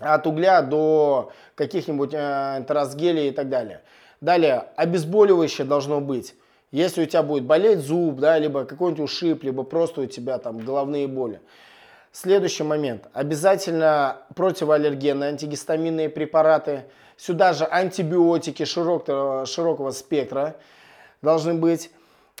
От 0.00 0.26
угля 0.26 0.60
до 0.60 1.32
каких-нибудь 1.54 2.12
э, 2.12 2.58
энтеросгелей 2.58 3.28
и 3.28 3.30
так 3.30 3.48
далее. 3.48 3.80
Далее, 4.20 4.66
обезболивающее 4.76 5.66
должно 5.66 6.02
быть. 6.02 6.34
Если 6.70 7.04
у 7.04 7.06
тебя 7.06 7.22
будет 7.22 7.44
болеть 7.44 7.78
зуб, 7.78 8.16
да, 8.16 8.38
либо 8.38 8.66
какой-нибудь 8.66 9.02
ушиб, 9.02 9.44
либо 9.44 9.62
просто 9.62 10.02
у 10.02 10.06
тебя 10.06 10.36
там 10.36 10.58
головные 10.58 11.08
боли. 11.08 11.40
Следующий 12.12 12.64
момент. 12.64 13.08
Обязательно 13.14 14.18
противоаллергенные 14.34 15.30
антигистаминные 15.30 16.10
препараты. 16.10 16.84
Сюда 17.16 17.54
же 17.54 17.64
антибиотики 17.64 18.66
широкого, 18.66 19.46
широкого 19.46 19.90
спектра 19.92 20.56
должны 21.22 21.54
быть. 21.54 21.90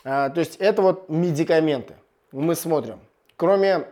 А, 0.04 0.28
то 0.28 0.40
есть 0.40 0.56
это 0.56 0.82
вот 0.82 1.08
медикаменты. 1.08 1.94
Мы 2.30 2.54
смотрим. 2.54 3.00
Кроме 3.38 3.86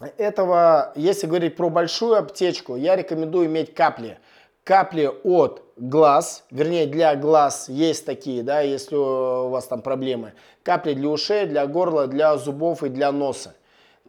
этого, 0.00 0.92
если 0.94 1.26
говорить 1.26 1.56
про 1.56 1.70
большую 1.70 2.16
аптечку, 2.16 2.76
я 2.76 2.96
рекомендую 2.96 3.46
иметь 3.46 3.74
капли. 3.74 4.18
Капли 4.64 5.10
от 5.22 5.62
глаз, 5.76 6.44
вернее 6.50 6.86
для 6.86 7.14
глаз 7.14 7.68
есть 7.68 8.04
такие, 8.04 8.42
да, 8.42 8.60
если 8.60 8.96
у 8.96 9.48
вас 9.48 9.66
там 9.66 9.80
проблемы. 9.80 10.32
Капли 10.64 10.94
для 10.94 11.08
ушей, 11.08 11.46
для 11.46 11.66
горла, 11.66 12.08
для 12.08 12.36
зубов 12.36 12.82
и 12.82 12.88
для 12.88 13.12
носа. 13.12 13.54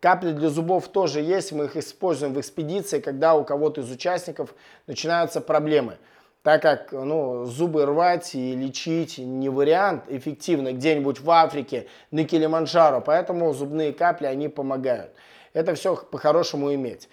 Капли 0.01 0.31
для 0.31 0.49
зубов 0.49 0.87
тоже 0.89 1.21
есть, 1.21 1.51
мы 1.51 1.65
их 1.65 1.77
используем 1.77 2.33
в 2.33 2.39
экспедиции, 2.39 2.99
когда 2.99 3.35
у 3.35 3.43
кого-то 3.43 3.81
из 3.81 3.91
участников 3.91 4.53
начинаются 4.87 5.41
проблемы. 5.41 5.97
Так 6.43 6.61
как 6.61 6.91
ну, 6.91 7.45
зубы 7.45 7.85
рвать 7.85 8.33
и 8.35 8.55
лечить 8.55 9.17
не 9.17 9.49
вариант 9.49 10.03
эффективно 10.07 10.73
где-нибудь 10.73 11.19
в 11.19 11.29
Африке, 11.29 11.87
на 12.11 12.23
Килиманджаро, 12.23 13.01
поэтому 13.01 13.53
зубные 13.53 13.93
капли, 13.93 14.25
они 14.27 14.47
помогают. 14.47 15.11
Это 15.57 15.75
все 15.75 15.95
по-хорошему 15.95 16.73
иметь. 16.73 17.09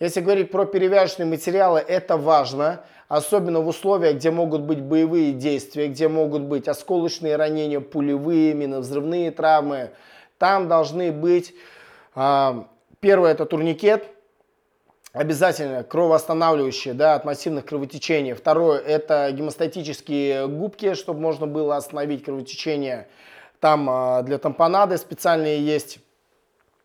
Если 0.00 0.20
говорить 0.20 0.50
про 0.50 0.64
перевязочные 0.64 1.26
материалы, 1.26 1.78
это 1.80 2.16
важно, 2.16 2.84
особенно 3.08 3.60
в 3.60 3.68
условиях, 3.68 4.16
где 4.16 4.30
могут 4.30 4.62
быть 4.62 4.80
боевые 4.80 5.32
действия, 5.32 5.88
где 5.88 6.08
могут 6.08 6.42
быть 6.42 6.68
осколочные 6.68 7.36
ранения, 7.36 7.80
пулевые, 7.80 8.54
миновзрывные 8.54 9.30
травмы. 9.30 9.90
Там 10.38 10.68
должны 10.68 11.12
быть 11.12 11.54
э, 12.14 12.62
Первое 13.02 13.32
это 13.32 13.46
турникет, 13.46 14.06
обязательно 15.12 15.82
кровоостанавливающие 15.82 16.94
да, 16.94 17.16
от 17.16 17.24
массивных 17.24 17.66
кровотечений. 17.66 18.32
Второе 18.34 18.78
это 18.78 19.28
гемостатические 19.32 20.46
губки, 20.46 20.94
чтобы 20.94 21.18
можно 21.18 21.48
было 21.48 21.74
остановить 21.74 22.22
кровотечение. 22.24 23.08
Там 23.58 23.90
а, 23.90 24.22
для 24.22 24.38
тампонады 24.38 24.98
специальные 24.98 25.66
есть 25.66 25.98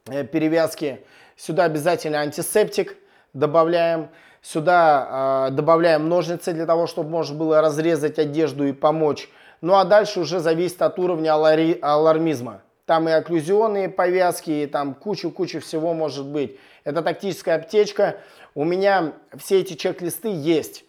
перевязки. 0.07 1.01
Сюда 1.35 1.65
обязательно 1.65 2.19
антисептик 2.19 2.97
добавляем. 3.33 4.09
Сюда 4.41 5.47
э, 5.49 5.51
добавляем 5.53 6.07
ножницы 6.07 6.53
для 6.53 6.65
того, 6.65 6.87
чтобы 6.87 7.09
можно 7.09 7.35
было 7.35 7.61
разрезать 7.61 8.17
одежду 8.17 8.65
и 8.65 8.71
помочь. 8.71 9.29
Ну 9.61 9.75
а 9.75 9.83
дальше 9.83 10.19
уже 10.19 10.39
зависит 10.39 10.81
от 10.81 10.97
уровня 10.99 11.33
алари, 11.33 11.77
алармизма. 11.81 12.61
Там 12.85 13.09
и 13.09 13.11
окклюзионные 13.11 13.89
повязки, 13.89 14.49
и 14.49 14.65
там 14.65 14.93
кучу-кучу 14.93 15.59
всего 15.59 15.93
может 15.93 16.25
быть. 16.25 16.57
Это 16.85 17.01
тактическая 17.01 17.57
аптечка. 17.57 18.17
У 18.55 18.63
меня 18.63 19.13
все 19.37 19.59
эти 19.59 19.73
чек-листы 19.73 20.29
есть. 20.29 20.85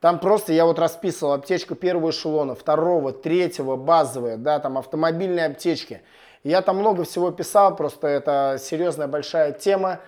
Там 0.00 0.18
просто 0.18 0.52
я 0.52 0.64
вот 0.64 0.78
расписывал 0.78 1.32
аптечка 1.32 1.74
первого 1.74 2.10
эшелона, 2.10 2.54
второго, 2.54 3.12
третьего, 3.12 3.76
базовые, 3.76 4.36
да, 4.36 4.58
там 4.58 4.78
автомобильные 4.78 5.46
аптечки. 5.46 6.02
Я 6.44 6.60
там 6.60 6.76
много 6.76 7.04
всего 7.04 7.30
писал, 7.30 7.74
просто 7.74 8.06
это 8.06 8.58
серьезная 8.60 9.06
большая 9.06 9.52
тема. 9.52 10.00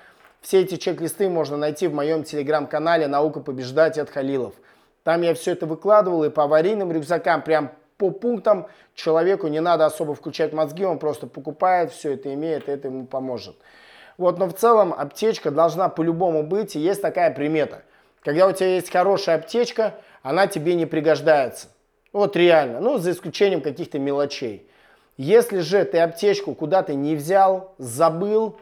Все 0.43 0.61
эти 0.61 0.77
чек-листы 0.77 1.31
можно 1.31 1.57
найти 1.57 1.89
в 1.89 1.95
моем 1.95 2.25
телеграм-канале 2.25 3.07
«Наука 3.07 3.41
побеждать» 3.41 3.97
от 3.97 4.11
Халилов. 4.11 4.53
Там 5.03 5.23
я 5.23 5.33
все 5.33 5.53
это 5.53 5.65
выкладывал 5.65 6.25
и 6.25 6.29
по 6.29 6.45
аварийным 6.45 6.93
рюкзакам, 6.93 7.41
прям 7.41 7.73
по 7.97 8.11
пунктам 8.11 8.67
человеку 8.95 9.47
не 9.47 9.61
надо 9.61 9.87
особо 9.87 10.15
включать 10.15 10.53
мозги, 10.53 10.85
он 10.85 10.99
просто 10.99 11.27
покупает, 11.27 11.91
все 11.91 12.13
это 12.13 12.35
имеет, 12.35 12.69
это 12.69 12.89
ему 12.89 13.07
поможет. 13.07 13.57
Вот, 14.19 14.39
но 14.39 14.47
в 14.47 14.53
целом 14.53 14.93
аптечка 14.93 15.51
должна 15.51 15.89
по-любому 15.89 16.43
быть, 16.43 16.77
и 16.77 16.81
есть 16.81 17.01
такая 17.01 17.31
примета. 17.31 17.83
Когда 18.23 18.47
у 18.47 18.53
тебя 18.53 18.75
есть 18.75 18.93
хорошая 18.93 19.37
аптечка, 19.37 19.95
она 20.23 20.49
тебе 20.49 20.75
не 20.75 20.85
пригождается. 20.85 21.69
Вот 22.13 22.37
реально, 22.37 22.81
ну, 22.81 22.99
за 22.99 23.13
исключением 23.13 23.63
каких-то 23.63 23.99
мелочей. 23.99 24.69
Если 25.17 25.61
же 25.61 25.85
ты 25.85 25.99
аптечку 25.99 26.55
куда-то 26.55 26.95
не 26.95 27.17
взял, 27.17 27.75
забыл, 27.79 28.57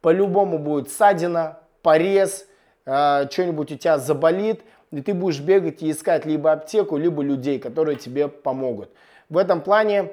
по-любому 0.00 0.58
будет 0.58 0.90
ссадина, 0.90 1.58
порез, 1.82 2.46
э, 2.84 3.28
что-нибудь 3.30 3.70
у 3.72 3.76
тебя 3.76 3.98
заболит, 3.98 4.62
и 4.90 5.02
ты 5.02 5.14
будешь 5.14 5.40
бегать 5.40 5.82
и 5.82 5.90
искать 5.90 6.26
либо 6.26 6.50
аптеку, 6.52 6.96
либо 6.96 7.22
людей, 7.22 7.60
которые 7.60 7.96
тебе 7.96 8.26
помогут. 8.28 8.90
В 9.28 9.38
этом 9.38 9.60
плане 9.60 10.10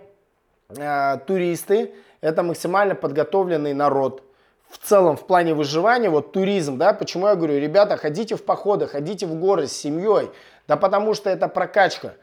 э, 0.70 1.18
туристы– 1.26 1.94
это 2.22 2.44
максимально 2.44 2.94
подготовленный 2.94 3.74
народ. 3.74 4.22
В 4.70 4.78
целом, 4.78 5.16
в 5.16 5.26
плане 5.26 5.54
выживания, 5.54 6.10
вот 6.10 6.34
туризм, 6.34 6.78
да, 6.78 6.94
почему 6.94 7.28
я 7.28 7.36
говорю, 7.36 7.58
ребята, 7.58 7.98
ходите 7.98 8.36
в 8.36 8.44
походы, 8.44 8.86
ходите 8.86 9.26
в 9.26 9.40
горы 9.40 9.66
с 9.66 9.72
семьей, 9.72 10.30
да 10.68 10.76
потому 10.76 11.14
что 11.14 11.30
это 11.30 11.48
прокачка. 11.48 12.14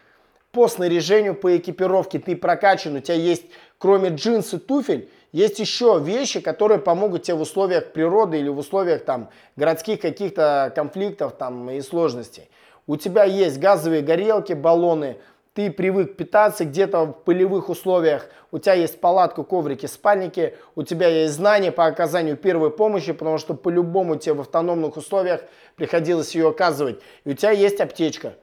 По 0.54 0.68
снаряжению, 0.68 1.34
по 1.34 1.56
экипировке. 1.56 2.20
Ты 2.20 2.36
прокачан, 2.36 2.94
у 2.94 3.00
тебя 3.00 3.16
есть, 3.16 3.42
кроме 3.78 4.10
джинсы, 4.10 4.58
туфель, 4.58 5.10
есть 5.32 5.58
еще 5.58 6.00
вещи, 6.00 6.40
которые 6.40 6.78
помогут 6.78 7.24
тебе 7.24 7.34
в 7.34 7.40
условиях 7.40 7.92
природы 7.92 8.38
или 8.38 8.48
в 8.48 8.58
условиях 8.58 9.04
там 9.04 9.30
городских 9.56 10.00
каких-то 10.00 10.72
конфликтов 10.76 11.32
там 11.32 11.70
и 11.70 11.80
сложностей. 11.80 12.48
У 12.86 12.96
тебя 12.96 13.24
есть 13.24 13.58
газовые 13.58 14.00
горелки, 14.02 14.52
баллоны, 14.52 15.16
ты 15.54 15.72
привык 15.72 16.16
питаться 16.16 16.64
где-то 16.64 17.04
в 17.06 17.12
полевых 17.24 17.68
условиях, 17.68 18.28
у 18.52 18.58
тебя 18.58 18.74
есть 18.74 19.00
палатка, 19.00 19.42
коврики, 19.42 19.86
спальники, 19.86 20.54
у 20.76 20.84
тебя 20.84 21.08
есть 21.08 21.34
знания 21.34 21.72
по 21.72 21.86
оказанию 21.86 22.36
первой 22.36 22.70
помощи, 22.70 23.12
потому 23.12 23.38
что 23.38 23.54
по-любому 23.54 24.14
тебе 24.16 24.34
в 24.34 24.40
автономных 24.42 24.96
условиях 24.96 25.42
приходилось 25.74 26.34
ее 26.36 26.48
оказывать. 26.48 27.00
И 27.24 27.30
у 27.30 27.32
тебя 27.32 27.50
есть 27.50 27.80
аптечка, 27.80 28.34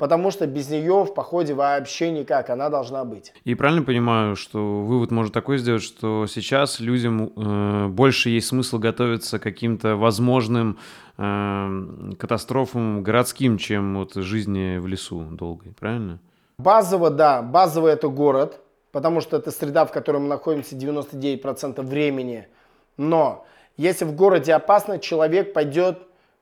потому 0.00 0.30
что 0.30 0.46
без 0.46 0.70
нее 0.70 1.04
в 1.04 1.12
походе 1.12 1.52
вообще 1.52 2.10
никак, 2.10 2.48
она 2.48 2.70
должна 2.70 3.04
быть. 3.04 3.34
И 3.44 3.54
правильно 3.54 3.82
понимаю, 3.82 4.34
что 4.34 4.80
вывод 4.82 5.10
может 5.10 5.34
такой 5.34 5.58
сделать, 5.58 5.82
что 5.82 6.26
сейчас 6.26 6.80
людям 6.80 7.30
э, 7.36 7.88
больше 7.88 8.30
есть 8.30 8.46
смысл 8.46 8.78
готовиться 8.78 9.38
к 9.38 9.42
каким-то 9.42 9.96
возможным 9.96 10.78
э, 11.18 12.12
катастрофам 12.18 13.02
городским, 13.02 13.58
чем 13.58 13.98
вот 13.98 14.14
жизни 14.14 14.78
в 14.78 14.86
лесу 14.86 15.20
долгой, 15.32 15.74
правильно? 15.78 16.18
Базово, 16.56 17.10
да, 17.10 17.42
базово 17.42 17.88
это 17.88 18.08
город, 18.08 18.58
потому 18.92 19.20
что 19.20 19.36
это 19.36 19.50
среда, 19.50 19.84
в 19.84 19.92
которой 19.92 20.16
мы 20.16 20.28
находимся 20.28 20.76
99% 20.76 21.82
времени. 21.82 22.48
Но 22.96 23.44
если 23.76 24.06
в 24.06 24.14
городе 24.14 24.54
опасно, 24.54 24.98
человек 24.98 25.52
пойдет 25.52 25.98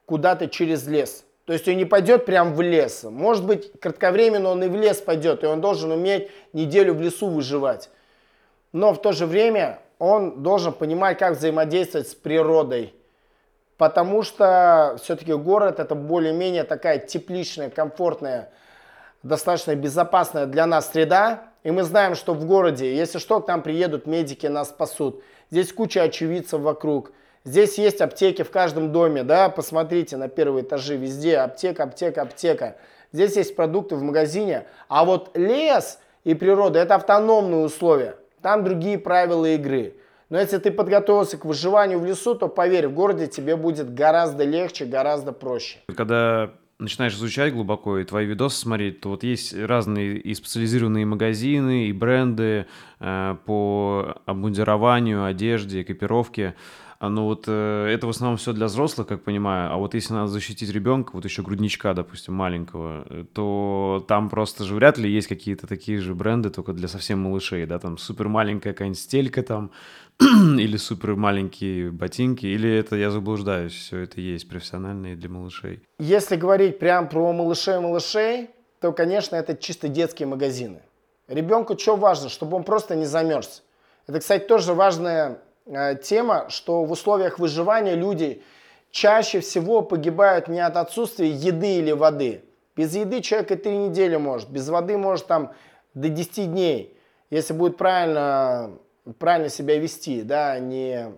куда-то 0.06 0.46
через 0.46 0.86
лес– 0.86 1.24
то 1.48 1.54
есть 1.54 1.66
он 1.66 1.78
не 1.78 1.86
пойдет 1.86 2.26
прям 2.26 2.52
в 2.52 2.60
лес. 2.60 3.04
Может 3.04 3.46
быть, 3.46 3.72
кратковременно 3.80 4.50
он 4.50 4.62
и 4.62 4.68
в 4.68 4.76
лес 4.76 4.98
пойдет, 4.98 5.42
и 5.42 5.46
он 5.46 5.62
должен 5.62 5.90
уметь 5.90 6.30
неделю 6.52 6.92
в 6.92 7.00
лесу 7.00 7.26
выживать. 7.26 7.88
Но 8.72 8.92
в 8.92 9.00
то 9.00 9.12
же 9.12 9.24
время 9.24 9.78
он 9.98 10.42
должен 10.42 10.74
понимать, 10.74 11.16
как 11.16 11.38
взаимодействовать 11.38 12.06
с 12.06 12.14
природой. 12.14 12.94
Потому 13.78 14.24
что 14.24 14.98
все-таки 15.02 15.32
город 15.32 15.80
это 15.80 15.94
более-менее 15.94 16.64
такая 16.64 16.98
тепличная, 16.98 17.70
комфортная, 17.70 18.50
достаточно 19.22 19.74
безопасная 19.74 20.44
для 20.44 20.66
нас 20.66 20.92
среда. 20.92 21.44
И 21.62 21.70
мы 21.70 21.82
знаем, 21.82 22.14
что 22.14 22.34
в 22.34 22.44
городе, 22.44 22.94
если 22.94 23.18
что, 23.18 23.40
к 23.40 23.48
нам 23.48 23.62
приедут 23.62 24.04
медики, 24.06 24.46
нас 24.48 24.68
спасут. 24.68 25.22
Здесь 25.50 25.72
куча 25.72 26.02
очевидцев 26.02 26.60
вокруг. 26.60 27.10
Здесь 27.44 27.78
есть 27.78 28.00
аптеки 28.00 28.42
в 28.42 28.50
каждом 28.50 28.92
доме, 28.92 29.22
да, 29.22 29.48
посмотрите 29.48 30.16
на 30.16 30.28
первые 30.28 30.64
этажи, 30.64 30.96
везде 30.96 31.38
аптека, 31.38 31.84
аптека, 31.84 32.22
аптека. 32.22 32.76
Здесь 33.12 33.36
есть 33.36 33.56
продукты 33.56 33.96
в 33.96 34.02
магазине, 34.02 34.66
а 34.88 35.04
вот 35.04 35.36
лес 35.36 35.98
и 36.24 36.34
природа– 36.34 36.78
это 36.80 36.96
автономные 36.96 37.64
условия, 37.64 38.16
там 38.42 38.64
другие 38.64 38.98
правила 38.98 39.46
игры. 39.46 39.94
Но 40.30 40.38
если 40.38 40.58
ты 40.58 40.70
подготовился 40.70 41.38
к 41.38 41.46
выживанию 41.46 41.98
в 42.00 42.04
лесу, 42.04 42.34
то 42.34 42.48
поверь, 42.48 42.88
в 42.88 42.92
городе 42.92 43.28
тебе 43.28 43.56
будет 43.56 43.94
гораздо 43.94 44.44
легче, 44.44 44.84
гораздо 44.84 45.32
проще. 45.32 45.78
Когда 45.96 46.50
начинаешь 46.78 47.14
изучать 47.14 47.52
глубоко 47.52 47.98
и 47.98 48.04
твои 48.04 48.26
видосы 48.26 48.60
смотреть, 48.60 49.00
то 49.00 49.10
вот 49.10 49.24
есть 49.24 49.56
разные 49.56 50.18
и 50.18 50.34
специализированные 50.34 51.06
магазины, 51.06 51.86
и 51.86 51.92
бренды 51.92 52.66
э, 53.00 53.36
по 53.46 54.16
обмундированию, 54.26 55.24
одежде, 55.24 55.82
экипировке. 55.82 56.54
А, 57.00 57.08
ну 57.08 57.24
вот 57.24 57.44
э, 57.46 57.86
это 57.86 58.08
в 58.08 58.10
основном 58.10 58.38
все 58.38 58.52
для 58.52 58.66
взрослых, 58.66 59.06
как 59.06 59.22
понимаю. 59.22 59.72
А 59.72 59.76
вот 59.76 59.94
если 59.94 60.14
надо 60.14 60.28
защитить 60.28 60.72
ребенка, 60.72 61.12
вот 61.12 61.24
еще 61.24 61.42
грудничка, 61.42 61.94
допустим, 61.94 62.34
маленького, 62.34 63.06
э, 63.08 63.24
то 63.32 64.04
там 64.08 64.28
просто 64.28 64.64
же 64.64 64.74
вряд 64.74 64.98
ли 64.98 65.08
есть 65.08 65.28
какие-то 65.28 65.68
такие 65.68 66.00
же 66.00 66.16
бренды, 66.16 66.50
только 66.50 66.72
для 66.72 66.88
совсем 66.88 67.20
малышей, 67.20 67.66
да, 67.66 67.78
там 67.78 67.98
супер 67.98 68.26
маленькая 68.26 68.72
какая-нибудь 68.72 68.98
стелька 68.98 69.42
там, 69.42 69.70
или 70.20 70.76
супер 70.76 71.14
маленькие 71.14 71.92
ботинки, 71.92 72.46
или 72.46 72.68
это 72.68 72.96
я 72.96 73.12
заблуждаюсь, 73.12 73.74
все 73.74 73.98
это 73.98 74.20
есть 74.20 74.48
профессиональные 74.48 75.14
для 75.14 75.28
малышей. 75.28 75.80
Если 76.00 76.34
говорить 76.34 76.80
прям 76.80 77.08
про 77.08 77.32
малышей-малышей, 77.32 78.50
то, 78.80 78.90
конечно, 78.90 79.36
это 79.36 79.56
чисто 79.56 79.86
детские 79.86 80.26
магазины. 80.26 80.82
Ребенку 81.28 81.78
что 81.78 81.94
важно? 81.94 82.28
Чтобы 82.28 82.56
он 82.56 82.64
просто 82.64 82.96
не 82.96 83.04
замерз. 83.04 83.62
Это, 84.08 84.18
кстати, 84.18 84.46
тоже 84.46 84.72
важная 84.72 85.42
тема, 86.02 86.46
что 86.48 86.84
в 86.84 86.92
условиях 86.92 87.38
выживания 87.38 87.94
люди 87.94 88.42
чаще 88.90 89.40
всего 89.40 89.82
погибают 89.82 90.48
не 90.48 90.60
от 90.60 90.76
отсутствия 90.76 91.28
еды 91.28 91.76
или 91.76 91.92
воды. 91.92 92.44
Без 92.76 92.94
еды 92.94 93.20
человек 93.20 93.50
и 93.50 93.56
три 93.56 93.76
недели 93.76 94.16
может, 94.16 94.48
без 94.50 94.68
воды 94.68 94.96
может 94.96 95.26
там 95.26 95.52
до 95.94 96.08
10 96.08 96.52
дней, 96.52 96.96
если 97.28 97.52
будет 97.52 97.76
правильно, 97.76 98.70
правильно 99.18 99.48
себя 99.48 99.78
вести, 99.78 100.22
да, 100.22 100.58
не 100.58 101.12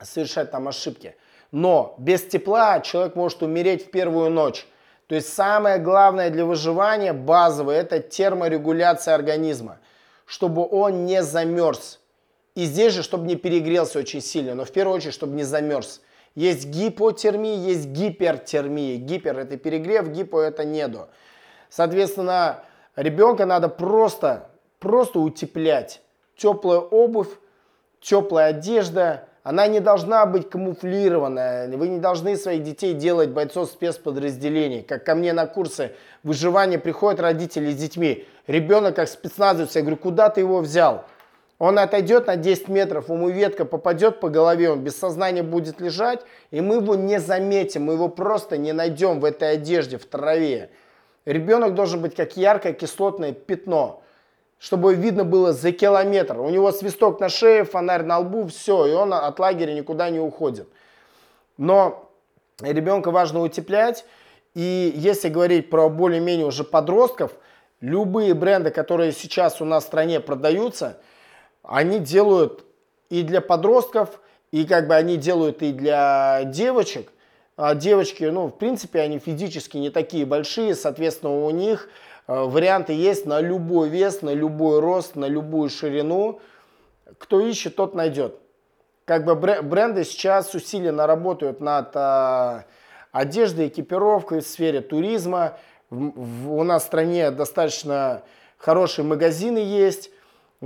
совершать 0.00 0.50
там 0.50 0.68
ошибки. 0.68 1.14
Но 1.52 1.94
без 1.98 2.22
тепла 2.24 2.80
человек 2.80 3.14
может 3.14 3.42
умереть 3.42 3.86
в 3.86 3.90
первую 3.90 4.30
ночь. 4.30 4.66
То 5.06 5.14
есть 5.14 5.32
самое 5.32 5.78
главное 5.78 6.30
для 6.30 6.44
выживания 6.44 7.12
базовое 7.12 7.80
это 7.80 8.00
терморегуляция 8.00 9.14
организма, 9.14 9.78
чтобы 10.26 10.66
он 10.68 11.04
не 11.06 11.22
замерз. 11.22 11.99
И 12.54 12.64
здесь 12.64 12.92
же, 12.92 13.02
чтобы 13.02 13.26
не 13.26 13.36
перегрелся 13.36 13.98
очень 13.98 14.20
сильно, 14.20 14.54
но 14.54 14.64
в 14.64 14.72
первую 14.72 14.96
очередь, 14.96 15.14
чтобы 15.14 15.34
не 15.34 15.44
замерз. 15.44 16.00
Есть 16.34 16.66
гипотермия, 16.66 17.56
есть 17.56 17.86
гипертермия. 17.86 18.96
Гипер– 18.96 19.38
это 19.40 19.56
перегрев, 19.56 20.08
гипо– 20.08 20.40
это 20.42 20.64
недо. 20.64 21.08
Соответственно, 21.68 22.64
ребенка 22.96 23.46
надо 23.46 23.68
просто, 23.68 24.50
просто 24.78 25.20
утеплять. 25.20 26.02
Теплая 26.36 26.78
обувь, 26.78 27.28
теплая 28.00 28.48
одежда, 28.48 29.28
она 29.42 29.66
не 29.66 29.80
должна 29.80 30.26
быть 30.26 30.50
камуфлированная. 30.50 31.76
Вы 31.76 31.88
не 31.88 31.98
должны 31.98 32.36
своих 32.36 32.62
детей 32.62 32.94
делать 32.94 33.30
бойцов 33.30 33.70
спецподразделений. 33.70 34.82
Как 34.82 35.04
ко 35.04 35.14
мне 35.14 35.32
на 35.32 35.46
курсы 35.46 35.92
выживания 36.22 36.78
приходят 36.78 37.20
родители 37.20 37.70
с 37.72 37.76
детьми. 37.76 38.26
Ребенок 38.46 38.96
как 38.96 39.08
спецназовец. 39.08 39.74
Я 39.76 39.80
говорю, 39.80 39.96
куда 39.96 40.28
ты 40.28 40.40
его 40.40 40.60
взял? 40.60 41.06
Он 41.60 41.78
отойдет 41.78 42.26
на 42.26 42.36
10 42.36 42.68
метров, 42.68 43.10
ему 43.10 43.28
ветка 43.28 43.66
попадет 43.66 44.18
по 44.18 44.30
голове, 44.30 44.70
он 44.70 44.80
без 44.80 44.96
сознания 44.96 45.42
будет 45.42 45.78
лежать, 45.78 46.22
и 46.50 46.62
мы 46.62 46.76
его 46.76 46.94
не 46.94 47.20
заметим, 47.20 47.84
мы 47.84 47.92
его 47.92 48.08
просто 48.08 48.56
не 48.56 48.72
найдем 48.72 49.20
в 49.20 49.26
этой 49.26 49.52
одежде, 49.52 49.98
в 49.98 50.06
траве. 50.06 50.70
Ребенок 51.26 51.74
должен 51.74 52.00
быть 52.00 52.14
как 52.14 52.38
яркое 52.38 52.72
кислотное 52.72 53.32
пятно, 53.32 54.02
чтобы 54.58 54.94
видно 54.94 55.24
было 55.24 55.52
за 55.52 55.70
километр. 55.72 56.40
У 56.40 56.48
него 56.48 56.72
свисток 56.72 57.20
на 57.20 57.28
шее, 57.28 57.64
фонарь 57.64 58.04
на 58.04 58.20
лбу, 58.20 58.46
все, 58.46 58.86
и 58.86 58.92
он 58.92 59.12
от 59.12 59.38
лагеря 59.38 59.74
никуда 59.74 60.08
не 60.08 60.18
уходит. 60.18 60.66
Но 61.58 62.10
ребенка 62.62 63.10
важно 63.10 63.42
утеплять, 63.42 64.06
и 64.54 64.94
если 64.96 65.28
говорить 65.28 65.68
про 65.68 65.90
более-менее 65.90 66.46
уже 66.46 66.64
подростков, 66.64 67.32
любые 67.82 68.32
бренды, 68.32 68.70
которые 68.70 69.12
сейчас 69.12 69.60
у 69.60 69.66
нас 69.66 69.84
в 69.84 69.88
стране 69.88 70.20
продаются– 70.20 70.96
они 71.70 72.00
делают 72.00 72.64
и 73.10 73.22
для 73.22 73.40
подростков, 73.40 74.20
и 74.50 74.66
как 74.66 74.88
бы 74.88 74.96
они 74.96 75.16
делают 75.16 75.62
и 75.62 75.72
для 75.72 76.42
девочек. 76.44 77.12
А 77.56 77.76
девочки, 77.76 78.24
ну, 78.24 78.48
в 78.48 78.58
принципе, 78.58 79.00
они 79.00 79.20
физически 79.20 79.76
не 79.76 79.90
такие 79.90 80.26
большие, 80.26 80.74
соответственно, 80.74 81.44
у 81.44 81.50
них 81.50 81.88
э, 82.26 82.34
варианты 82.34 82.92
есть 82.92 83.24
на 83.24 83.40
любой 83.40 83.88
вес, 83.88 84.22
на 84.22 84.34
любой 84.34 84.80
рост, 84.80 85.14
на 85.14 85.26
любую 85.26 85.70
ширину. 85.70 86.40
Кто 87.18 87.38
ищет, 87.38 87.76
тот 87.76 87.94
найдет. 87.94 88.34
Как 89.04 89.24
бы 89.24 89.36
бренды 89.36 90.02
сейчас 90.02 90.52
усиленно 90.54 91.06
работают 91.06 91.60
над 91.60 91.94
э, 91.94 92.64
одеждой, 93.12 93.68
экипировкой 93.68 94.40
в 94.40 94.46
сфере 94.46 94.80
туризма. 94.80 95.56
у 95.90 96.64
нас 96.64 96.82
в 96.82 96.86
стране 96.86 97.30
достаточно 97.30 98.22
хорошие 98.58 99.04
магазины 99.04 99.58
есть 99.58 100.10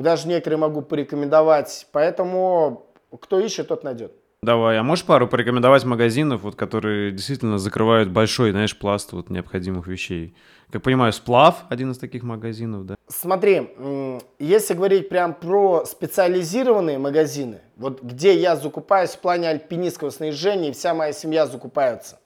даже 0.02 0.28
некоторые 0.28 0.58
могу 0.58 0.82
порекомендовать. 0.82 1.86
Поэтому 1.92 2.86
кто 3.20 3.38
ищет, 3.40 3.68
тот 3.68 3.84
найдет. 3.84 4.12
Давай, 4.42 4.76
а 4.78 4.82
можешь 4.82 5.06
пару 5.06 5.26
порекомендовать 5.26 5.84
магазинов, 5.84 6.42
вот, 6.42 6.54
которые 6.54 7.12
действительно 7.12 7.56
закрывают 7.56 8.10
большой, 8.10 8.50
знаешь, 8.50 8.76
пласт 8.76 9.12
вот, 9.12 9.30
необходимых 9.30 9.86
вещей? 9.86 10.36
Как 10.70 10.82
понимаю, 10.82 11.14
Сплав 11.14 11.64
один 11.70 11.92
из 11.92 11.98
таких 11.98 12.22
магазинов, 12.22 12.84
да? 12.84 12.96
Смотри, 13.08 13.70
если 14.38 14.74
говорить 14.74 15.08
прям 15.08 15.32
про 15.32 15.86
специализированные 15.86 16.98
магазины, 16.98 17.62
вот 17.76 18.02
где 18.02 18.34
я 18.36 18.56
закупаюсь 18.56 19.10
в 19.10 19.20
плане 19.20 19.48
альпинистского 19.48 20.10
снаряжения, 20.10 20.70
и 20.70 20.72
вся 20.72 20.92
моя 20.92 21.12
семья 21.12 21.46
закупается, 21.46 22.20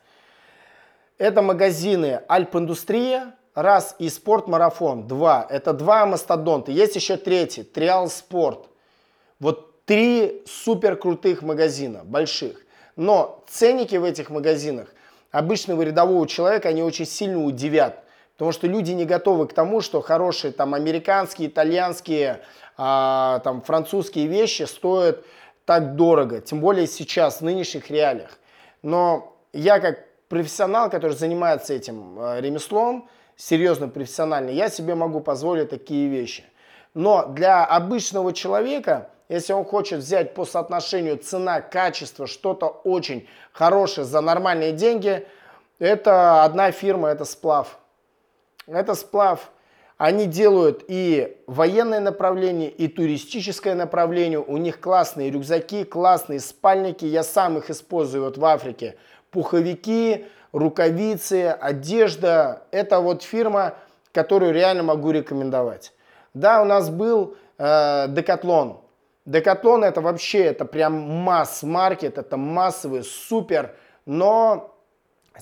это 1.18 1.40
магазины 1.40 2.22
Альп-индустрия, 2.28 3.34
раз 3.62 3.96
и 3.98 4.08
спорт-марафон, 4.08 5.08
два. 5.08 5.46
Это 5.48 5.72
два 5.72 6.06
мастодонта. 6.06 6.70
Есть 6.70 6.96
еще 6.96 7.16
третий, 7.16 7.64
Триал 7.64 8.08
Спорт. 8.08 8.68
Вот 9.40 9.84
три 9.84 10.42
супер 10.46 10.96
крутых 10.96 11.42
магазина, 11.42 12.02
больших. 12.04 12.64
Но 12.94 13.42
ценники 13.48 13.96
в 13.96 14.04
этих 14.04 14.30
магазинах 14.30 14.88
обычного 15.30 15.82
рядового 15.82 16.26
человека, 16.26 16.68
они 16.68 16.82
очень 16.82 17.06
сильно 17.06 17.44
удивят. 17.44 18.04
Потому 18.34 18.52
что 18.52 18.68
люди 18.68 18.92
не 18.92 19.04
готовы 19.04 19.48
к 19.48 19.52
тому, 19.52 19.80
что 19.80 20.00
хорошие 20.00 20.52
там 20.52 20.74
американские, 20.74 21.48
итальянские, 21.48 22.40
а, 22.76 23.40
там 23.40 23.62
французские 23.62 24.28
вещи 24.28 24.62
стоят 24.62 25.24
так 25.64 25.96
дорого. 25.96 26.40
Тем 26.40 26.60
более 26.60 26.86
сейчас, 26.86 27.38
в 27.38 27.44
нынешних 27.44 27.90
реалиях. 27.90 28.38
Но 28.82 29.36
я 29.52 29.80
как 29.80 30.04
профессионал, 30.28 30.88
который 30.90 31.16
занимается 31.16 31.74
этим 31.74 32.20
э, 32.20 32.40
ремеслом, 32.40 33.08
серьезно 33.38 33.88
профессионально, 33.88 34.50
я 34.50 34.68
себе 34.68 34.94
могу 34.94 35.20
позволить 35.20 35.70
такие 35.70 36.08
вещи. 36.08 36.44
Но 36.92 37.26
для 37.26 37.64
обычного 37.64 38.34
человека, 38.34 39.10
если 39.30 39.52
он 39.54 39.64
хочет 39.64 40.00
взять 40.00 40.34
по 40.34 40.44
соотношению 40.44 41.16
цена-качество 41.16 42.26
что-то 42.26 42.66
очень 42.66 43.26
хорошее 43.52 44.06
за 44.06 44.20
нормальные 44.20 44.72
деньги, 44.72 45.26
это 45.78 46.44
одна 46.44 46.72
фирма, 46.72 47.08
это 47.08 47.24
сплав. 47.24 47.78
Это 48.66 48.94
сплав. 48.94 49.50
Они 49.96 50.26
делают 50.26 50.84
и 50.88 51.36
военное 51.46 52.00
направление, 52.00 52.70
и 52.70 52.88
туристическое 52.88 53.74
направление. 53.74 54.38
У 54.40 54.56
них 54.56 54.80
классные 54.80 55.30
рюкзаки, 55.30 55.84
классные 55.84 56.40
спальники. 56.40 57.04
Я 57.04 57.22
сам 57.22 57.58
их 57.58 57.70
использую 57.70 58.24
вот 58.24 58.38
в 58.38 58.44
Африке. 58.44 58.96
Пуховики, 59.30 60.26
рукавицы, 60.52 61.56
одежда. 61.60 62.62
Это 62.70 63.00
вот 63.00 63.22
фирма, 63.22 63.74
которую 64.12 64.52
реально 64.52 64.82
могу 64.82 65.10
рекомендовать. 65.10 65.92
Да, 66.34 66.62
у 66.62 66.64
нас 66.64 66.90
был 66.90 67.36
э, 67.58 68.06
Decathlon. 68.08 68.78
Decathlon 69.26 69.84
это 69.84 70.00
вообще, 70.00 70.44
это 70.44 70.64
прям 70.64 70.94
масс-маркет, 70.94 72.16
это 72.16 72.36
массовый, 72.36 73.04
супер, 73.04 73.74
но 74.06 74.74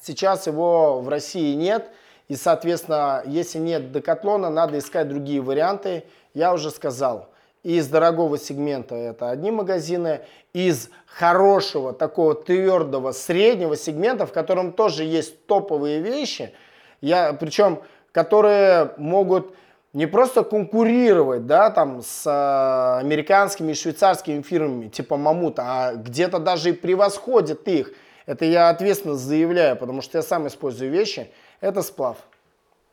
сейчас 0.02 0.46
его 0.46 1.00
в 1.00 1.09
России 1.09 1.54
нет. 1.54 1.90
И, 2.28 2.34
соответственно, 2.34 3.22
если 3.24 3.59
нет 3.59 3.92
Декатлона, 3.92 4.50
надо 4.50 4.78
искать 4.78 5.09
другие 5.09 5.40
варианты. 5.40 6.04
Я 6.34 6.52
уже 6.52 6.70
сказал, 6.70 7.28
из 7.66 7.88
дорогого 7.88 8.38
сегмента 8.38 8.94
это 8.94 9.28
одни 9.28 9.50
магазины, 9.50 10.20
из 10.52 10.88
хорошего, 11.06 11.92
такого 11.92 12.36
твердого, 12.36 13.10
среднего 13.10 13.76
сегмента, 13.76 14.24
в 14.24 14.32
котором 14.32 14.72
тоже 14.72 15.02
есть 15.02 15.46
топовые 15.46 16.00
вещи, 16.00 16.54
я, 17.00 17.32
причем, 17.32 17.80
которые 18.12 18.92
могут 18.98 19.56
не 19.92 20.06
просто 20.06 20.44
конкурировать, 20.44 21.46
да, 21.46 21.70
там, 21.70 22.02
с 22.02 22.24
э, 22.24 23.00
американскими 23.00 23.72
и 23.72 23.74
швейцарскими 23.74 24.42
фирмами, 24.42 24.86
типа 24.86 25.16
Мамута, 25.16 25.62
а 25.66 25.94
где-то 25.94 26.38
даже 26.38 26.70
и 26.70 26.72
превосходят 26.72 27.66
их. 27.66 27.92
Это 28.26 28.44
я 28.44 28.68
ответственно 28.68 29.16
заявляю, 29.16 29.74
потому 29.74 30.02
что 30.02 30.18
я 30.18 30.22
сам 30.22 30.46
использую 30.46 30.92
вещи. 30.92 31.32
Это 31.60 31.82
сплав. 31.82 32.18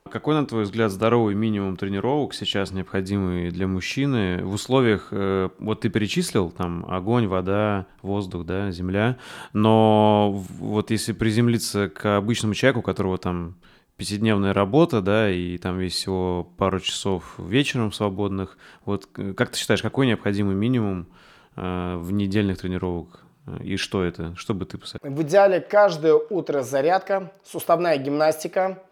Какой, 0.10 0.36
на 0.36 0.46
твой 0.46 0.64
взгляд, 0.64 0.92
здоровый 0.92 1.34
минимум 1.34 1.78
тренировок 1.78 2.34
сейчас 2.34 2.72
необходимый 2.72 3.50
для 3.52 3.68
мужчины 3.68 4.44
в 4.44 4.54
условиях, 4.54 5.08
э, 5.12 5.50
вот 5.60 5.82
ты 5.82 5.90
перечислил, 5.90 6.52
там, 6.52 6.86
огонь, 6.88 7.28
вода, 7.28 7.88
воздух, 8.02 8.46
да, 8.46 8.70
земля, 8.70 9.18
но 9.54 10.32
вот 10.60 10.92
если 10.92 11.14
приземлиться 11.14 11.90
к 11.90 12.18
обычному 12.18 12.54
человеку, 12.54 12.82
у 12.82 12.84
которого 12.84 13.18
там 13.18 13.56
пятидневная 13.98 14.54
работа, 14.54 15.02
да, 15.02 15.32
и 15.32 15.58
там 15.58 15.80
есть 15.80 15.96
всего 15.96 16.44
пару 16.58 16.80
часов 16.80 17.36
вечером 17.40 17.92
свободных, 17.92 18.58
вот 18.86 19.08
как 19.08 19.52
ты 19.52 19.58
считаешь, 19.58 19.82
какой 19.82 20.06
необходимый 20.06 20.54
минимум 20.54 21.08
э, 21.56 21.96
в 21.98 22.12
недельных 22.12 22.60
тренировок 22.60 23.24
и 23.62 23.78
что 23.78 24.04
это? 24.04 24.36
Что 24.36 24.54
бы 24.54 24.66
ты 24.66 24.78
посоветовал? 24.78 25.16
В 25.16 25.22
идеале 25.24 25.60
каждое 25.60 26.14
утро 26.14 26.62
зарядка, 26.62 27.32
суставная 27.44 27.98
гимнастика, 27.98 28.84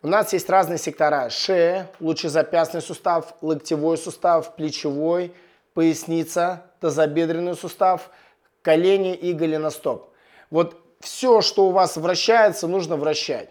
у 0.00 0.06
нас 0.06 0.32
есть 0.32 0.48
разные 0.48 0.78
сектора. 0.78 1.28
Шея, 1.28 1.90
лучезапястный 1.98 2.80
сустав, 2.80 3.34
локтевой 3.40 3.98
сустав, 3.98 4.54
плечевой, 4.54 5.32
поясница, 5.74 6.62
тазобедренный 6.80 7.56
сустав, 7.56 8.10
колени 8.62 9.14
и 9.14 9.32
голеностоп. 9.32 10.10
Вот 10.50 10.76
все, 11.00 11.40
что 11.40 11.66
у 11.66 11.70
вас 11.70 11.96
вращается, 11.96 12.68
нужно 12.68 12.96
вращать. 12.96 13.50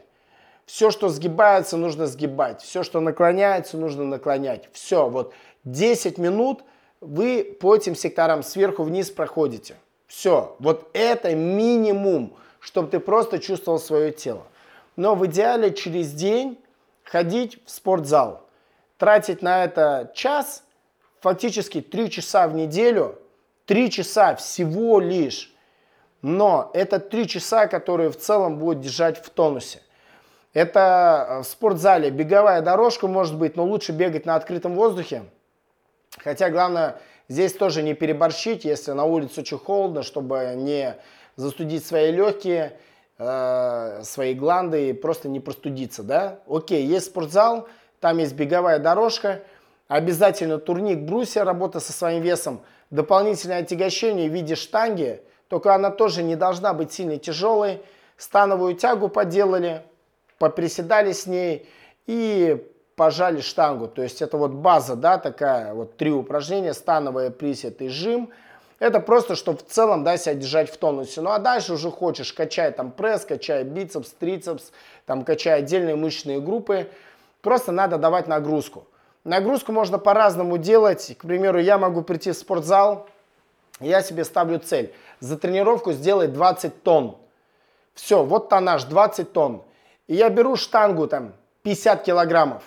Все, 0.65 0.89
что 0.89 1.09
сгибается, 1.09 1.75
нужно 1.75 2.07
сгибать. 2.07 2.61
Все, 2.61 2.83
что 2.83 3.01
наклоняется, 3.01 3.77
нужно 3.77 4.05
наклонять. 4.05 4.69
Все, 4.71 5.09
вот 5.09 5.33
10 5.65 6.17
минут 6.17 6.63
вы 7.01 7.57
по 7.59 7.75
этим 7.75 7.95
секторам 7.95 8.41
сверху 8.41 8.83
вниз 8.83 9.11
проходите. 9.11 9.75
Все, 10.07 10.55
вот 10.59 10.89
это 10.93 11.35
минимум, 11.35 12.35
чтобы 12.59 12.89
ты 12.89 12.99
просто 13.01 13.39
чувствовал 13.39 13.79
свое 13.79 14.11
тело 14.11 14.43
но 14.97 15.15
в 15.15 15.25
идеале 15.27 15.73
через 15.73 16.11
день 16.11 16.59
ходить 17.03 17.63
в 17.65 17.69
спортзал. 17.69 18.49
Тратить 18.97 19.41
на 19.41 19.63
это 19.63 20.11
час, 20.13 20.63
фактически 21.21 21.81
3 21.81 22.09
часа 22.09 22.47
в 22.47 22.55
неделю, 22.55 23.17
3 23.67 23.91
часа 23.91 24.35
всего 24.35 24.99
лишь. 24.99 25.53
Но 26.21 26.71
это 26.73 26.99
3 26.99 27.27
часа, 27.27 27.67
которые 27.67 28.09
в 28.09 28.17
целом 28.17 28.57
будут 28.57 28.81
держать 28.81 29.23
в 29.23 29.29
тонусе. 29.29 29.81
Это 30.53 31.27
э, 31.29 31.39
в 31.41 31.43
спортзале 31.43 32.09
беговая 32.09 32.61
дорожка 32.61 33.07
может 33.07 33.37
быть, 33.37 33.55
но 33.55 33.63
лучше 33.63 33.91
бегать 33.91 34.25
на 34.25 34.35
открытом 34.35 34.73
воздухе. 34.73 35.25
Хотя 36.17 36.49
главное 36.49 36.99
здесь 37.27 37.53
тоже 37.53 37.83
не 37.83 37.93
переборщить, 37.93 38.65
если 38.65 38.93
на 38.93 39.05
улице 39.05 39.41
очень 39.41 39.59
холодно, 39.59 40.01
чтобы 40.01 40.53
не 40.55 40.95
застудить 41.35 41.85
свои 41.85 42.11
легкие 42.11 42.79
э, 43.18 44.01
свои 44.03 44.34
гланды 44.34 44.89
и 44.89 44.93
просто 44.93 45.30
не 45.30 45.39
простудиться, 45.39 46.03
да? 46.03 46.39
Окей, 46.47 46.86
есть 46.86 47.07
спортзал, 47.07 47.68
там 47.99 48.18
есть 48.18 48.34
беговая 48.34 48.80
дорожка, 48.80 49.43
обязательно 49.88 50.57
турник 50.57 50.99
брусья, 50.99 51.43
работа 51.43 51.80
со 51.80 51.93
своим 51.93 52.22
весом, 52.22 52.61
дополнительное 52.89 53.59
отягощение 53.59 54.30
в 54.30 54.34
виде 54.34 54.55
штанги, 54.55 55.22
только 55.47 55.74
она 55.74 55.91
тоже 55.91 56.24
не 56.24 56.36
должна 56.36 56.74
быть 56.74 56.91
сильно 56.91 57.18
тяжелой. 57.18 57.82
Становую 58.18 58.76
тягу 58.76 59.09
поделали, 59.09 59.84
поприседали 60.39 61.11
с 61.11 61.28
ней 61.28 61.70
и 62.05 62.65
пожали 62.95 63.41
штангу. 63.41 63.88
То 63.88 64.01
есть 64.01 64.22
это 64.22 64.38
вот 64.38 64.51
база, 64.51 64.95
да, 64.95 65.18
такая, 65.18 65.74
вот 65.74 65.97
три 65.97 66.11
упражнения, 66.11 66.74
становая 66.74 67.30
присед 67.30 67.82
и 67.82 67.89
жим. 67.89 68.32
Это 68.80 68.99
просто, 68.99 69.36
чтобы 69.36 69.59
в 69.59 69.65
целом, 69.65 70.03
да, 70.03 70.17
себя 70.17 70.36
держать 70.36 70.69
в 70.69 70.78
тонусе. 70.78 71.21
Ну 71.21 71.32
а 71.32 71.39
дальше 71.39 71.73
уже 71.73 71.89
хочешь, 71.89 72.32
качай 72.32 72.71
там 72.71 72.91
пресс, 72.91 73.25
качай 73.25 73.63
бицепс, 73.63 74.11
трицепс, 74.11 74.71
там 75.05 75.23
качай 75.23 75.59
отдельные 75.59 75.95
мышечные 75.95 76.39
группы. 76.39 76.89
Просто 77.41 77.71
надо 77.71 77.97
давать 77.97 78.28
нагрузку. 78.28 78.86
Нагрузку 79.23 79.71
можно 79.71 79.97
по-разному 79.97 80.57
делать. 80.57 81.15
К 81.17 81.25
примеру, 81.25 81.59
я 81.59 81.78
могу 81.78 82.01
прийти 82.01 82.32
в 82.32 82.38
спортзал, 82.38 83.07
я 83.80 84.01
себе 84.01 84.23
ставлю 84.23 84.59
цель. 84.59 84.93
За 85.19 85.38
тренировку 85.38 85.91
сделать 85.91 86.34
20 86.34 86.84
тонн. 86.84 87.17
Все, 87.93 88.23
вот 88.23 88.49
тоннаж 88.49 88.84
20 88.84 89.34
тонн. 89.34 89.63
И 90.05 90.15
я 90.15 90.30
беру 90.30 90.55
штангу 90.55 91.07
там 91.07 91.34
50 91.63 92.03
килограммов. 92.03 92.63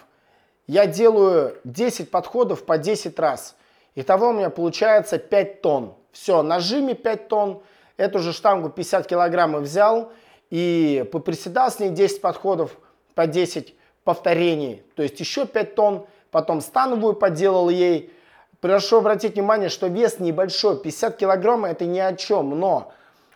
Я 0.67 0.87
делаю 0.87 1.57
10 1.65 2.11
подходов 2.11 2.65
по 2.65 2.79
10 2.79 3.19
раз. 3.19 3.57
Итого 3.95 4.29
у 4.29 4.33
меня 4.33 4.51
получается 4.51 5.19
5 5.19 5.63
тонн. 5.63 5.95
Все, 6.13 6.43
нажиме 6.43 6.95
5 6.95 7.29
тонн. 7.29 7.63
Эту 7.97 8.19
же 8.19 8.33
штангу 8.33 8.71
50 8.71 9.07
килограммов 9.07 9.63
взял 9.63 10.13
и 10.51 11.09
поприседал 11.13 11.71
с 11.71 11.79
ней 11.79 11.91
10 11.91 12.21
подходов 12.21 12.77
по 13.15 13.27
10 13.27 13.75
повторений. 14.05 14.83
То 14.97 15.03
есть 15.03 15.21
еще 15.21 15.47
5 15.47 15.75
тонн. 15.75 16.07
Потом 16.31 16.61
становую 16.61 17.15
поделал 17.15 17.69
ей. 17.69 18.13
Прошу 18.61 18.99
обратить 18.99 19.35
внимание, 19.35 19.69
что 19.69 19.87
вес 19.87 20.19
небольшой. 20.19 20.79
50 20.79 21.17
килограммов 21.17 21.71
это 21.73 21.87
ни 21.87 21.99
о 21.99 22.15
чем. 22.15 22.59
Но 22.59 22.93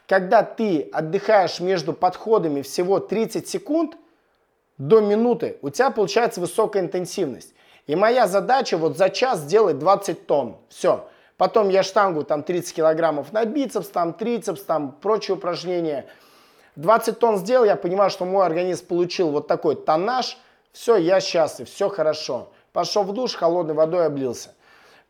когда 0.07 0.43
ты 0.43 0.89
отдыхаешь 0.93 1.61
между 1.61 1.93
подходами 1.93 2.63
всего 2.63 3.01
30 3.01 3.49
секунд 3.49 3.97
до 4.79 5.01
минуты, 5.01 5.59
у 5.63 5.71
тебя 5.71 5.91
получается 5.91 6.41
высокая 6.41 6.83
интенсивность. 6.83 7.55
И 7.87 7.97
моя 7.97 8.27
задача 8.27 8.77
вот 8.77 8.97
за 8.97 9.11
час 9.11 9.41
сделать 9.41 9.79
20 9.79 10.27
тонн. 10.27 10.57
Все. 10.69 11.07
Потом 11.37 11.69
я 11.69 11.83
штангу 11.83 12.23
там 12.23 12.43
30 12.43 12.75
килограммов 12.75 13.33
на 13.33 13.45
бицепс, 13.45 13.89
там 13.89 14.13
трицепс, 14.13 14.63
там 14.63 14.93
прочие 14.93 15.37
упражнения. 15.37 16.07
20 16.77 17.19
тонн 17.19 17.39
сделал, 17.39 17.65
я 17.65 17.77
понимаю, 17.77 18.11
что 18.11 18.25
мой 18.25 18.47
организм 18.47 18.87
получил 18.87 19.31
вот 19.31 19.49
такой 19.49 19.77
тоннаж. 19.77 20.39
Все, 20.73 20.97
я 20.97 21.21
счастлив, 21.21 21.69
все 21.69 21.89
хорошо. 21.89 22.51
Пошел 22.73 23.05
в 23.05 23.13
душ, 23.13 23.35
холодной 23.35 23.75
водой 23.75 24.07
облился. 24.07 24.51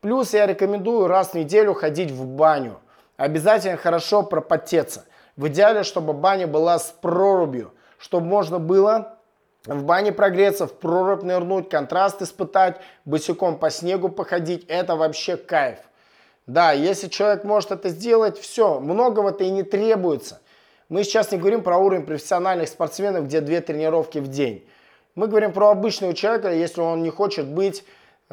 Плюс 0.00 0.34
я 0.34 0.46
рекомендую 0.46 1.06
раз 1.06 1.30
в 1.30 1.34
неделю 1.34 1.72
ходить 1.72 2.10
в 2.10 2.26
баню. 2.26 2.78
Обязательно 3.16 3.76
хорошо 3.76 4.22
пропотеться. 4.22 5.04
В 5.36 5.48
идеале, 5.48 5.82
чтобы 5.82 6.12
баня 6.12 6.46
была 6.46 6.78
с 6.78 6.94
прорубью, 7.00 7.72
чтобы 7.98 8.26
можно 8.26 8.58
было 8.58 9.18
в 9.66 9.84
бане 9.84 10.12
прогреться, 10.12 10.66
в 10.66 10.74
прорубь 10.74 11.22
нырнуть, 11.22 11.70
контраст 11.70 12.20
испытать, 12.20 12.76
босиком 13.04 13.58
по 13.58 13.70
снегу 13.70 14.10
походить. 14.10 14.66
Это 14.68 14.94
вообще 14.96 15.36
кайф. 15.36 15.78
Да, 16.46 16.72
если 16.72 17.08
человек 17.08 17.44
может 17.44 17.70
это 17.70 17.88
сделать, 17.88 18.38
все, 18.38 18.78
многого-то 18.78 19.44
и 19.44 19.50
не 19.50 19.62
требуется. 19.62 20.40
Мы 20.90 21.04
сейчас 21.04 21.32
не 21.32 21.38
говорим 21.38 21.62
про 21.62 21.78
уровень 21.78 22.04
профессиональных 22.04 22.68
спортсменов, 22.68 23.24
где 23.24 23.40
две 23.40 23.60
тренировки 23.62 24.18
в 24.18 24.28
день. 24.28 24.66
Мы 25.14 25.26
говорим 25.28 25.52
про 25.52 25.70
обычного 25.70 26.12
человека, 26.12 26.52
если 26.52 26.80
он 26.80 27.02
не 27.02 27.10
хочет 27.10 27.46
быть 27.46 27.84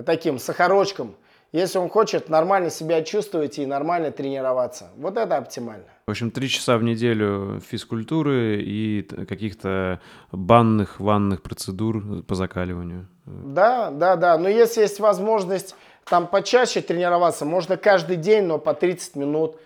таким 0.05 0.39
сахарочком, 0.39 1.15
если 1.53 1.77
он 1.77 1.89
хочет 1.89 2.29
нормально 2.29 2.69
себя 2.69 3.01
чувствовать 3.03 3.59
и 3.59 3.65
нормально 3.65 4.11
тренироваться. 4.11 4.89
Вот 4.97 5.17
это 5.17 5.37
оптимально. 5.37 5.85
В 6.07 6.11
общем, 6.11 6.31
три 6.31 6.49
часа 6.49 6.77
в 6.77 6.83
неделю 6.83 7.61
физкультуры 7.65 8.61
и 8.61 9.03
каких-то 9.03 10.01
банных, 10.31 10.99
ванных 10.99 11.41
процедур 11.41 12.23
по 12.23 12.35
закаливанию. 12.35 13.07
Да, 13.25 13.91
да, 13.91 14.15
да. 14.15 14.37
Но 14.37 14.49
если 14.49 14.81
есть 14.81 14.99
возможность 14.99 15.75
там 16.05 16.27
почаще 16.27 16.81
тренироваться, 16.81 17.45
можно 17.45 17.77
каждый 17.77 18.17
день, 18.17 18.43
но 18.43 18.57
по 18.57 18.73
30 18.73 19.15
минут. 19.15 19.57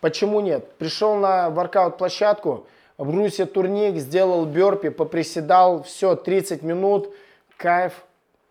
Почему 0.00 0.40
нет? 0.40 0.70
Пришел 0.78 1.16
на 1.16 1.50
воркаут-площадку, 1.50 2.66
в 2.96 3.10
брусе 3.10 3.46
турник, 3.46 3.96
сделал 3.96 4.44
бёрпи, 4.44 4.90
поприседал, 4.90 5.82
все, 5.82 6.16
30 6.16 6.62
минут, 6.62 7.14
кайф. 7.56 8.04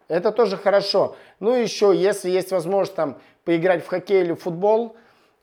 Это 0.07 0.31
тоже 0.31 0.57
хорошо. 0.57 1.15
Ну 1.39 1.55
и 1.55 1.61
еще, 1.61 1.93
если 1.95 2.29
есть 2.29 2.51
возможность 2.51 2.95
там 2.95 3.17
поиграть 3.45 3.83
в 3.83 3.87
хоккей 3.87 4.21
или 4.21 4.33
в 4.33 4.41
футбол, 4.41 4.95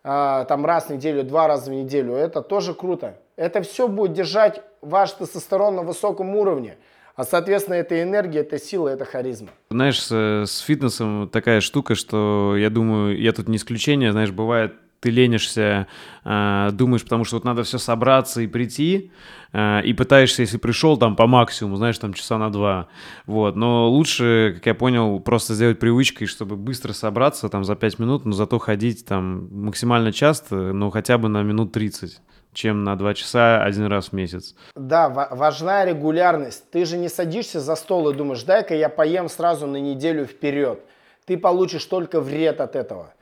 а, 0.03 0.45
там 0.45 0.65
раз 0.67 0.87
в 0.87 0.91
неделю, 0.91 1.25
два 1.25 1.49
раза 1.49 1.71
в 1.71 1.75
неделю, 1.75 2.15
это 2.15 2.43
тоже 2.43 2.75
круто. 2.75 3.17
Это 3.37 3.63
все 3.63 3.89
будет 3.89 4.13
держать 4.13 4.63
ваш 4.81 5.13
тестостерон 5.13 5.77
на 5.77 5.83
высоком 5.83 6.35
уровне. 6.37 6.77
А, 7.17 7.25
соответственно, 7.25 7.77
это 7.77 8.03
энергия, 8.03 8.41
это 8.41 8.59
сила, 8.59 8.89
это 8.89 9.07
харизма. 9.07 9.49
Знаешь, 9.71 10.03
с, 10.03 10.45
с 10.47 10.59
фитнесом 10.59 11.29
такая 11.31 11.63
штука, 11.63 11.95
что 11.95 12.55
я 12.59 12.69
думаю, 12.69 13.19
я 13.19 13.33
тут 13.33 13.49
не 13.49 13.57
исключение, 13.57 14.13
знаешь, 14.13 14.31
бывает 14.31 14.75
ты 15.01 15.11
ленишься, 15.11 15.87
э, 16.25 16.71
думаешь, 16.73 17.05
потому 17.05 17.25
что 17.25 17.37
вот 17.37 17.45
надо 17.45 17.63
все 17.63 17.79
собраться 17.79 18.41
и 18.41 18.47
прийти, 18.47 19.13
э, 19.53 19.83
и 19.85 19.93
пытаешься, 19.93 20.43
если 20.43 20.59
пришел 20.59 20.97
там 20.97 21.17
по 21.17 21.27
максимуму, 21.27 21.77
знаешь, 21.77 21.99
там 21.99 22.13
часа 22.13 22.39
на 22.39 22.51
два, 22.51 22.89
вот, 23.27 23.57
но 23.57 23.89
лучше, 23.89 24.55
как 24.57 24.67
я 24.67 24.75
понял, 24.75 25.21
просто 25.21 25.55
сделать 25.55 25.79
привычкой, 25.79 26.27
чтобы 26.27 26.57
быстро 26.57 26.93
собраться 26.93 27.49
там 27.49 27.63
за 27.63 27.77
пять 27.77 27.99
минут, 27.99 28.25
но 28.25 28.33
зато 28.33 28.59
ходить 28.59 29.05
там 29.05 29.49
максимально 29.53 30.13
часто, 30.13 30.73
но 30.73 30.91
хотя 30.91 31.19
бы 31.19 31.29
на 31.29 31.43
минут 31.43 31.73
30 31.73 32.21
чем 32.57 32.85
на 32.85 32.97
два 32.97 33.15
часа 33.15 33.63
один 33.63 33.87
раз 33.87 34.09
в 34.09 34.13
месяц. 34.13 34.55
Да, 34.75 35.09
важна 35.09 35.85
регулярность. 35.85 36.69
Ты 36.71 36.85
же 36.87 36.97
не 36.97 37.09
садишься 37.09 37.61
за 37.61 37.77
стол 37.77 38.09
и 38.11 38.15
думаешь, 38.15 38.43
дай-ка 38.43 38.75
я 38.75 38.89
поем 38.89 39.29
сразу 39.29 39.67
на 39.67 39.77
неделю 39.77 40.25
вперед. 40.25 40.81
Ты 41.27 41.37
получишь 41.37 41.85
только 41.85 42.21
вред 42.21 42.61
от 42.61 42.75
этого. 42.75 43.13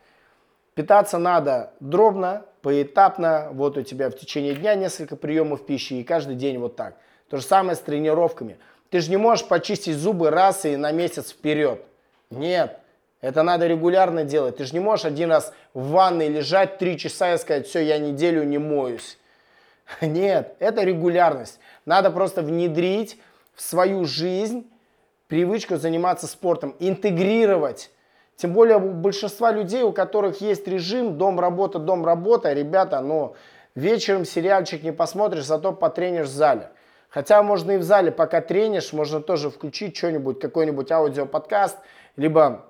Питаться 0.74 1.18
надо 1.18 1.72
дробно, 1.80 2.44
поэтапно. 2.62 3.48
Вот 3.52 3.76
у 3.76 3.82
тебя 3.82 4.08
в 4.08 4.16
течение 4.16 4.54
дня 4.54 4.74
несколько 4.76 5.16
приемов 5.16 5.66
пищи 5.66 5.94
и 5.94 6.04
каждый 6.04 6.36
день 6.36 6.58
вот 6.58 6.76
так. 6.76 6.96
То 7.28 7.38
же 7.38 7.42
самое 7.42 7.76
с 7.76 7.80
тренировками. 7.80 8.58
Ты 8.90 9.00
же 9.00 9.10
не 9.10 9.16
можешь 9.16 9.46
почистить 9.46 9.96
зубы 9.96 10.30
раз 10.30 10.64
и 10.64 10.76
на 10.76 10.92
месяц 10.92 11.30
вперед. 11.30 11.82
Нет, 12.30 12.78
это 13.20 13.42
надо 13.42 13.66
регулярно 13.66 14.22
делать. 14.22 14.58
Ты 14.58 14.64
же 14.64 14.74
не 14.74 14.80
можешь 14.80 15.06
один 15.06 15.30
раз 15.30 15.52
в 15.72 15.88
ванной 15.88 16.28
лежать 16.28 16.78
три 16.78 16.96
часа 16.98 17.34
и 17.34 17.38
сказать, 17.38 17.66
все, 17.66 17.80
я 17.80 17.98
неделю 17.98 18.44
не 18.44 18.58
моюсь. 18.58 19.18
Нет, 20.00 20.56
это 20.58 20.82
регулярность. 20.82 21.58
Надо 21.86 22.10
просто 22.10 22.42
внедрить 22.42 23.20
в 23.54 23.62
свою 23.62 24.04
жизнь 24.04 24.70
привычку 25.28 25.76
заниматься 25.76 26.26
спортом, 26.26 26.74
интегрировать 26.78 27.90
тем 28.36 28.52
более 28.52 28.78
у 28.78 28.90
большинства 28.90 29.52
людей, 29.52 29.82
у 29.82 29.92
которых 29.92 30.40
есть 30.40 30.66
режим 30.66 31.16
дом-работа, 31.18 31.78
дом-работа, 31.78 32.52
ребята, 32.52 33.00
ну, 33.00 33.36
вечером 33.74 34.24
сериальчик 34.24 34.82
не 34.82 34.92
посмотришь, 34.92 35.44
зато 35.44 35.72
потренишь 35.72 36.26
в 36.26 36.32
зале. 36.32 36.70
Хотя 37.08 37.42
можно 37.44 37.72
и 37.72 37.76
в 37.76 37.84
зале, 37.84 38.10
пока 38.10 38.40
тренишь, 38.40 38.92
можно 38.92 39.20
тоже 39.20 39.50
включить 39.50 39.96
что-нибудь, 39.96 40.40
какой-нибудь 40.40 40.90
аудиоподкаст, 40.90 41.78
либо 42.16 42.64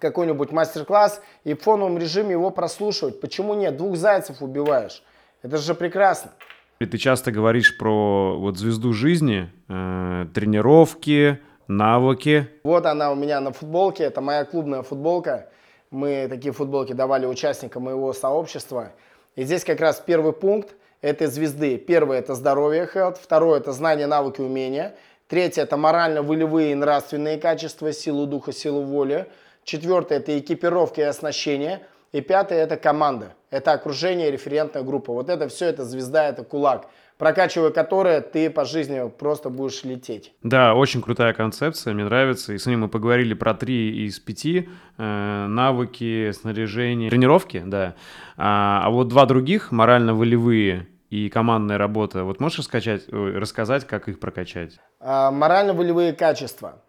какой-нибудь 0.00 0.50
мастер-класс 0.50 1.22
и 1.44 1.54
в 1.54 1.62
фоновом 1.62 1.96
режиме 1.96 2.32
его 2.32 2.50
прослушивать. 2.50 3.20
Почему 3.20 3.54
нет? 3.54 3.76
Двух 3.76 3.96
зайцев 3.96 4.42
убиваешь. 4.42 5.04
Это 5.42 5.56
же 5.58 5.74
прекрасно. 5.74 6.32
И 6.80 6.86
ты 6.86 6.98
часто 6.98 7.32
говоришь 7.32 7.76
про 7.76 8.36
вот 8.38 8.56
звезду 8.56 8.92
жизни, 8.92 9.50
э, 9.68 10.26
тренировки, 10.34 11.40
навыки. 11.66 12.48
Вот 12.64 12.86
она 12.86 13.12
у 13.12 13.14
меня 13.14 13.40
на 13.40 13.52
футболке, 13.52 14.04
это 14.04 14.20
моя 14.20 14.44
клубная 14.44 14.82
футболка. 14.82 15.50
Мы 15.90 16.26
такие 16.28 16.52
футболки 16.52 16.92
давали 16.92 17.26
участникам 17.26 17.84
моего 17.84 18.12
сообщества. 18.12 18.92
И 19.36 19.44
здесь 19.44 19.64
как 19.64 19.80
раз 19.80 20.02
первый 20.04 20.32
пункт 20.32 20.74
этой 21.00 21.28
звезды. 21.28 21.78
Первый– 21.78 22.18
это 22.20 22.34
здоровье, 22.34 22.88
health. 22.92 23.18
Второе– 23.22 23.60
это 23.60 23.72
знания, 23.72 24.06
навыки, 24.06 24.40
умения. 24.40 24.94
Третье– 25.28 25.62
это 25.64 25.76
морально-волевые 25.76 26.72
и 26.72 26.74
нравственные 26.74 27.38
качества, 27.38 27.92
силу 27.92 28.26
духа, 28.26 28.52
силу 28.52 28.82
воли. 28.82 29.26
Четвертое– 29.64 30.18
это 30.18 30.38
экипировка 30.38 31.02
и 31.02 31.04
оснащение. 31.04 31.82
И 32.12 32.20
пятое– 32.20 32.58
это 32.64 32.76
команда. 32.76 33.34
Это 33.50 33.72
окружение, 33.72 34.30
референтная 34.30 34.82
группа. 34.82 35.12
Вот 35.12 35.28
это 35.28 35.48
все, 35.48 35.66
это 35.66 35.84
звезда, 35.84 36.28
это 36.28 36.44
кулак 36.44 36.88
прокачивая 37.18 37.70
которое 37.70 38.20
ты 38.20 38.48
по 38.48 38.64
жизни 38.64 39.10
просто 39.10 39.50
будешь 39.50 39.84
лететь. 39.84 40.32
Да, 40.42 40.74
очень 40.74 41.02
крутая 41.02 41.34
концепция, 41.34 41.92
мне 41.92 42.04
нравится. 42.04 42.54
И 42.54 42.58
с 42.58 42.66
ним 42.66 42.80
мы 42.80 42.88
поговорили 42.88 43.34
про 43.34 43.54
три 43.54 44.06
из 44.06 44.18
пяти 44.20 44.68
э, 44.96 45.46
навыки, 45.46 46.30
снаряжение, 46.30 47.10
тренировки, 47.10 47.62
да. 47.66 47.94
А, 48.36 48.82
а 48.84 48.90
вот 48.90 49.08
два 49.08 49.26
других, 49.26 49.72
морально-волевые 49.72 50.86
и 51.10 51.28
командная 51.28 51.78
работа, 51.78 52.24
вот 52.24 52.38
можешь 52.40 52.58
раскачать, 52.58 53.08
рассказать, 53.08 53.86
как 53.86 54.08
их 54.08 54.20
прокачать? 54.20 54.78
А, 55.00 55.30
морально-волевые 55.30 56.12
качества. 56.12 56.82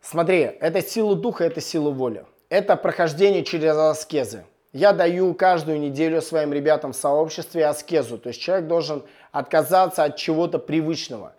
Смотри, 0.00 0.38
это 0.38 0.82
сила 0.82 1.16
духа, 1.16 1.44
это 1.44 1.60
сила 1.60 1.90
воли. 1.90 2.24
Это 2.48 2.76
прохождение 2.76 3.44
через 3.44 3.76
аскезы. 3.76 4.44
Я 4.72 4.92
даю 4.92 5.34
каждую 5.34 5.78
неделю 5.78 6.20
своим 6.20 6.52
ребятам 6.52 6.92
в 6.92 6.96
сообществе 6.96 7.66
аскезу. 7.66 8.18
То 8.18 8.28
есть 8.28 8.40
человек 8.40 8.66
должен 8.66 9.04
отказаться 9.30 10.04
от 10.04 10.16
чего-то 10.16 10.58
привычного. 10.58 11.34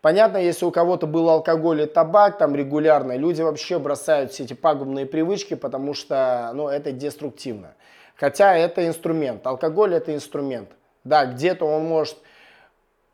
Понятно, 0.00 0.38
если 0.38 0.64
у 0.64 0.70
кого-то 0.70 1.06
был 1.06 1.28
алкоголь 1.28 1.82
и 1.82 1.86
табак 1.86 2.38
там 2.38 2.54
регулярно, 2.54 3.16
люди 3.16 3.42
вообще 3.42 3.78
бросают 3.78 4.32
все 4.32 4.44
эти 4.44 4.54
пагубные 4.54 5.06
привычки, 5.06 5.54
потому 5.54 5.92
что 5.92 6.50
ну, 6.54 6.68
это 6.68 6.92
деструктивно. 6.92 7.74
Хотя 8.16 8.56
это 8.56 8.86
инструмент. 8.86 9.46
Алкоголь 9.46 9.94
это 9.94 10.14
инструмент. 10.14 10.70
Да, 11.04 11.26
где-то 11.26 11.64
он 11.64 11.84
может 11.84 12.16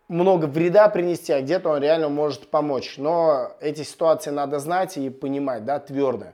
много 0.08 0.46
вреда 0.46 0.88
принести, 0.88 1.32
а 1.32 1.40
где-то 1.40 1.70
он 1.70 1.82
реально 1.82 2.10
может 2.10 2.48
помочь. 2.48 2.94
Но 2.98 3.52
эти 3.60 3.82
ситуации 3.82 4.30
надо 4.30 4.58
знать 4.58 4.96
и 4.96 5.10
понимать, 5.10 5.64
да, 5.64 5.80
твердо. 5.80 6.26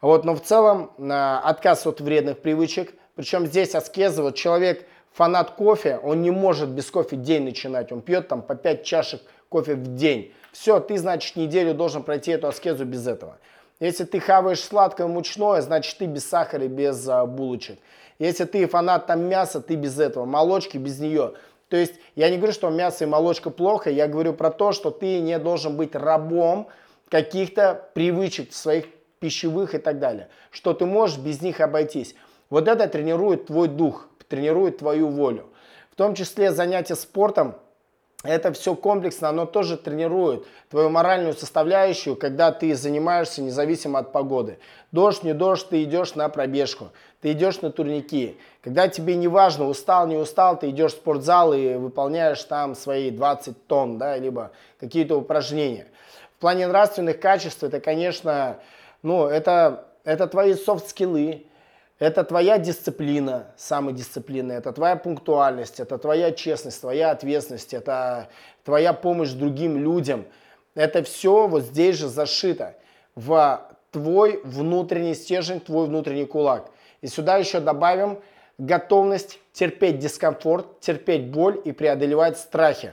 Вот, 0.00 0.24
но 0.24 0.34
в 0.34 0.42
целом 0.42 0.92
отказ 0.98 1.86
от 1.86 2.00
вредных 2.00 2.40
привычек. 2.40 2.94
Причем 3.16 3.46
здесь 3.46 3.74
аскеза, 3.74 4.22
вот 4.22 4.36
человек 4.36 4.86
фанат 5.12 5.52
кофе, 5.52 5.98
он 6.02 6.22
не 6.22 6.30
может 6.30 6.68
без 6.68 6.90
кофе 6.90 7.16
день 7.16 7.44
начинать. 7.44 7.90
Он 7.90 8.00
пьет 8.00 8.28
там 8.28 8.42
по 8.42 8.54
5 8.54 8.84
чашек 8.84 9.20
кофе 9.48 9.74
в 9.74 9.96
день. 9.96 10.32
Все, 10.52 10.78
ты, 10.80 10.98
значит, 10.98 11.36
неделю 11.36 11.74
должен 11.74 12.02
пройти 12.02 12.30
эту 12.32 12.46
аскезу 12.46 12.84
без 12.84 13.06
этого. 13.06 13.38
Если 13.80 14.04
ты 14.04 14.18
хаваешь 14.20 14.60
сладкое 14.60 15.06
мучное, 15.06 15.60
значит, 15.60 15.98
ты 15.98 16.06
без 16.06 16.28
сахара 16.28 16.64
и 16.64 16.68
без 16.68 17.08
а, 17.08 17.26
булочек. 17.26 17.78
Если 18.18 18.44
ты 18.44 18.66
фанат 18.66 19.06
там 19.06 19.22
мяса, 19.22 19.60
ты 19.60 19.76
без 19.76 19.98
этого. 20.00 20.24
Молочки 20.24 20.78
без 20.78 20.98
нее. 20.98 21.34
То 21.68 21.76
есть 21.76 21.94
я 22.16 22.30
не 22.30 22.38
говорю, 22.38 22.52
что 22.52 22.70
мясо 22.70 23.04
и 23.04 23.06
молочка 23.06 23.50
плохо, 23.50 23.90
я 23.90 24.08
говорю 24.08 24.32
про 24.32 24.50
то, 24.50 24.72
что 24.72 24.90
ты 24.90 25.20
не 25.20 25.38
должен 25.38 25.76
быть 25.76 25.94
рабом 25.94 26.68
каких-то 27.08 27.88
привычек 27.94 28.52
своих 28.52 28.86
пищевых 29.18 29.74
и 29.74 29.78
так 29.78 29.98
далее. 29.98 30.28
Что 30.50 30.74
ты 30.74 30.86
можешь 30.86 31.18
без 31.18 31.42
них 31.42 31.60
обойтись. 31.60 32.14
Вот 32.50 32.68
это 32.68 32.88
тренирует 32.88 33.46
твой 33.46 33.68
дух, 33.68 34.08
тренирует 34.28 34.78
твою 34.78 35.08
волю. 35.08 35.46
В 35.90 35.96
том 35.96 36.14
числе 36.14 36.52
занятия 36.52 36.94
спортом– 36.94 37.54
это 38.24 38.52
все 38.52 38.74
комплексно, 38.74 39.28
оно 39.28 39.46
тоже 39.46 39.76
тренирует 39.76 40.44
твою 40.70 40.90
моральную 40.90 41.34
составляющую, 41.34 42.16
когда 42.16 42.50
ты 42.50 42.74
занимаешься 42.74 43.42
независимо 43.42 44.00
от 44.00 44.10
погоды. 44.10 44.58
Дождь, 44.90 45.22
не 45.22 45.34
дождь, 45.34 45.68
ты 45.68 45.84
идешь 45.84 46.16
на 46.16 46.28
пробежку, 46.28 46.88
ты 47.20 47.30
идешь 47.30 47.60
на 47.60 47.70
турники. 47.70 48.36
Когда 48.60 48.88
тебе 48.88 49.14
не 49.14 49.28
важно, 49.28 49.68
устал, 49.68 50.08
не 50.08 50.16
устал, 50.16 50.58
ты 50.58 50.70
идешь 50.70 50.94
в 50.94 50.96
спортзал 50.96 51.54
и 51.54 51.76
выполняешь 51.76 52.42
там 52.42 52.74
свои 52.74 53.12
20 53.12 53.66
тонн, 53.68 53.98
да, 53.98 54.16
либо 54.16 54.50
какие-то 54.80 55.16
упражнения. 55.16 55.86
В 56.36 56.40
плане 56.40 56.66
нравственных 56.66 57.20
качеств 57.20 57.62
это, 57.62 57.78
конечно, 57.78 58.58
ну, 59.08 59.26
это, 59.26 59.86
это 60.04 60.26
твои 60.26 60.52
софт-скиллы, 60.52 61.46
это 61.98 62.24
твоя 62.24 62.58
дисциплина, 62.58 63.46
самодисциплина, 63.56 64.52
это 64.52 64.70
твоя 64.72 64.96
пунктуальность, 64.96 65.80
это 65.80 65.96
твоя 65.96 66.30
честность, 66.30 66.82
твоя 66.82 67.10
ответственность, 67.10 67.72
это 67.72 68.28
твоя 68.64 68.92
помощь 68.92 69.30
другим 69.30 69.82
людям. 69.82 70.26
Это 70.74 71.02
все 71.02 71.48
вот 71.48 71.62
здесь 71.62 71.96
же 71.96 72.08
зашито 72.08 72.76
в 73.14 73.66
твой 73.90 74.42
внутренний 74.44 75.14
стержень, 75.14 75.60
твой 75.60 75.86
внутренний 75.86 76.26
кулак. 76.26 76.70
И 77.00 77.06
сюда 77.06 77.38
еще 77.38 77.60
добавим 77.60 78.20
готовность 78.58 79.40
терпеть 79.54 79.98
дискомфорт, 79.98 80.80
терпеть 80.80 81.30
боль 81.30 81.60
и 81.64 81.72
преодолевать 81.72 82.36
страхи. 82.36 82.92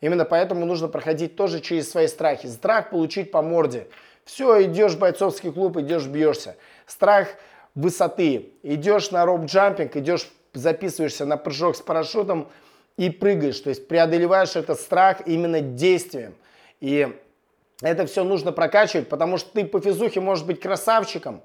Именно 0.00 0.24
поэтому 0.26 0.64
нужно 0.64 0.86
проходить 0.86 1.34
тоже 1.34 1.60
через 1.60 1.90
свои 1.90 2.06
страхи. 2.06 2.46
Страх 2.46 2.90
получить 2.90 3.32
по 3.32 3.42
морде. 3.42 3.88
Все, 4.26 4.64
идешь 4.64 4.94
в 4.94 4.98
бойцовский 4.98 5.52
клуб, 5.52 5.78
идешь, 5.78 6.06
бьешься. 6.06 6.56
Страх 6.84 7.28
высоты. 7.76 8.52
Идешь 8.64 9.12
на 9.12 9.24
роп-джампинг, 9.24 9.96
идешь, 9.96 10.28
записываешься 10.52 11.24
на 11.24 11.36
прыжок 11.36 11.76
с 11.76 11.80
парашютом 11.80 12.48
и 12.96 13.08
прыгаешь. 13.08 13.60
То 13.60 13.70
есть 13.70 13.86
преодолеваешь 13.86 14.56
этот 14.56 14.80
страх 14.80 15.18
именно 15.26 15.60
действием. 15.60 16.34
И 16.80 17.08
это 17.80 18.06
все 18.06 18.24
нужно 18.24 18.50
прокачивать, 18.50 19.08
потому 19.08 19.38
что 19.38 19.52
ты 19.52 19.64
по 19.64 19.80
физухе 19.80 20.20
можешь 20.20 20.44
быть 20.44 20.60
красавчиком, 20.60 21.42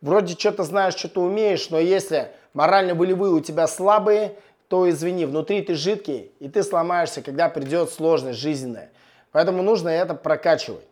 вроде 0.00 0.34
что-то 0.34 0.62
знаешь, 0.62 0.94
что-то 0.94 1.22
умеешь, 1.22 1.70
но 1.70 1.80
если 1.80 2.28
морально-волевые 2.54 3.32
у 3.32 3.40
тебя 3.40 3.66
слабые, 3.66 4.36
то 4.68 4.88
извини, 4.88 5.26
внутри 5.26 5.62
ты 5.62 5.74
жидкий, 5.74 6.30
и 6.38 6.48
ты 6.48 6.62
сломаешься, 6.62 7.22
когда 7.22 7.48
придет 7.48 7.90
сложность 7.90 8.38
жизненная. 8.38 8.90
Поэтому 9.32 9.62
нужно 9.62 9.88
это 9.88 10.14
прокачивать. 10.14 10.84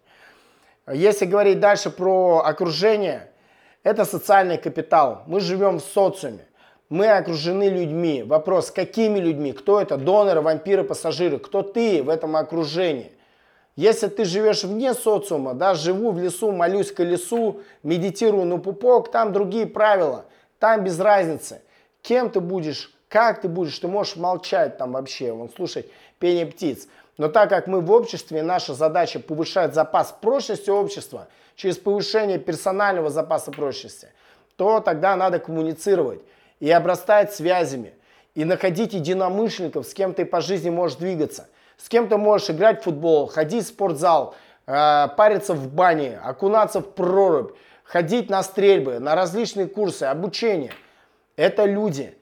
Если 0.92 1.26
говорить 1.26 1.60
дальше 1.60 1.90
про 1.90 2.42
окружение, 2.44 3.30
это 3.82 4.04
социальный 4.04 4.58
капитал. 4.58 5.22
Мы 5.26 5.40
живем 5.40 5.78
в 5.78 5.82
социуме. 5.82 6.46
Мы 6.88 7.08
окружены 7.08 7.68
людьми. 7.68 8.22
Вопрос, 8.22 8.70
какими 8.70 9.18
людьми? 9.18 9.52
Кто 9.52 9.80
это? 9.80 9.98
Доноры, 9.98 10.40
вампиры, 10.40 10.84
пассажиры. 10.84 11.38
Кто 11.38 11.62
ты 11.62 12.02
в 12.02 12.08
этом 12.08 12.36
окружении? 12.36 13.12
Если 13.76 14.08
ты 14.08 14.24
живешь 14.24 14.64
вне 14.64 14.94
социума, 14.94 15.54
да, 15.54 15.74
живу 15.74 16.10
в 16.10 16.18
лесу, 16.18 16.50
молюсь 16.50 16.90
к 16.90 17.00
лесу, 17.02 17.60
медитирую 17.82 18.44
на 18.44 18.58
пупок, 18.58 19.10
там 19.12 19.32
другие 19.32 19.66
правила, 19.66 20.24
там 20.58 20.82
без 20.82 20.98
разницы. 20.98 21.62
Кем 22.02 22.30
ты 22.30 22.40
будешь, 22.40 22.92
как 23.08 23.40
ты 23.40 23.48
будешь, 23.48 23.78
ты 23.78 23.86
можешь 23.86 24.16
молчать 24.16 24.78
там 24.78 24.92
вообще, 24.92 25.30
вон, 25.30 25.48
слушать 25.50 25.86
пение 26.18 26.46
птиц. 26.46 26.88
Но 27.18 27.28
так 27.28 27.50
как 27.50 27.66
мы 27.66 27.82
в 27.82 27.90
обществе, 27.92 28.42
наша 28.42 28.72
задача 28.72 29.20
повышать 29.20 29.74
запас 29.74 30.16
прочности 30.18 30.70
общества– 30.70 31.28
через 31.58 31.76
повышение 31.76 32.38
персонального 32.38 33.10
запаса 33.10 33.50
прочности, 33.50 34.08
то 34.56 34.80
тогда 34.80 35.16
надо 35.16 35.40
коммуницировать 35.40 36.20
и 36.60 36.70
обрастать 36.70 37.34
связями, 37.34 37.94
и 38.36 38.44
находить 38.44 38.94
единомышленников, 38.94 39.84
с 39.84 39.92
кем 39.92 40.14
ты 40.14 40.24
по 40.24 40.40
жизни 40.40 40.70
можешь 40.70 40.98
двигаться, 40.98 41.48
с 41.76 41.88
кем 41.88 42.08
ты 42.08 42.16
можешь 42.16 42.50
играть 42.50 42.80
в 42.80 42.84
футбол, 42.84 43.26
ходить 43.26 43.64
в 43.64 43.68
спортзал, 43.68 44.36
э, 44.66 45.08
париться 45.16 45.52
в 45.52 45.68
бане, 45.68 46.20
окунаться 46.22 46.78
в 46.80 46.94
прорубь, 46.94 47.56
ходить 47.82 48.30
на 48.30 48.44
стрельбы, 48.44 49.00
на 49.00 49.16
различные 49.16 49.66
курсы, 49.66 50.04
обучение. 50.04 50.72
Это 51.34 51.64
люди. 51.64 52.16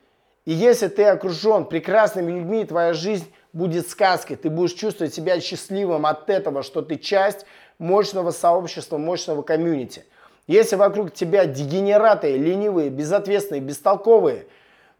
И 0.46 0.52
если 0.52 0.88
ты 0.88 1.04
окружен 1.04 1.66
прекрасными 1.66 2.32
людьми, 2.32 2.64
твоя 2.64 2.94
жизнь 2.94 3.30
будет 3.56 3.88
сказкой. 3.88 4.36
Ты 4.36 4.50
будешь 4.50 4.74
чувствовать 4.74 5.14
себя 5.14 5.40
счастливым 5.40 6.04
от 6.04 6.28
этого, 6.28 6.62
что 6.62 6.82
ты 6.82 6.96
часть 6.96 7.46
мощного 7.78 8.30
сообщества, 8.30 8.98
мощного 8.98 9.42
комьюнити. 9.42 10.04
Если 10.46 10.76
вокруг 10.76 11.12
тебя 11.12 11.46
дегенераты, 11.46 12.36
ленивые, 12.36 12.90
безответственные, 12.90 13.62
бестолковые, 13.62 14.46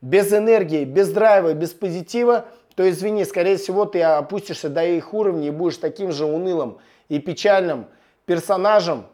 без 0.01 0.33
энергии, 0.33 0.85
без 0.85 1.11
драйва, 1.11 1.53
без 1.53 1.71
позитива, 1.73 2.47
то 2.75 2.89
извини, 2.89 3.25
скорее 3.25 3.59
всего, 3.59 3.85
ты 3.85 4.03
опустишься 4.03 4.71
до 4.71 4.85
их 4.85 5.13
уровня 5.13 5.49
и 5.49 5.51
будешь 5.51 5.77
таким 5.77 6.11
же 6.11 6.25
унылым 6.25 6.79
и 7.09 7.19
печальным 7.19 7.87
персонажем, 8.25 9.07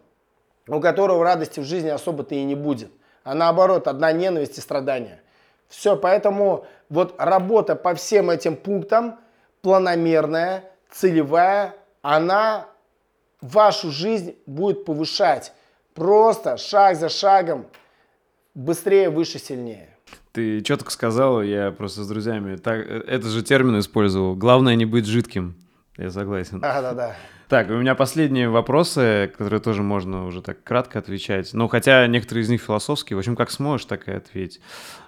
у 0.68 0.80
которого 0.80 1.24
радости 1.24 1.60
в 1.60 1.64
жизни 1.64 1.88
особо-то 1.88 2.34
и 2.34 2.42
не 2.44 2.54
будет. 2.54 2.90
А 3.24 3.34
наоборот, 3.34 3.88
одна 3.88 4.12
ненависть 4.12 4.58
и 4.58 4.60
страдания. 4.60 5.20
Все, 5.68 5.96
поэтому 5.96 6.64
вот 6.88 7.14
работа 7.18 7.76
по 7.76 7.94
всем 7.94 8.30
этим 8.30 8.56
пунктам, 8.56 9.18
планомерная, 9.62 10.64
целевая, 10.90 11.74
она 12.02 12.66
вашу 13.40 13.90
жизнь 13.90 14.34
будет 14.46 14.84
повышать. 14.84 15.52
Просто 15.94 16.56
шаг 16.56 16.96
за 16.96 17.08
шагом, 17.08 17.66
быстрее, 18.54 19.10
выше, 19.10 19.38
сильнее. 19.38 19.88
Ты 20.32 20.62
четко 20.62 20.90
сказал, 20.90 21.42
я 21.42 21.70
просто 21.72 22.02
с 22.04 22.08
друзьями 22.08 22.56
так, 22.56 22.78
э, 22.78 23.04
это 23.06 23.28
же 23.28 23.42
термин 23.42 23.78
использовал. 23.78 24.34
Главное 24.34 24.74
не 24.74 24.86
быть 24.86 25.06
жидким. 25.06 25.56
Я 25.96 26.10
согласен. 26.10 26.60
Да, 26.60 26.80
да, 26.80 26.94
да. 26.94 27.16
Так, 27.52 27.68
у 27.68 27.74
меня 27.74 27.94
последние 27.94 28.48
вопросы, 28.48 29.30
которые 29.36 29.60
тоже 29.60 29.82
можно 29.82 30.24
уже 30.24 30.40
так 30.40 30.64
кратко 30.64 30.98
отвечать. 30.98 31.50
Ну, 31.52 31.68
хотя 31.68 32.06
некоторые 32.06 32.44
из 32.44 32.48
них 32.48 32.62
философские. 32.62 33.14
В 33.14 33.18
общем, 33.18 33.36
как 33.36 33.50
сможешь, 33.50 33.84
так 33.84 34.08
и 34.08 34.12
ответь. 34.12 34.58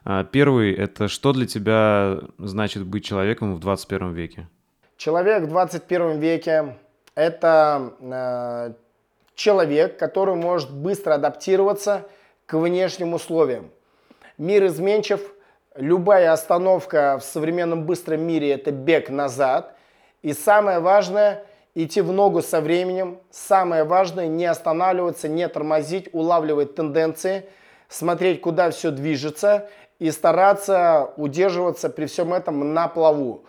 А, 0.05 0.25
первый— 0.25 0.75
это 0.77 1.09
что 1.09 1.33
для 1.33 1.47
тебя 1.47 2.19
значит 2.37 2.85
быть 2.85 3.03
человеком 3.03 3.55
в 3.55 3.61
21 3.61 4.13
веке? 4.13 4.47
Человек 4.99 5.45
в 5.45 5.49
21 5.49 6.21
веке 6.21 6.77
это 7.15 7.95
э, 7.99 8.75
человек, 9.35 9.99
который 9.99 10.35
может 10.35 10.71
быстро 10.71 11.15
адаптироваться 11.15 12.07
к 12.45 12.59
внешним 12.59 13.15
условиям. 13.15 13.71
Мир 14.37 14.67
изменчив, 14.67 15.33
любая 15.77 16.31
остановка 16.31 17.17
в 17.19 17.25
современном 17.25 17.87
быстром 17.87 18.21
мире– 18.21 18.51
это 18.53 18.71
бег 18.71 19.09
назад. 19.09 19.79
И 20.21 20.35
самое 20.35 20.81
важное– 20.81 21.47
идти 21.75 22.01
в 22.01 22.13
ногу 22.13 22.43
со 22.43 22.61
временем. 22.61 23.19
Самое 23.31 23.85
важное– 23.85 24.27
не 24.29 24.47
останавливаться, 24.47 25.29
не 25.29 25.49
тормозить, 25.49 26.09
улавливать 26.13 26.75
тенденции, 26.75 27.45
смотреть, 27.89 28.41
куда 28.41 28.71
все 28.71 28.91
движется 28.91 29.69
и 29.99 30.11
стараться 30.11 31.13
удерживаться 31.17 31.89
при 31.89 32.07
всем 32.07 32.33
этом 32.33 32.75
на 32.75 32.89
плаву 32.89 33.45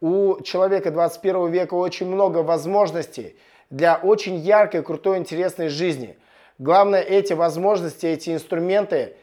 у 0.00 0.40
человека 0.42 0.90
21 0.90 1.50
века 1.50 1.74
очень 1.74 2.06
много 2.06 2.38
возможностей 2.38 3.36
для 3.68 3.96
очень 3.96 4.36
яркой, 4.36 4.82
крутой, 4.82 5.18
интересной 5.18 5.68
жизни. 5.68 6.18
Главное 6.58 7.00
эти 7.00 7.32
возможности, 7.32 8.06
эти 8.06 8.30
инструменты 8.30 9.16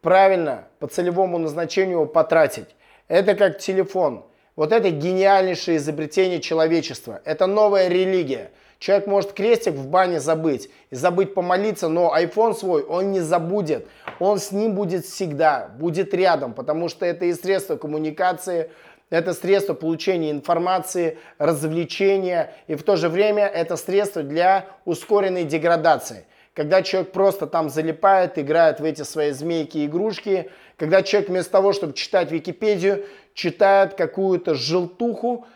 правильно 0.00 0.68
по 0.78 0.86
целевому 0.86 1.38
назначению 1.38 2.06
потратить. 2.06 2.68
Это 3.08 3.34
как 3.34 3.58
телефон. 3.58 4.24
Вот 4.54 4.70
это 4.72 4.90
гениальнейшее 4.90 5.78
изобретение 5.78 6.40
человечества. 6.40 7.22
Это 7.24 7.46
новая 7.46 7.88
религия. 7.88 8.50
Человек 8.78 9.06
может 9.06 9.32
крестик 9.32 9.74
в 9.74 9.86
бане 9.86 10.20
забыть 10.20 10.68
и 10.90 10.96
забыть 10.96 11.34
помолиться, 11.34 11.88
но 11.88 12.14
iPhone 12.14 12.52
свой 12.52 12.82
он 12.82 13.12
не 13.12 13.20
забудет. 13.20 13.86
Он 14.18 14.38
с 14.38 14.50
ним 14.52 14.74
будет 14.74 15.06
всегда, 15.06 15.70
будет 15.78 16.12
рядом, 16.12 16.52
потому 16.52 16.88
что 16.88 17.06
это 17.06 17.24
и 17.26 17.32
средство 17.32 17.76
коммуникации, 17.76 18.70
это 19.08 19.34
средство 19.34 19.74
получения 19.74 20.30
информации, 20.30 21.18
развлечения, 21.38 22.52
и 22.66 22.74
в 22.74 22.82
то 22.82 22.96
же 22.96 23.08
время 23.08 23.46
это 23.46 23.76
средство 23.76 24.22
для 24.22 24.66
ускоренной 24.84 25.44
деградации. 25.44 26.26
Когда 26.54 26.82
человек 26.82 27.12
просто 27.12 27.46
там 27.46 27.70
залипает, 27.70 28.38
играет 28.38 28.78
в 28.78 28.84
эти 28.84 29.02
свои 29.02 29.30
змейки 29.30 29.86
игрушки, 29.86 30.50
когда 30.76 31.02
человек 31.02 31.30
вместо 31.30 31.52
того, 31.52 31.72
чтобы 31.72 31.94
читать 31.94 32.30
Википедию, 32.30 33.06
читает 33.32 33.94
какую-то 33.94 34.54
желтуху, 34.54 35.46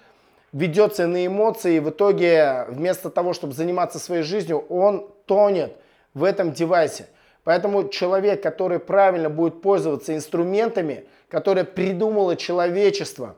ведется 0.52 1.06
на 1.06 1.27
эмоции, 1.27 1.77
и 1.77 1.81
в 1.81 1.90
итоге 1.90 2.64
вместо 2.68 3.10
того, 3.10 3.35
чтобы 3.35 3.52
заниматься 3.52 3.98
своей 3.98 4.23
жизнью, 4.23 4.64
он 4.70 5.10
тонет 5.27 5.77
в 6.14 6.24
этом 6.24 6.52
девайсе. 6.52 7.09
Поэтому 7.44 7.89
человек, 7.90 8.43
который 8.43 8.78
правильно 8.78 9.28
будет 9.28 9.60
пользоваться 9.60 10.14
инструментами, 10.14 11.05
которые 11.28 11.64
придумало 11.64 12.36
человечество, 12.36 13.36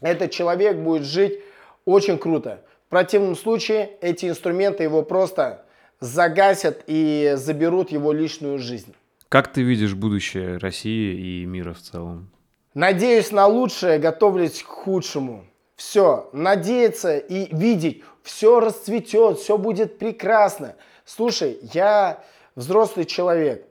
этот 0.00 0.30
человек 0.30 0.78
будет 0.78 1.02
жить 1.02 1.40
очень 1.84 2.16
круто. 2.18 2.62
В 2.86 2.88
противном 2.88 3.36
случае 3.36 3.90
эти 4.00 4.26
инструменты 4.26 4.82
его 4.82 5.02
просто 5.02 5.65
загасят 6.00 6.84
и 6.86 7.32
заберут 7.36 7.90
его 7.90 8.12
личную 8.12 8.58
жизнь. 8.58 8.94
Как 9.28 9.52
ты 9.52 9.62
видишь 9.62 9.94
будущее 9.94 10.58
России 10.58 11.42
и 11.42 11.46
мира 11.46 11.72
в 11.72 11.80
целом? 11.80 12.30
Надеюсь 12.74 13.32
на 13.32 13.46
лучшее, 13.46 13.98
готовлюсь 13.98 14.62
к 14.62 14.66
худшему. 14.66 15.44
Все, 15.76 16.28
надеяться 16.32 17.18
и 17.18 17.54
видеть, 17.54 18.02
все 18.22 18.60
расцветет, 18.60 19.38
все 19.38 19.58
будет 19.58 19.98
прекрасно. 19.98 20.76
Слушай, 21.04 21.58
я 21.72 22.22
взрослый 22.54 23.04
человек, 23.04 23.66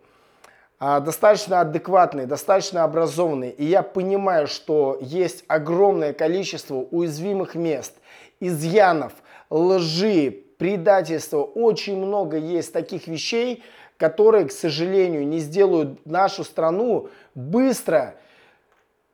а, 0.79 0.99
достаточно 0.99 1.61
адекватный, 1.61 2.25
достаточно 2.25 2.83
образованный, 2.83 3.49
и 3.49 3.65
я 3.65 3.81
понимаю, 3.81 4.47
что 4.47 4.97
есть 5.01 5.43
огромное 5.47 6.13
количество 6.13 6.75
уязвимых 6.75 7.55
мест, 7.55 7.93
изъянов, 8.39 9.13
лжи, 9.49 10.44
предательства. 10.57 11.43
Очень 11.43 11.97
много 11.97 12.37
есть 12.37 12.73
таких 12.73 13.07
вещей, 13.07 13.63
которые, 13.97 14.45
к 14.45 14.51
сожалению, 14.51 15.27
не 15.27 15.39
сделают 15.39 16.05
нашу 16.05 16.43
страну 16.43 17.09
быстро 17.33 18.15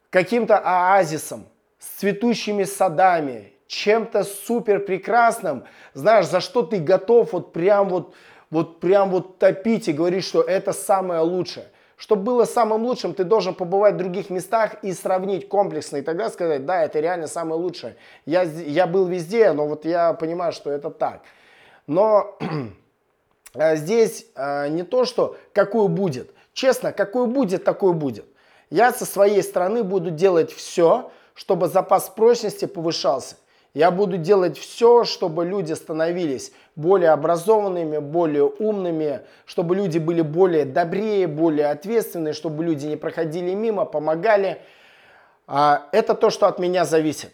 каким-то 0.10 0.58
оазисом 0.58 1.46
с 1.80 2.00
цветущими 2.00 2.64
садами, 2.64 3.54
чем-то 3.68 4.24
супер 4.24 4.80
прекрасным, 4.80 5.64
знаешь, 5.94 6.28
за 6.28 6.42
что 6.42 6.62
ты 6.62 6.80
готов 6.80 7.34
вот 7.34 7.54
прям 7.54 7.90
вот, 7.90 8.14
вот 8.50 8.80
прям 8.80 9.10
вот 9.10 9.40
топить 9.40 9.88
и 9.88 9.94
говорить, 9.94 10.26
что 10.26 10.42
это 10.42 10.74
самое 10.74 11.22
лучшее. 11.22 11.68
Чтобы 12.02 12.24
было 12.24 12.46
самым 12.46 12.84
лучшим, 12.84 13.14
ты 13.14 13.24
должен 13.24 13.54
побывать 13.54 13.94
в 13.94 13.98
других 13.98 14.32
местах 14.32 14.78
и 14.82 14.92
сравнить 14.92 15.48
комплексно, 15.48 15.98
и 15.98 16.02
тогда 16.02 16.32
сказать, 16.32 16.66
да, 16.66 16.84
это 16.84 17.00
реально 17.00 17.28
самое 17.28 17.62
лучшее. 17.62 17.96
Я, 18.26 18.42
я 18.42 18.88
был 18.88 19.06
везде, 19.06 19.52
но 19.52 19.68
вот 19.68 19.86
я 19.86 20.14
понимаю, 20.14 20.52
что 20.52 20.72
это 20.72 20.90
так. 20.90 21.22
Но 21.86 22.40
э, 23.54 23.76
здесь 23.76 24.26
э, 24.36 24.70
не 24.70 24.82
то, 24.82 25.06
что 25.06 25.38
какой 25.54 25.90
будет. 25.90 26.32
Честно, 26.54 26.92
какой 26.92 27.28
будет, 27.28 27.64
такой 27.64 27.94
будет. 27.94 28.26
Я 28.72 28.92
со 28.94 29.06
своей 29.06 29.44
стороны 29.44 29.84
буду 29.84 30.10
делать 30.10 30.52
все, 30.52 31.12
чтобы 31.36 31.68
запас 31.68 32.10
прочности 32.10 32.66
повышался. 32.66 33.36
Я 33.74 33.90
буду 33.90 34.18
делать 34.18 34.58
все, 34.58 35.06
чтобы 35.06 35.46
люди 35.46 35.72
становились 35.74 36.52
более 36.76 37.12
образованными, 37.12 38.00
более 38.00 38.44
умными, 38.44 39.22
чтобы 39.46 39.76
люди 39.78 39.98
были 39.98 40.22
более 40.22 40.66
добрее, 40.66 41.26
более 41.28 41.68
ответственные, 41.68 42.34
чтобы 42.34 42.66
люди 42.66 42.86
не 42.86 42.98
проходили 42.98 43.54
мимо, 43.54 43.86
помогали. 43.86 44.62
А, 45.48 45.88
это 45.94 46.16
то, 46.16 46.30
что 46.30 46.48
от 46.48 46.60
меня 46.60 46.84
зависит. 46.84 47.34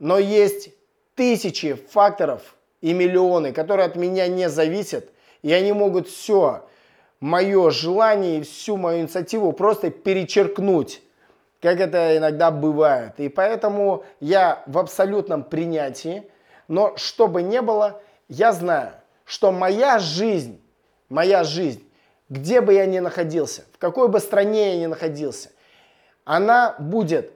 Но 0.00 0.18
есть 0.18 0.70
тысячи 1.14 1.74
факторов 1.74 2.56
и 2.80 2.92
миллионы, 2.92 3.52
которые 3.52 3.86
от 3.86 3.94
меня 3.94 4.26
не 4.26 4.48
зависят, 4.48 5.10
и 5.42 5.52
они 5.52 5.72
могут 5.72 6.08
все 6.08 6.68
мое 7.20 7.70
желание 7.70 8.38
и 8.38 8.42
всю 8.42 8.76
мою 8.76 9.00
инициативу 9.00 9.52
просто 9.52 9.90
перечеркнуть 9.90 11.02
как 11.60 11.80
это 11.80 12.16
иногда 12.16 12.50
бывает. 12.50 13.14
И 13.18 13.28
поэтому 13.28 14.04
я 14.20 14.62
в 14.66 14.78
абсолютном 14.78 15.42
принятии, 15.42 16.30
но 16.68 16.96
что 16.96 17.26
бы 17.26 17.42
ни 17.42 17.58
было, 17.58 18.00
я 18.28 18.52
знаю, 18.52 18.92
что 19.24 19.52
моя 19.52 19.98
жизнь, 19.98 20.60
моя 21.08 21.44
жизнь, 21.44 21.84
где 22.28 22.60
бы 22.60 22.74
я 22.74 22.86
ни 22.86 22.98
находился, 22.98 23.64
в 23.72 23.78
какой 23.78 24.08
бы 24.08 24.20
стране 24.20 24.74
я 24.74 24.80
ни 24.80 24.86
находился, 24.86 25.50
она 26.24 26.76
будет, 26.78 27.32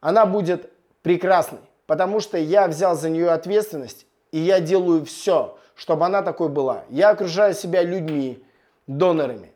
она 0.00 0.26
будет 0.26 0.70
прекрасной, 1.02 1.60
потому 1.86 2.20
что 2.20 2.36
я 2.36 2.66
взял 2.66 2.96
за 2.96 3.08
нее 3.08 3.30
ответственность, 3.30 4.06
и 4.32 4.38
я 4.38 4.60
делаю 4.60 5.04
все, 5.04 5.56
чтобы 5.74 6.04
она 6.04 6.22
такой 6.22 6.48
была. 6.48 6.84
Я 6.88 7.10
окружаю 7.10 7.54
себя 7.54 7.82
людьми, 7.82 8.44
донорами. 8.86 9.51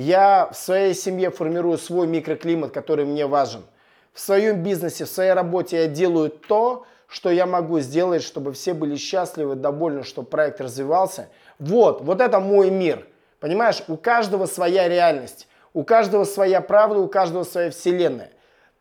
Я 0.00 0.48
в 0.50 0.56
своей 0.56 0.94
семье 0.94 1.30
формирую 1.30 1.76
свой 1.76 2.06
микроклимат, 2.06 2.70
который 2.72 3.04
мне 3.04 3.26
важен. 3.26 3.64
В 4.14 4.20
своем 4.20 4.62
бизнесе, 4.62 5.04
в 5.04 5.10
своей 5.10 5.32
работе 5.32 5.76
я 5.76 5.88
делаю 5.88 6.30
то, 6.30 6.86
что 7.06 7.28
я 7.28 7.44
могу 7.44 7.80
сделать, 7.80 8.22
чтобы 8.22 8.54
все 8.54 8.72
были 8.72 8.96
счастливы, 8.96 9.56
довольны, 9.56 10.02
чтобы 10.02 10.26
проект 10.26 10.58
развивался. 10.62 11.28
Вот, 11.58 12.00
вот 12.00 12.22
это 12.22 12.40
мой 12.40 12.70
мир. 12.70 13.06
Понимаешь, 13.40 13.82
у 13.88 13.98
каждого 13.98 14.46
своя 14.46 14.88
реальность, 14.88 15.48
у 15.74 15.84
каждого 15.84 16.24
своя 16.24 16.62
правда, 16.62 17.00
у 17.00 17.06
каждого 17.06 17.44
своя 17.44 17.70
вселенная. 17.70 18.30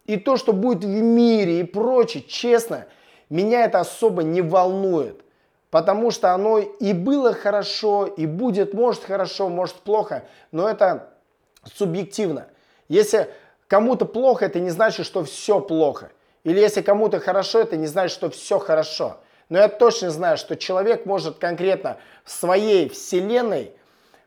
И 0.06 0.16
то, 0.16 0.38
что 0.38 0.54
будет 0.54 0.86
в 0.86 0.88
мире 0.88 1.60
и 1.60 1.64
прочее, 1.66 2.24
честно, 2.26 2.86
меня 3.30 3.66
это 3.66 3.82
особо 3.82 4.24
не 4.24 4.42
волнует. 4.42 5.20
Потому 5.70 6.10
что 6.10 6.34
оно 6.34 6.58
и 6.58 6.94
было 6.94 7.34
хорошо, 7.34 8.06
и 8.06 8.26
будет, 8.26 8.74
может, 8.74 9.04
хорошо, 9.04 9.50
может, 9.50 9.76
плохо, 9.76 10.24
но 10.52 10.68
это 10.68 11.10
субъективно. 11.76 12.48
Если 12.88 13.30
кому-то 13.68 14.06
плохо, 14.06 14.46
это 14.46 14.60
не 14.60 14.72
значит, 14.72 15.06
что 15.06 15.24
все 15.24 15.60
плохо. 15.60 16.12
Или 16.44 16.60
если 16.60 16.82
кому-то 16.82 17.20
хорошо, 17.20 17.60
это 17.60 17.78
не 17.78 17.86
значит, 17.86 18.16
что 18.16 18.30
все 18.30 18.58
хорошо. 18.58 19.18
Но 19.50 19.60
я 19.60 19.68
точно 19.68 20.10
знаю, 20.10 20.38
что 20.38 20.56
человек 20.56 21.06
может 21.06 21.38
конкретно 21.38 21.98
в 22.24 22.32
своей 22.32 22.90
вселенной, 22.90 23.72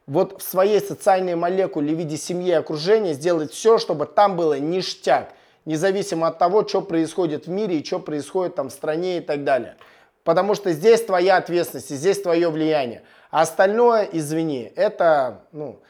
вот 0.07 0.41
в 0.41 0.45
своей 0.45 0.81
социальной 0.81 1.35
молекуле 1.37 1.95
в 1.95 1.99
виде 1.99 2.17
семьи 2.17 2.49
и 2.49 2.53
окружения 2.53 3.15
сделать 3.15 3.53
все, 3.53 3.79
чтобы 3.79 4.07
там 4.07 4.37
было 4.37 4.59
ништяк, 4.59 5.33
независимо 5.65 6.29
от 6.29 6.39
того, 6.39 6.67
что 6.67 6.83
происходит 6.83 7.47
в 7.47 7.51
мире 7.51 7.79
и 7.79 7.85
что 7.85 8.01
происходит 8.01 8.57
там 8.57 8.69
в 8.69 8.73
стране 8.73 9.19
и 9.19 9.21
так 9.21 9.45
далее. 9.45 9.77
Потому 10.25 10.55
что 10.55 10.73
здесь 10.73 11.05
твоя 11.05 11.37
ответственность, 11.37 11.91
здесь 11.91 12.21
твое 12.21 12.49
влияние. 12.49 13.03
А 13.31 13.43
остальное, 13.43 14.09
извини, 14.13 14.71
это, 14.77 15.45
ну, 15.53 15.81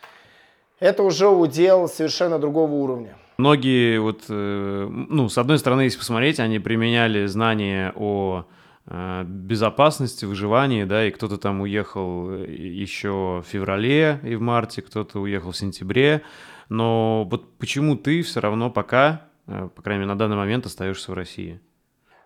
это 0.81 1.03
уже 1.03 1.29
удел 1.29 1.89
совершенно 1.89 2.39
другого 2.39 2.73
уровня. 2.73 3.17
Многие, 3.37 3.99
вот, 3.99 4.25
э, 4.29 4.89
ну, 4.89 5.29
с 5.29 5.37
одной 5.37 5.59
стороны, 5.59 5.83
если 5.83 5.99
посмотреть, 5.99 6.39
они 6.39 6.59
применяли 6.61 7.27
знания 7.27 7.93
о 7.97 8.45
э, 8.87 9.25
безопасности, 9.27 10.25
выживании, 10.25 10.85
да, 10.85 11.07
и 11.07 11.11
кто-то 11.11 11.39
там 11.39 11.61
уехал 11.61 12.31
э, 12.31 12.47
еще 12.51 13.43
в 13.45 13.49
феврале 13.49 14.21
и 14.23 14.35
в 14.35 14.41
марте, 14.41 14.81
кто-то 14.81 15.21
уехал 15.21 15.51
в 15.51 15.57
сентябре, 15.57 16.23
но 16.69 17.27
вот 17.31 17.59
почему 17.59 17.97
ты 17.97 18.23
все 18.23 18.41
равно 18.41 18.71
пока, 18.71 19.23
по 19.47 19.83
крайней 19.83 20.01
мере, 20.01 20.13
на 20.13 20.19
данный 20.19 20.37
момент 20.37 20.65
остаешься 20.65 21.11
в 21.11 21.15
России? 21.15 21.61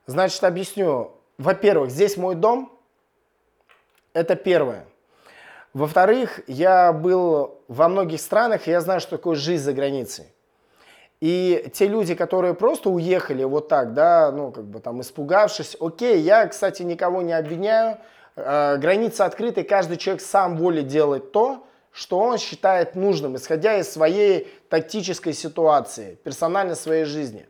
Значит, 0.07 0.45
объясню 0.45 1.17
во-первых, 1.39 1.91
здесь 1.91 2.17
мой 2.17 2.35
дом. 2.35 2.73
Это 4.13 4.37
первое. 4.37 4.87
Во-вторых, 5.75 6.41
я 6.47 6.93
был 6.93 7.61
во 7.69 7.89
многих 7.89 8.21
странах, 8.21 8.67
и 8.67 8.71
я 8.71 8.81
знаю, 8.81 9.01
что 9.01 9.19
такое 9.19 9.37
жизнь 9.37 9.63
за 9.63 9.75
границей. 9.75 10.25
И 11.21 11.71
те 11.75 11.87
люди, 11.87 12.15
которые 12.15 12.55
просто 12.55 12.91
уехали 12.91 13.45
вот 13.45 13.69
так, 13.69 13.95
да, 13.95 14.31
ну, 14.33 14.53
как 14.53 14.65
бы 14.65 14.81
там 14.81 15.01
испугавшись, 15.01 15.77
окей, 15.81 16.21
я, 16.21 16.47
кстати, 16.47 16.83
никого 16.83 17.23
не 17.23 17.33
обвиняю, 17.33 17.99
э, 18.37 18.77
границы 18.77 19.23
открыты, 19.23 19.65
каждый 19.65 19.97
человек 19.97 20.23
сам 20.23 20.57
волит 20.57 20.87
делать 20.87 21.33
то, 21.33 21.67
что 21.91 22.19
он 22.19 22.37
считает 22.37 22.95
нужным, 22.95 23.37
исходя 23.37 23.79
из 23.79 23.91
своей 23.91 24.53
тактической 24.69 25.33
ситуации, 25.33 26.19
персонально 26.23 26.75
своей 26.75 27.05
жизни. 27.05 27.47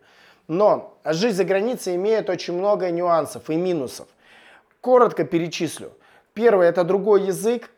Но 0.48 0.98
жизнь 1.04 1.36
за 1.36 1.44
границей 1.44 1.96
имеет 1.96 2.30
очень 2.30 2.54
много 2.54 2.90
нюансов 2.90 3.50
и 3.50 3.56
минусов. 3.56 4.06
Коротко 4.80 5.24
перечислю. 5.24 5.92
Первое– 6.34 6.68
это 6.70 6.84
другой 6.84 7.22
язык, 7.22 7.70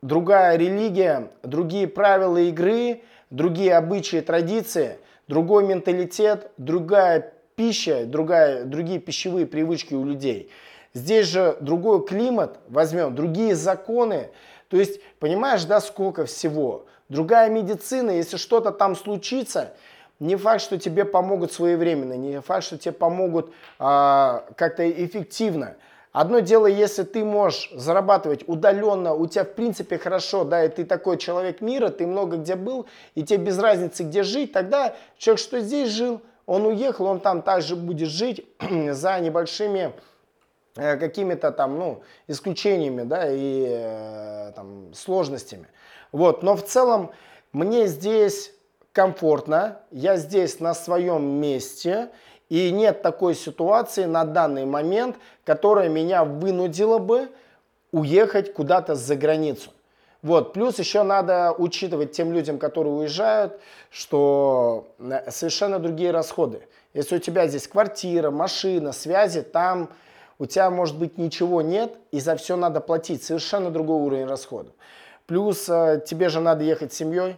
другая 0.00 0.56
религия, 0.56 1.30
другие 1.42 1.86
правила 1.86 2.38
игры, 2.38 3.02
другие 3.30 3.76
обычаи, 3.76 4.20
традиции, 4.20 4.98
другой 5.28 5.66
менталитет, 5.66 6.50
другая 6.56 7.34
пища, 7.56 8.04
другая, 8.06 8.64
другие 8.64 9.00
пищевые 9.00 9.46
привычки 9.46 9.94
у 9.94 10.04
людей. 10.04 10.50
Здесь 10.94 11.26
же 11.26 11.56
другой 11.60 12.06
климат, 12.06 12.58
возьмем, 12.68 13.14
другие 13.14 13.54
законы. 13.54 14.30
То 14.68 14.76
есть, 14.76 15.00
понимаешь, 15.18 15.64
да, 15.64 15.80
сколько 15.80 16.24
всего. 16.24 16.86
Другая 17.08 17.50
медицина, 17.50 18.12
если 18.12 18.36
что-то 18.36 18.70
там 18.70 18.96
случится, 18.96 19.74
не 20.20 20.36
факт, 20.36 20.62
что 20.62 20.78
тебе 20.78 21.04
помогут 21.04 21.52
своевременно, 21.52 22.14
не 22.14 22.40
факт, 22.40 22.64
что 22.64 22.78
тебе 22.78 22.92
помогут 22.92 23.52
а, 23.78 24.44
как-то 24.56 24.88
эффективно. 24.88 25.76
Одно 26.12 26.38
дело, 26.38 26.66
если 26.66 27.02
ты 27.02 27.24
можешь 27.24 27.72
зарабатывать 27.74 28.44
удаленно, 28.46 29.14
у 29.14 29.26
тебя 29.26 29.44
в 29.44 29.52
принципе 29.54 29.98
хорошо, 29.98 30.44
да, 30.44 30.64
и 30.64 30.68
ты 30.68 30.84
такой 30.84 31.18
человек 31.18 31.60
мира, 31.60 31.88
ты 31.88 32.06
много 32.06 32.36
где 32.36 32.54
был, 32.54 32.86
и 33.16 33.24
тебе 33.24 33.46
без 33.46 33.58
разницы, 33.58 34.04
где 34.04 34.22
жить, 34.22 34.52
тогда 34.52 34.94
человек, 35.18 35.40
что 35.40 35.58
здесь 35.58 35.90
жил, 35.90 36.20
он 36.46 36.66
уехал, 36.66 37.06
он 37.06 37.18
там 37.18 37.42
также 37.42 37.74
будет 37.74 38.08
жить 38.08 38.46
за 38.90 39.18
небольшими 39.18 39.92
э, 40.76 40.96
какими-то 40.98 41.50
там, 41.50 41.80
ну, 41.80 42.02
исключениями, 42.28 43.02
да, 43.02 43.26
и 43.28 43.66
э, 43.68 44.52
там 44.54 44.94
сложностями. 44.94 45.66
Вот, 46.12 46.44
но 46.44 46.54
в 46.54 46.62
целом 46.62 47.10
мне 47.52 47.88
здесь 47.88 48.52
комфортно, 48.94 49.80
я 49.90 50.16
здесь 50.16 50.60
на 50.60 50.72
своем 50.72 51.24
месте, 51.24 52.10
и 52.48 52.70
нет 52.70 53.02
такой 53.02 53.34
ситуации 53.34 54.04
на 54.04 54.24
данный 54.24 54.64
момент, 54.64 55.16
которая 55.44 55.88
меня 55.88 56.24
вынудила 56.24 56.98
бы 56.98 57.28
уехать 57.90 58.54
куда-то 58.54 58.94
за 58.94 59.16
границу. 59.16 59.70
Вот. 60.22 60.52
Плюс 60.52 60.78
еще 60.78 61.02
надо 61.02 61.52
учитывать 61.52 62.12
тем 62.12 62.32
людям, 62.32 62.58
которые 62.58 62.94
уезжают, 62.94 63.60
что 63.90 64.94
э, 64.98 65.30
совершенно 65.30 65.78
другие 65.78 66.12
расходы. 66.12 66.60
Если 66.94 67.16
у 67.16 67.18
тебя 67.18 67.46
здесь 67.48 67.66
квартира, 67.66 68.30
машина, 68.30 68.92
связи, 68.92 69.42
там 69.42 69.90
у 70.38 70.46
тебя 70.46 70.70
может 70.70 70.96
быть 70.96 71.18
ничего 71.18 71.62
нет, 71.62 71.92
и 72.12 72.20
за 72.20 72.36
все 72.36 72.56
надо 72.56 72.80
платить. 72.80 73.22
Совершенно 73.24 73.70
другой 73.70 74.00
уровень 74.00 74.26
расходов. 74.26 74.72
Плюс 75.26 75.68
э, 75.68 76.02
тебе 76.06 76.28
же 76.28 76.40
надо 76.40 76.64
ехать 76.64 76.92
с 76.92 76.96
семьей, 76.96 77.36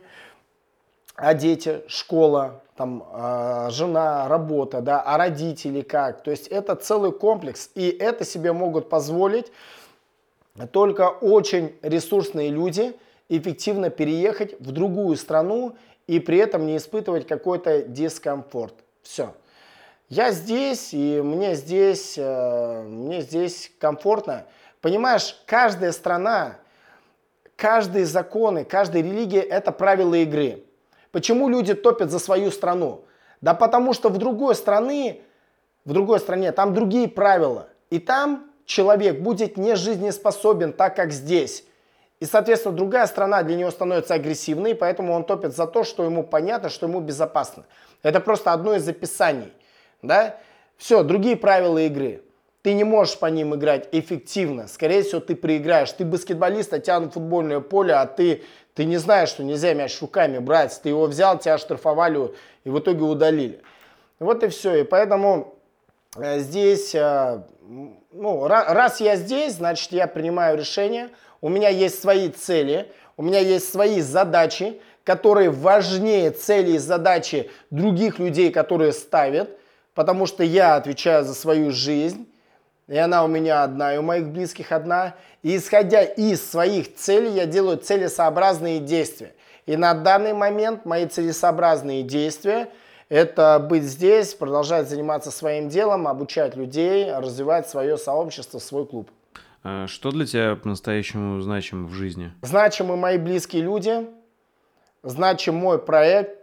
а 1.17 1.35
дети, 1.35 1.83
школа, 1.89 2.63
там, 2.77 3.05
э, 3.13 3.69
жена, 3.71 4.29
работа, 4.29 4.81
да, 4.81 5.01
а 5.01 5.17
родители 5.17 5.81
как. 5.81 6.23
То 6.23 6.31
есть 6.31 6.47
это 6.49 6.77
целый 6.77 7.13
комплекс, 7.13 7.71
и 7.75 7.89
это 7.89 8.25
себе 8.25 8.53
могут 8.53 8.89
позволить 8.89 9.51
только 10.73 11.09
очень 11.09 11.75
ресурсные 11.83 12.51
люди 12.51 12.97
эффективно 13.29 13.91
переехать 13.91 14.59
в 14.61 14.71
другую 14.71 15.17
страну 15.17 15.77
и 16.07 16.21
при 16.21 16.39
этом 16.39 16.67
не 16.67 16.77
испытывать 16.77 17.27
какой-то 17.27 17.83
дискомфорт. 17.83 18.75
Все. 19.03 19.35
Я 20.09 20.31
здесь, 20.31 20.95
и 20.95 21.21
мне 21.21 21.57
здесь, 21.57 22.15
э, 22.17 22.83
мне 22.83 23.23
здесь 23.23 23.73
комфортно. 23.81 24.45
Понимаешь, 24.81 25.37
каждая 25.47 25.91
страна, 25.91 26.59
каждые 27.57 28.07
законы, 28.07 28.65
каждая 28.65 29.03
религия– 29.03 29.41
это 29.41 29.73
правила 29.73 30.15
игры. 30.15 30.63
Почему 31.17 31.49
люди 31.49 31.73
топят 31.73 32.11
за 32.11 32.19
свою 32.19 32.51
страну? 32.51 33.07
Да 33.41 33.55
потому 33.55 33.95
что 33.95 34.11
в 34.11 34.19
другой 34.19 34.55
стране, 34.55 35.23
в 35.87 35.95
другой 35.95 36.21
стране 36.21 36.53
там 36.53 36.75
другие 36.75 37.09
правила. 37.09 37.69
И 37.89 37.99
там 37.99 38.51
человек 38.67 39.21
будет 39.21 39.57
не 39.57 39.77
жизнеспособен 39.77 40.75
так, 40.75 40.95
как 40.95 41.13
здесь. 41.13 41.65
И, 42.21 42.27
соответственно, 42.27 42.77
другая 42.77 43.07
страна 43.07 43.43
для 43.45 43.57
него 43.57 43.71
становится 43.71 44.13
агрессивной, 44.13 44.75
поэтому 44.75 45.15
он 45.15 45.25
топит 45.25 45.57
за 45.57 45.67
то, 45.67 45.85
что 45.85 46.05
ему 46.05 46.23
понятно, 46.23 46.69
что 46.69 46.85
ему 46.85 47.01
безопасно. 47.01 47.65
Это 48.03 48.21
просто 48.21 48.53
одно 48.53 48.75
из 48.75 48.87
описаний. 48.87 49.55
Да? 50.03 50.37
Все, 50.77 51.03
другие 51.03 51.37
правила 51.37 51.79
игры. 51.79 52.25
Ты 52.61 52.75
не 52.75 52.85
можешь 52.85 53.19
по 53.19 53.27
ним 53.27 53.55
играть 53.55 53.89
эффективно. 53.91 54.69
Скорее 54.69 55.03
всего, 55.03 55.23
ты 55.23 55.35
проиграешь. 55.35 55.93
Ты 55.93 56.05
баскетболист, 56.05 56.75
а 56.75 56.79
тянут 56.79 57.15
футбольное 57.15 57.61
поле, 57.61 57.95
а 57.95 58.05
ты 58.05 58.43
ты 58.77 58.85
не 58.85 58.98
знаешь, 58.98 59.31
что 59.31 59.43
нельзя 59.43 59.73
мяч 59.73 60.01
руками 60.03 60.39
брать. 60.39 60.78
Ты 60.82 60.90
его 60.90 61.07
взял, 61.07 61.39
тебя 61.39 61.57
штрафовали 61.57 62.35
и 62.62 62.69
в 62.69 62.78
итоге 62.78 63.05
удалили. 63.05 63.62
Вот 64.19 64.44
и 64.44 64.48
все. 64.48 64.82
И 64.82 64.85
поэтому 64.85 65.55
э, 66.16 66.40
здесь, 66.40 66.94
э, 66.94 67.40
ну, 68.12 68.47
раз 68.47 69.01
я 69.01 69.16
здесь, 69.16 69.55
значит, 69.55 69.93
я 69.93 70.07
принимаю 70.07 70.59
решение. 70.59 71.09
У 71.40 71.48
меня 71.48 71.70
есть 71.70 72.03
свои 72.03 72.28
цели, 72.28 72.93
у 73.16 73.23
меня 73.23 73.39
есть 73.39 73.73
свои 73.73 74.03
задачи, 74.03 74.78
которые 75.05 75.48
важнее 75.48 76.31
цели 76.31 76.73
и 76.73 76.78
задачи 76.78 77.51
других 77.70 78.19
людей, 78.19 78.51
которые 78.51 78.93
ставят, 78.93 79.57
потому 79.94 80.27
что 80.27 80.44
я 80.44 80.77
отвечаю 80.77 81.24
за 81.24 81.32
свою 81.32 81.70
жизнь. 81.70 82.28
И 82.89 82.97
она 82.97 83.25
у 83.25 83.29
меня 83.29 83.65
одна, 83.65 83.95
и 83.95 83.99
у 83.99 84.03
моих 84.03 84.29
близких 84.29 84.71
одна. 84.71 85.15
И 85.43 85.57
исходя 85.57 86.03
из 86.03 86.49
своих 86.49 86.95
целей, 86.95 87.31
я 87.31 87.47
делаю 87.47 87.79
целесообразные 87.79 88.79
действия. 88.79 89.35
И 89.67 89.77
на 89.77 89.95
данный 89.95 90.33
момент 90.33 90.85
мои 90.85 91.07
целесообразные 91.07 92.03
действия– 92.03 92.69
это 93.09 93.59
быть 93.61 93.85
здесь, 93.85 94.35
продолжать 94.35 94.89
заниматься 94.89 95.31
своим 95.31 95.69
делом, 95.69 96.09
обучать 96.09 96.57
людей, 96.57 97.13
развивать 97.13 97.69
свое 97.69 97.99
сообщество, 97.99 98.59
свой 98.59 98.87
клуб. 98.87 99.11
А 99.63 99.87
что 99.87 100.11
для 100.11 100.27
тебя 100.27 100.57
по-настоящему 100.57 101.41
значимо 101.41 101.89
в 101.89 101.93
жизни? 101.93 102.33
Значимы 102.43 102.97
мои 102.97 103.19
близкие 103.19 103.63
люди, 103.63 104.09
значим 105.03 105.57
мой 105.57 105.79
проект, 105.79 106.39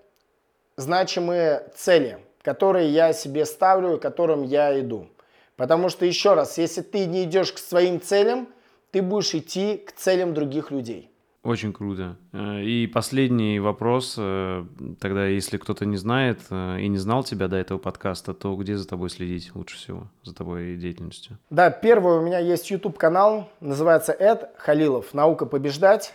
значимые 0.78 1.70
цели, 1.76 2.18
которые 2.42 2.90
я 2.90 3.14
себе 3.14 3.46
ставлю 3.46 3.96
и 3.96 4.00
которым 4.00 4.44
я 4.44 4.78
иду. 4.80 5.08
Потому 5.56 5.90
что, 5.90 6.06
еще 6.06 6.34
раз, 6.34 6.58
если 6.58 6.82
ты 6.82 7.06
не 7.06 7.24
идешь 7.24 7.54
к 7.54 7.58
своим 7.58 8.02
целям, 8.02 8.48
ты 8.92 9.02
будешь 9.02 9.34
идти 9.36 9.78
к 9.78 9.92
целям 9.92 10.34
других 10.34 10.72
людей. 10.72 11.10
Очень 11.44 11.74
круто. 11.74 12.16
Э, 12.32 12.62
и 12.62 12.88
последний 12.88 13.60
вопрос. 13.60 14.16
Э, 14.18 14.66
тогда, 15.02 15.26
если 15.26 15.58
кто-то 15.58 15.86
не 15.86 15.98
знает 15.98 16.40
э, 16.50 16.80
и 16.80 16.88
не 16.88 16.98
знал 16.98 17.26
тебя 17.26 17.50
до 17.50 17.58
этого 17.58 17.80
подкаста, 17.80 18.34
то 18.34 18.56
где 18.56 18.78
за 18.78 18.88
тобой 18.88 19.10
следить 19.10 19.54
лучше 19.54 19.76
всего, 19.76 20.08
за 20.24 20.34
твоей 20.34 20.78
деятельностью? 20.78 21.38
Да, 21.50 21.70
первый 21.70 22.18
у 22.18 22.22
меня 22.22 22.40
есть 22.40 22.72
YouTube-канал, 22.72 23.50
называется 23.60 24.14
Эд 24.14 24.52
Халилов 24.58 25.14
«Наука 25.14 25.46
побеждать». 25.46 26.14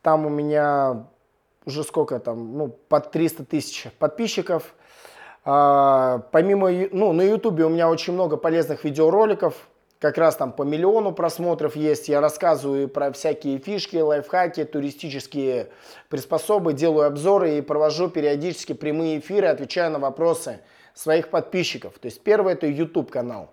Там 0.00 0.24
у 0.26 0.28
меня 0.28 1.08
уже 1.64 1.82
сколько 1.82 2.20
там, 2.20 2.56
ну, 2.56 2.68
под 2.68 3.10
300 3.10 3.44
тысяч 3.44 3.88
подписчиков. 3.98 4.74
А, 5.44 6.22
помимо, 6.32 6.70
ну, 6.70 7.12
на 7.12 7.22
ютубе 7.22 7.64
у 7.64 7.68
меня 7.68 7.88
очень 7.88 8.12
много 8.12 8.36
полезных 8.36 8.84
видеороликов, 8.84 9.54
как 10.00 10.16
раз 10.16 10.36
там 10.36 10.52
по 10.52 10.62
миллиону 10.62 11.12
просмотров 11.12 11.76
есть. 11.76 12.08
Я 12.08 12.20
рассказываю 12.20 12.88
про 12.88 13.12
всякие 13.12 13.58
фишки, 13.58 13.96
лайфхаки, 13.96 14.64
туристические 14.64 15.68
приспособы, 16.08 16.72
делаю 16.72 17.06
обзоры 17.06 17.58
и 17.58 17.60
провожу 17.60 18.08
периодически 18.08 18.72
прямые 18.72 19.18
эфиры, 19.18 19.48
отвечаю 19.48 19.90
на 19.92 19.98
вопросы 19.98 20.60
своих 20.94 21.28
подписчиков. 21.28 21.98
То 21.98 22.06
есть 22.06 22.22
первое 22.22 22.54
это 22.54 22.66
YouTube 22.66 23.10
канал. 23.10 23.50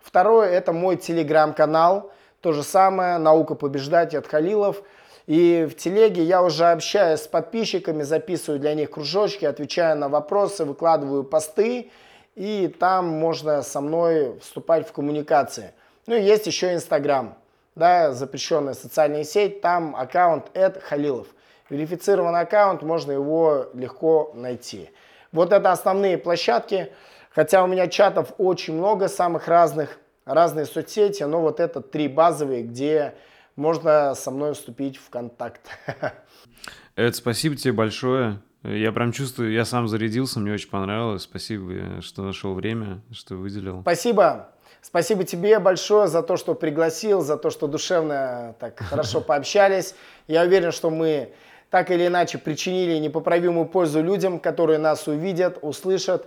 Второе 0.00 0.48
это 0.48 0.72
мой 0.72 0.96
телеграм-канал. 0.96 2.12
То 2.40 2.52
же 2.52 2.62
самое, 2.62 3.18
наука 3.18 3.56
побеждать 3.56 4.14
от 4.14 4.28
Халилов. 4.28 4.82
И 5.28 5.68
в 5.70 5.76
телеге 5.76 6.22
я 6.22 6.42
уже 6.42 6.64
общаюсь 6.70 7.20
с 7.20 7.26
подписчиками, 7.28 8.02
записываю 8.02 8.58
для 8.58 8.72
них 8.72 8.92
кружочки, 8.92 9.44
отвечаю 9.44 9.98
на 9.98 10.08
вопросы, 10.08 10.64
выкладываю 10.64 11.22
посты. 11.22 11.90
И 12.34 12.74
там 12.80 13.08
можно 13.08 13.60
со 13.60 13.82
мной 13.82 14.38
вступать 14.40 14.88
в 14.88 14.92
коммуникации. 14.92 15.72
Ну 16.06 16.14
и 16.14 16.22
есть 16.22 16.46
еще 16.46 16.72
Инстаграм, 16.72 17.36
да, 17.74 18.12
запрещенная 18.12 18.72
социальная 18.72 19.22
сеть. 19.22 19.60
Там 19.60 19.94
аккаунт 19.94 20.46
Эд 20.54 20.82
Халилов. 20.82 21.26
Верифицированный 21.68 22.40
аккаунт, 22.40 22.80
можно 22.80 23.12
его 23.12 23.66
легко 23.74 24.30
найти. 24.32 24.88
Вот 25.30 25.52
это 25.52 25.72
основные 25.72 26.16
площадки. 26.16 26.90
Хотя 27.34 27.62
у 27.62 27.66
меня 27.66 27.88
чатов 27.88 28.32
очень 28.38 28.72
много, 28.72 29.08
самых 29.08 29.46
разных, 29.46 29.98
разные 30.24 30.64
соцсети, 30.64 31.24
но 31.24 31.42
вот 31.42 31.60
это 31.60 31.82
три 31.82 32.08
базовые, 32.08 32.62
где 32.62 33.12
можно 33.58 34.14
со 34.14 34.30
мной 34.30 34.54
вступить 34.54 34.96
в 34.96 35.10
контакт. 35.10 35.60
Эд, 36.96 37.14
спасибо 37.14 37.56
тебе 37.56 37.72
большое. 37.72 38.40
Я 38.62 38.92
прям 38.92 39.12
чувствую, 39.12 39.52
я 39.52 39.64
сам 39.64 39.86
зарядился, 39.88 40.40
мне 40.40 40.52
очень 40.52 40.70
понравилось. 40.70 41.22
Спасибо, 41.22 42.00
что 42.00 42.22
нашел 42.22 42.54
время, 42.54 43.02
что 43.12 43.36
выделил. 43.36 43.82
Спасибо. 43.82 44.48
Спасибо 44.80 45.24
тебе 45.24 45.58
большое 45.58 46.08
за 46.08 46.22
то, 46.22 46.36
что 46.36 46.54
пригласил, 46.54 47.20
за 47.20 47.36
то, 47.36 47.50
что 47.50 47.66
душевно 47.66 48.54
так 48.58 48.78
хорошо 48.90 49.20
пообщались. 49.20 49.94
Я 50.28 50.42
уверен, 50.42 50.72
что 50.72 50.90
мы 50.90 51.32
так 51.70 51.90
или 51.90 52.06
иначе 52.06 52.38
причинили 52.38 52.98
непоправимую 52.98 53.66
пользу 53.66 54.02
людям, 54.02 54.38
которые 54.38 54.78
нас 54.78 55.06
увидят, 55.06 55.58
услышат. 55.62 56.26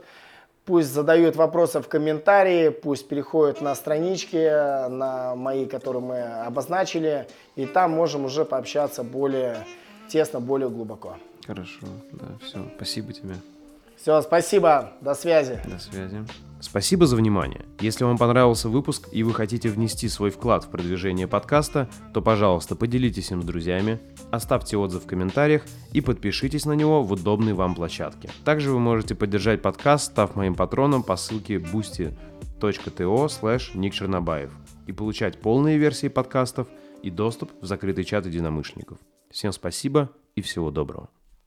Пусть 0.72 0.94
задают 0.94 1.36
вопросы 1.36 1.82
в 1.82 1.90
комментарии, 1.90 2.70
пусть 2.70 3.06
переходят 3.10 3.60
на 3.60 3.76
странички, 3.76 4.88
на 4.90 5.36
мои, 5.36 5.66
которые 5.66 6.02
мы 6.02 6.22
обозначили, 6.22 7.28
и 7.58 7.66
там 7.66 7.92
можем 7.92 8.24
уже 8.24 8.46
пообщаться 8.46 9.04
более 9.04 9.68
тесно, 10.08 10.40
более 10.40 10.70
глубоко. 10.70 11.18
Хорошо, 11.46 11.88
да, 12.14 12.26
все, 12.42 12.66
спасибо 12.78 13.12
тебе. 13.12 13.36
Все, 13.98 14.22
спасибо, 14.22 14.94
до 15.02 15.14
связи. 15.14 15.60
До 15.66 15.78
связи. 15.78 16.26
Спасибо 16.62 17.08
за 17.08 17.16
внимание. 17.16 17.66
Если 17.80 18.04
вам 18.04 18.20
понравился 18.20 18.70
выпуск 18.70 19.10
и 19.12 19.24
вы 19.24 19.34
хотите 19.34 19.68
внести 19.70 20.08
свой 20.08 20.30
вклад 20.30 20.64
в 20.64 20.70
продвижение 20.70 21.28
подкаста, 21.28 21.90
то, 22.14 22.22
пожалуйста, 22.22 22.76
поделитесь 22.76 23.32
им 23.32 23.42
с 23.42 23.46
друзьями, 23.46 24.00
оставьте 24.30 24.78
отзыв 24.78 25.04
в 25.04 25.08
комментариях 25.08 25.64
и 25.92 26.02
подпишитесь 26.02 26.66
на 26.66 26.74
него 26.74 27.02
в 27.02 27.12
удобной 27.12 27.54
вам 27.54 27.74
площадке. 27.74 28.30
Также 28.46 28.72
вы 28.72 28.80
можете 28.80 29.16
поддержать 29.16 29.62
подкаст, 29.62 30.12
став 30.12 30.36
моим 30.36 30.54
патроном 30.54 31.02
по 31.02 31.16
ссылке 31.16 31.56
boosty.to 31.56 32.14
slash 33.26 33.76
Ник 33.76 33.94
и 34.88 34.92
получать 34.94 35.42
полные 35.42 35.78
версии 35.80 36.10
подкастов 36.10 36.68
и 37.02 37.10
доступ 37.10 37.52
в 37.60 37.66
закрытый 37.66 38.04
чат 38.04 38.28
единомышленников. 38.28 39.00
Всем 39.32 39.52
спасибо 39.52 40.12
и 40.36 40.42
всего 40.42 40.70
доброго. 40.70 41.10